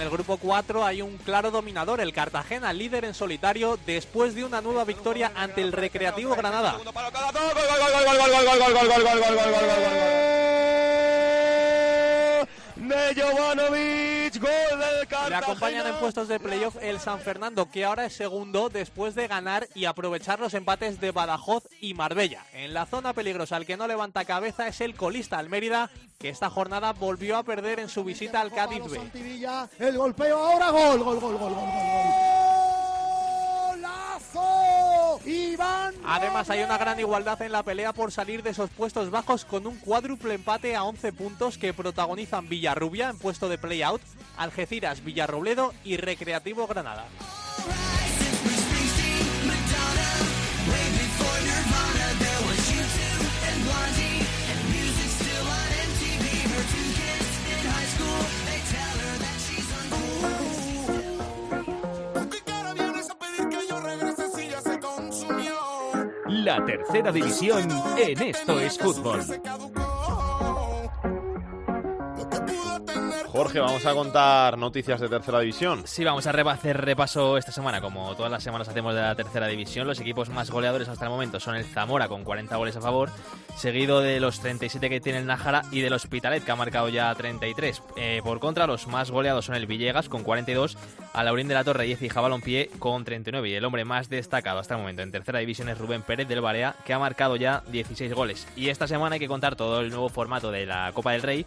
En 0.00 0.06
el 0.06 0.10
grupo 0.10 0.38
4 0.38 0.84
hay 0.84 1.02
un 1.02 1.18
claro 1.18 1.50
dominador, 1.50 2.00
el 2.00 2.14
Cartagena, 2.14 2.72
líder 2.72 3.04
en 3.04 3.12
solitario 3.12 3.78
después 3.84 4.34
de 4.34 4.44
una 4.44 4.62
nueva 4.62 4.84
victoria 4.84 5.30
ante 5.36 5.60
el 5.60 5.72
Recreativo 5.72 6.34
Granada. 6.34 6.78
De 12.80 13.14
Jovanovic, 13.14 14.40
gol 14.40 14.50
del 14.78 15.00
Le 15.00 15.06
Cartagena. 15.06 15.38
acompañan 15.38 15.86
en 15.86 15.96
puestos 15.96 16.28
de 16.28 16.40
playoff 16.40 16.76
el 16.80 16.98
San 16.98 17.20
Fernando, 17.20 17.70
que 17.70 17.84
ahora 17.84 18.06
es 18.06 18.14
segundo 18.14 18.70
después 18.70 19.14
de 19.14 19.28
ganar 19.28 19.68
y 19.74 19.84
aprovechar 19.84 20.40
los 20.40 20.54
empates 20.54 20.98
de 20.98 21.10
Badajoz 21.10 21.64
y 21.80 21.92
Marbella. 21.92 22.42
En 22.54 22.72
la 22.72 22.86
zona 22.86 23.12
peligrosa, 23.12 23.58
el 23.58 23.66
que 23.66 23.76
no 23.76 23.86
levanta 23.86 24.24
cabeza 24.24 24.66
es 24.66 24.80
el 24.80 24.94
colista 24.94 25.36
Almérida, 25.36 25.90
que 26.18 26.30
esta 26.30 26.48
jornada 26.48 26.94
volvió 26.94 27.36
a 27.36 27.42
perder 27.42 27.80
en 27.80 27.90
su 27.90 28.02
visita 28.02 28.40
al 28.40 28.50
Cádiz 28.50 28.82
B. 28.90 28.98
El 29.78 29.98
golpeo 29.98 30.38
ahora, 30.38 30.70
gol, 30.70 31.02
gol, 31.04 31.20
gol, 31.20 31.36
gol, 31.36 31.54
gol, 31.54 31.54
gol. 31.54 31.68
¡Golazo! 33.76 34.69
Iván. 35.26 35.94
Además, 36.04 36.50
hay 36.50 36.62
una 36.62 36.78
gran 36.78 36.98
igualdad 36.98 37.40
en 37.42 37.52
la 37.52 37.62
pelea 37.62 37.92
por 37.92 38.12
salir 38.12 38.42
de 38.42 38.50
esos 38.50 38.70
puestos 38.70 39.10
bajos 39.10 39.44
con 39.44 39.66
un 39.66 39.78
cuádruple 39.78 40.34
empate 40.34 40.76
a 40.76 40.84
11 40.84 41.12
puntos 41.12 41.58
que 41.58 41.72
protagonizan 41.72 42.48
Villarrubia 42.48 43.10
en 43.10 43.18
puesto 43.18 43.48
de 43.48 43.58
play-out, 43.58 44.02
Algeciras, 44.36 45.04
Villarrobledo 45.04 45.74
y 45.84 45.96
Recreativo 45.96 46.66
Granada. 46.66 47.06
La 66.50 66.64
tercera 66.64 67.12
división 67.12 67.68
en 67.96 68.20
Esto 68.22 68.58
es 68.58 68.76
Fútbol. 68.76 69.20
Jorge, 73.40 73.58
vamos 73.58 73.86
a 73.86 73.94
contar 73.94 74.58
noticias 74.58 75.00
de 75.00 75.08
tercera 75.08 75.40
división. 75.40 75.80
Sí, 75.86 76.04
vamos 76.04 76.26
a 76.26 76.30
hacer 76.30 76.76
repaso 76.76 77.38
esta 77.38 77.52
semana, 77.52 77.80
como 77.80 78.14
todas 78.14 78.30
las 78.30 78.42
semanas 78.42 78.68
hacemos 78.68 78.94
de 78.94 79.00
la 79.00 79.14
tercera 79.14 79.46
división. 79.46 79.86
Los 79.86 79.98
equipos 79.98 80.28
más 80.28 80.50
goleadores 80.50 80.88
hasta 80.88 81.06
el 81.06 81.10
momento 81.10 81.40
son 81.40 81.56
el 81.56 81.64
Zamora 81.64 82.06
con 82.06 82.22
40 82.22 82.54
goles 82.56 82.76
a 82.76 82.82
favor, 82.82 83.08
seguido 83.56 84.02
de 84.02 84.20
los 84.20 84.40
37 84.40 84.90
que 84.90 85.00
tiene 85.00 85.20
el 85.20 85.26
Nájara 85.26 85.62
y 85.70 85.80
del 85.80 85.94
Hospitalet 85.94 86.44
que 86.44 86.50
ha 86.50 86.56
marcado 86.56 86.90
ya 86.90 87.14
33. 87.14 87.82
Eh, 87.96 88.20
por 88.22 88.40
contra, 88.40 88.66
los 88.66 88.86
más 88.88 89.10
goleados 89.10 89.46
son 89.46 89.54
el 89.54 89.66
Villegas 89.66 90.10
con 90.10 90.22
42, 90.22 90.76
a 91.14 91.24
Laurín 91.24 91.48
de 91.48 91.54
la 91.54 91.64
Torre 91.64 91.86
y 91.86 91.92
Ecija 91.92 92.20
Balompié 92.20 92.68
con 92.78 93.06
39. 93.06 93.48
Y 93.48 93.54
el 93.54 93.64
hombre 93.64 93.86
más 93.86 94.10
destacado 94.10 94.58
hasta 94.58 94.74
el 94.74 94.80
momento 94.80 95.00
en 95.00 95.12
tercera 95.12 95.38
división 95.38 95.70
es 95.70 95.78
Rubén 95.78 96.02
Pérez 96.02 96.28
del 96.28 96.42
Barea, 96.42 96.76
que 96.84 96.92
ha 96.92 96.98
marcado 96.98 97.36
ya 97.36 97.62
16 97.72 98.12
goles. 98.12 98.46
Y 98.54 98.68
esta 98.68 98.86
semana 98.86 99.14
hay 99.14 99.20
que 99.20 99.28
contar 99.28 99.56
todo 99.56 99.80
el 99.80 99.88
nuevo 99.88 100.10
formato 100.10 100.50
de 100.50 100.66
la 100.66 100.92
Copa 100.92 101.12
del 101.12 101.22
Rey, 101.22 101.46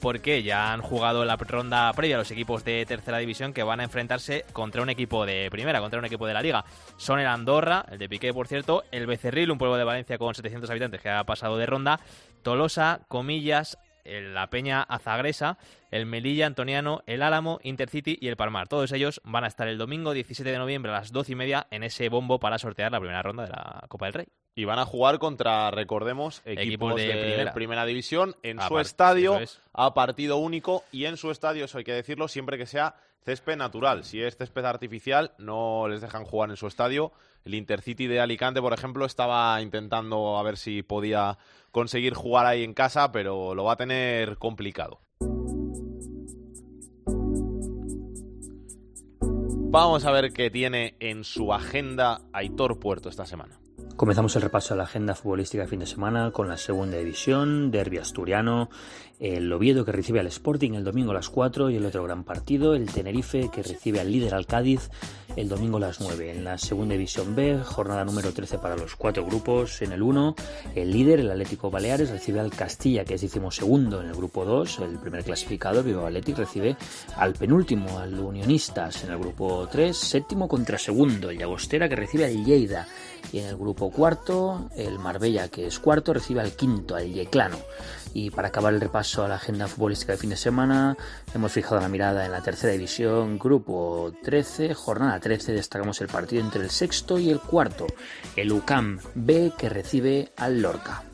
porque 0.00 0.44
ya 0.44 0.72
han 0.72 0.82
jugado 0.82 1.24
la 1.24 1.31
ronda 1.36 1.92
previa 1.92 2.16
los 2.16 2.30
equipos 2.30 2.64
de 2.64 2.84
tercera 2.86 3.18
división 3.18 3.52
que 3.52 3.62
van 3.62 3.80
a 3.80 3.84
enfrentarse 3.84 4.44
contra 4.52 4.82
un 4.82 4.90
equipo 4.90 5.26
de 5.26 5.48
primera, 5.50 5.80
contra 5.80 5.98
un 5.98 6.04
equipo 6.04 6.26
de 6.26 6.34
la 6.34 6.42
liga. 6.42 6.64
Son 6.96 7.18
el 7.18 7.26
Andorra, 7.26 7.84
el 7.90 7.98
de 7.98 8.08
Piqué, 8.08 8.32
por 8.32 8.48
cierto, 8.48 8.84
el 8.90 9.06
Becerril, 9.06 9.50
un 9.50 9.58
pueblo 9.58 9.76
de 9.76 9.84
Valencia 9.84 10.18
con 10.18 10.34
700 10.34 10.70
habitantes 10.70 11.00
que 11.00 11.10
ha 11.10 11.24
pasado 11.24 11.56
de 11.56 11.66
ronda, 11.66 12.00
Tolosa, 12.42 13.00
Comillas, 13.08 13.78
la 14.04 14.48
Peña 14.50 14.82
Azagresa, 14.82 15.58
el 15.90 16.06
Melilla 16.06 16.46
Antoniano, 16.46 17.02
el 17.06 17.22
Álamo, 17.22 17.60
Intercity 17.62 18.18
y 18.20 18.28
el 18.28 18.36
Palmar. 18.36 18.68
Todos 18.68 18.92
ellos 18.92 19.20
van 19.24 19.44
a 19.44 19.48
estar 19.48 19.68
el 19.68 19.78
domingo 19.78 20.12
17 20.12 20.50
de 20.50 20.58
noviembre 20.58 20.90
a 20.90 20.96
las 20.96 21.12
12 21.12 21.32
y 21.32 21.34
media 21.36 21.66
en 21.70 21.82
ese 21.82 22.08
bombo 22.08 22.40
para 22.40 22.58
sortear 22.58 22.92
la 22.92 23.00
primera 23.00 23.22
ronda 23.22 23.44
de 23.44 23.50
la 23.50 23.84
Copa 23.88 24.06
del 24.06 24.14
Rey. 24.14 24.26
Y 24.54 24.64
van 24.66 24.78
a 24.78 24.84
jugar 24.84 25.18
contra, 25.18 25.70
recordemos, 25.70 26.42
equipos, 26.44 26.92
Equipos 26.92 26.94
de, 26.96 27.06
de 27.06 27.12
primera. 27.22 27.54
primera. 27.54 27.86
división 27.86 28.36
en 28.42 28.60
A 28.60 28.68
su 28.68 28.78
estadio 28.78 29.38
es. 29.38 29.60
a 29.72 29.94
partido 29.94 30.36
único 30.36 30.84
y 30.92 31.06
en 31.06 31.16
su 31.16 31.30
estadio, 31.30 31.64
eso 31.64 31.78
hay 31.78 31.84
que 31.84 31.94
decirlo, 31.94 32.28
siempre 32.28 32.58
que 32.58 32.66
sea 32.66 32.94
césped 33.24 33.56
natural. 33.56 34.04
Si 34.04 34.20
es 34.20 34.36
césped 34.36 34.64
artificial, 34.66 35.32
no 35.38 35.88
les 35.88 36.02
dejan 36.02 36.24
jugar 36.24 36.50
en 36.50 36.56
su 36.56 36.66
estadio. 36.66 37.12
El 37.44 37.54
Intercity 37.54 38.06
de 38.06 38.20
Alicante, 38.20 38.60
por 38.60 38.74
ejemplo, 38.74 39.06
estaba 39.06 39.60
intentando 39.62 40.36
a 40.36 40.42
ver 40.42 40.58
si 40.58 40.82
podía 40.82 41.38
conseguir 41.70 42.12
jugar 42.12 42.44
ahí 42.44 42.62
en 42.62 42.74
casa, 42.74 43.10
pero 43.10 43.54
lo 43.54 43.64
va 43.64 43.72
a 43.72 43.76
tener 43.76 44.36
complicado. 44.36 45.00
Vamos 49.74 50.04
a 50.04 50.10
ver 50.10 50.34
qué 50.34 50.50
tiene 50.50 50.96
en 51.00 51.24
su 51.24 51.54
agenda 51.54 52.20
Aitor 52.34 52.78
Puerto 52.78 53.08
esta 53.08 53.24
semana. 53.24 53.58
Comenzamos 54.02 54.34
el 54.34 54.42
repaso 54.42 54.74
de 54.74 54.78
la 54.78 54.82
agenda 54.82 55.14
futbolística 55.14 55.62
de 55.62 55.68
fin 55.68 55.78
de 55.78 55.86
semana 55.86 56.32
con 56.32 56.48
la 56.48 56.56
segunda 56.56 56.98
división, 56.98 57.70
derbi 57.70 57.98
asturiano, 57.98 58.68
el 59.20 59.52
Oviedo 59.52 59.84
que 59.84 59.92
recibe 59.92 60.18
al 60.18 60.26
Sporting 60.26 60.72
el 60.72 60.82
domingo 60.82 61.12
a 61.12 61.14
las 61.14 61.28
4 61.28 61.70
y 61.70 61.76
el 61.76 61.86
otro 61.86 62.02
gran 62.02 62.24
partido, 62.24 62.74
el 62.74 62.90
Tenerife 62.90 63.48
que 63.52 63.62
recibe 63.62 64.00
al 64.00 64.10
líder 64.10 64.34
al 64.34 64.46
Cádiz 64.46 64.90
el 65.36 65.48
domingo 65.48 65.76
a 65.76 65.80
las 65.80 66.00
9. 66.00 66.30
En 66.30 66.44
la 66.44 66.58
segunda 66.58 66.94
división 66.94 67.34
B, 67.34 67.60
jornada 67.64 68.04
número 68.04 68.32
13 68.32 68.58
para 68.58 68.76
los 68.76 68.96
cuatro 68.96 69.24
grupos. 69.24 69.80
En 69.82 69.92
el 69.92 70.02
1, 70.02 70.34
el 70.74 70.90
líder, 70.90 71.20
el 71.20 71.30
Atlético 71.30 71.70
Baleares, 71.70 72.10
recibe 72.10 72.40
al 72.40 72.50
Castilla, 72.50 73.04
que 73.04 73.14
es 73.14 73.20
segundo 73.50 74.00
en 74.00 74.08
el 74.08 74.14
grupo 74.14 74.44
2. 74.44 74.80
El 74.80 74.98
primer 74.98 75.24
clasificado, 75.24 75.82
Viva 75.82 76.06
Athletic, 76.06 76.38
recibe 76.38 76.76
al 77.16 77.32
penúltimo, 77.34 77.98
al 77.98 78.18
Unionistas. 78.18 79.04
En 79.04 79.12
el 79.12 79.18
grupo 79.18 79.68
3, 79.70 79.96
séptimo 79.96 80.48
contra 80.48 80.78
segundo, 80.78 81.30
el 81.30 81.38
Llagostera, 81.38 81.88
que 81.88 81.96
recibe 81.96 82.26
al 82.26 82.44
Lleida. 82.44 82.86
Y 83.32 83.38
en 83.38 83.46
el 83.46 83.56
grupo 83.56 83.90
cuarto, 83.92 84.70
el 84.76 84.98
Marbella, 84.98 85.48
que 85.48 85.66
es 85.66 85.78
cuarto, 85.78 86.12
recibe 86.12 86.40
al 86.40 86.56
quinto, 86.56 86.96
al 86.96 87.12
Yeclano. 87.12 87.58
Y 88.14 88.30
para 88.30 88.48
acabar 88.48 88.74
el 88.74 88.80
repaso 88.80 89.24
a 89.24 89.28
la 89.28 89.36
agenda 89.36 89.68
futbolística 89.68 90.12
de 90.12 90.18
fin 90.18 90.30
de 90.30 90.36
semana, 90.36 90.96
hemos 91.34 91.52
fijado 91.52 91.80
la 91.80 91.88
mirada 91.88 92.24
en 92.24 92.32
la 92.32 92.42
tercera 92.42 92.72
división, 92.72 93.38
grupo 93.38 94.12
13, 94.22 94.74
jornada 94.74 95.20
13, 95.20 95.52
destacamos 95.52 96.00
el 96.00 96.08
partido 96.08 96.42
entre 96.42 96.62
el 96.62 96.70
sexto 96.70 97.18
y 97.18 97.30
el 97.30 97.40
cuarto, 97.40 97.86
el 98.36 98.52
UCAM 98.52 98.98
B 99.14 99.52
que 99.56 99.68
recibe 99.68 100.32
al 100.36 100.60
Lorca. 100.60 101.04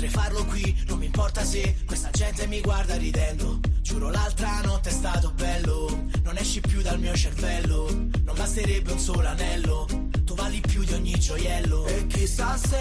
Potrei 0.00 0.18
farlo 0.18 0.44
qui, 0.46 0.84
non 0.86 0.98
mi 0.98 1.04
importa 1.04 1.44
se 1.44 1.76
questa 1.84 2.08
gente 2.08 2.46
mi 2.46 2.62
guarda 2.62 2.96
ridendo. 2.96 3.60
Giuro 3.82 4.08
l'altra 4.08 4.62
notte 4.62 4.88
è 4.88 4.92
stato 4.92 5.30
bello, 5.32 6.06
non 6.22 6.38
esci 6.38 6.62
più 6.62 6.80
dal 6.80 6.98
mio 6.98 7.14
cervello. 7.14 7.86
Non 8.24 8.34
basterebbe 8.34 8.92
un 8.92 8.98
solo 8.98 9.28
anello, 9.28 9.86
tu 10.24 10.34
vali 10.34 10.58
più 10.60 10.84
di 10.84 10.94
ogni 10.94 11.18
gioiello. 11.18 11.84
E 11.84 12.06
chissà 12.06 12.56
se 12.56 12.78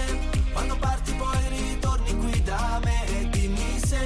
quando 0.54 0.78
parti 0.78 1.14
poi 1.16 1.38
ritorni 1.50 2.16
qui 2.20 2.42
da 2.42 2.80
me 2.86 3.06
e 3.08 3.30
dimmi 3.32 3.80
se 3.86 4.00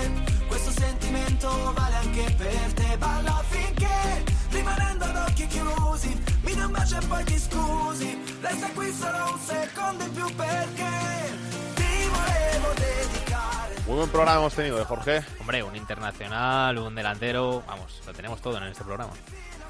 questo 0.48 0.72
sentimento 0.72 1.72
vale 1.76 1.96
anche 1.98 2.34
per 2.36 2.74
te. 2.74 2.98
Balla 2.98 3.44
finché 3.48 4.24
rimanendo 4.50 5.06
ad 5.06 5.16
occhi 5.18 5.46
chiusi, 5.46 6.20
mi 6.42 6.56
dai 6.56 6.66
un 6.66 6.72
bacio 6.72 6.98
e 6.98 7.06
poi 7.06 7.24
ti 7.26 7.38
scusi. 7.38 8.18
Resta 8.42 8.72
qui 8.72 8.92
solo 8.92 9.34
un 9.34 9.40
secondo 9.40 10.04
in 10.04 10.12
più 10.14 10.36
perché. 10.36 10.93
Muy 13.88 13.98
buen 13.98 14.10
programa 14.10 14.40
hemos 14.40 14.54
tenido, 14.54 14.80
¿eh, 14.82 14.86
Jorge? 14.86 15.22
Hombre, 15.42 15.62
un 15.62 15.76
internacional, 15.76 16.78
un 16.78 16.96
delantero, 16.96 17.64
vamos, 17.68 18.02
lo 18.06 18.14
tenemos 18.14 18.42
todo 18.42 18.58
en 18.58 18.64
este 18.64 18.84
programa. 18.84 19.12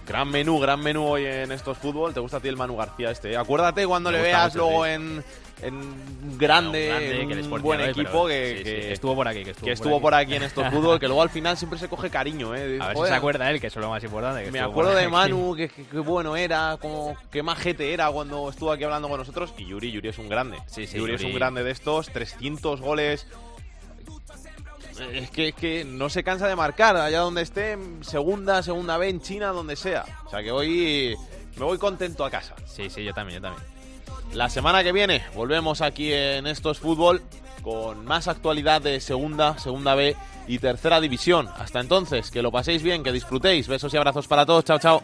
Gran 0.05 0.29
menú, 0.29 0.59
gran 0.59 0.81
menú 0.81 1.05
hoy 1.07 1.25
en 1.25 1.51
estos 1.51 1.77
fútbol. 1.77 2.13
¿Te 2.13 2.19
gusta 2.19 2.37
a 2.37 2.39
ti 2.39 2.49
el 2.49 2.57
Manu 2.57 2.75
García 2.75 3.09
este? 3.09 3.35
Acuérdate 3.37 3.87
cuando 3.87 4.11
Me 4.11 4.17
le 4.17 4.23
veas 4.23 4.53
luego 4.53 4.85
en, 4.85 5.23
en 5.61 5.73
un 5.75 6.37
grande, 6.37 6.89
Un 6.89 6.89
grande, 6.89 7.21
en 7.21 7.27
que 7.29 7.33
el 7.33 7.39
un 7.39 7.45
Sporting 7.45 7.63
buen 7.63 7.81
equipo 7.81 8.27
que, 8.27 8.51
sí, 8.51 8.57
sí, 8.57 8.63
que- 8.65 8.81
que 8.81 8.93
estuvo 8.93 9.15
por 9.15 9.27
aquí, 9.29 9.43
que 9.45 9.51
estuvo 9.51 9.65
por 9.65 9.71
estuvo 9.73 9.95
aquí. 9.95 10.01
por 10.01 10.13
aquí 10.13 10.35
en 10.35 10.43
estos 10.43 10.67
fútbol, 10.73 10.99
que 10.99 11.07
luego 11.07 11.21
al 11.21 11.29
final 11.29 11.57
siempre 11.57 11.79
se 11.79 11.87
coge 11.87 12.09
cariño. 12.09 12.53
¿eh? 12.53 12.77
A 12.81 12.87
ver 12.89 12.97
si 12.97 13.03
se 13.07 13.13
acuerda 13.13 13.49
él, 13.49 13.61
que 13.61 13.67
eso 13.67 13.79
es 13.79 13.83
lo 13.83 13.89
más 13.89 14.03
importante. 14.03 14.51
Me 14.51 14.59
acuerdo 14.59 14.93
de. 14.93 15.07
Manu, 15.07 15.55
que, 15.55 15.69
bueno 16.01 16.35
era, 16.35 16.77
como 16.81 17.15
qué 17.31 17.41
majete 17.41 17.93
era 17.93 18.11
cuando 18.11 18.49
estuvo 18.49 18.71
aquí 18.73 18.83
hablando 18.83 19.07
con 19.09 19.17
nosotros. 19.19 19.53
Y 19.57 19.65
Yuri, 19.67 19.89
Yuri 19.91 20.09
es 20.09 20.17
un 20.19 20.27
grande. 20.29 20.57
Sí, 20.67 20.85
sí, 20.85 20.97
Yuri, 20.97 21.13
es 21.15 21.21
Yuri. 21.21 21.31
un 21.31 21.39
grande 21.39 21.63
de 21.63 21.71
estos, 21.71 22.09
300 22.09 22.79
goles. 22.81 23.25
Es 24.99 25.29
que, 25.31 25.49
es 25.49 25.55
que 25.55 25.85
no 25.85 26.09
se 26.09 26.23
cansa 26.23 26.47
de 26.47 26.55
marcar, 26.55 26.95
allá 26.97 27.19
donde 27.19 27.41
esté, 27.41 27.73
en 27.73 28.03
segunda, 28.03 28.61
segunda 28.63 28.97
B, 28.97 29.09
en 29.09 29.21
China, 29.21 29.47
donde 29.47 29.75
sea. 29.75 30.05
O 30.25 30.29
sea 30.29 30.41
que 30.41 30.51
hoy 30.51 31.15
me 31.57 31.65
voy 31.65 31.77
contento 31.77 32.25
a 32.25 32.29
casa. 32.29 32.55
Sí, 32.65 32.89
sí, 32.89 33.03
yo 33.03 33.13
también, 33.13 33.41
yo 33.41 33.49
también. 33.49 33.73
La 34.33 34.49
semana 34.49 34.83
que 34.83 34.91
viene 34.91 35.23
volvemos 35.35 35.81
aquí 35.81 36.11
en 36.11 36.47
Estos 36.47 36.79
Fútbol 36.79 37.21
con 37.61 38.05
más 38.05 38.27
actualidad 38.27 38.81
de 38.81 38.99
segunda, 38.99 39.57
segunda 39.57 39.95
B 39.95 40.15
y 40.47 40.59
tercera 40.59 40.99
división. 40.99 41.47
Hasta 41.57 41.79
entonces, 41.79 42.29
que 42.31 42.41
lo 42.41 42.51
paséis 42.51 42.83
bien, 42.83 43.03
que 43.03 43.11
disfrutéis. 43.11 43.67
Besos 43.67 43.93
y 43.93 43.97
abrazos 43.97 44.27
para 44.27 44.45
todos. 44.45 44.65
Chao, 44.65 44.79
chao. 44.79 45.03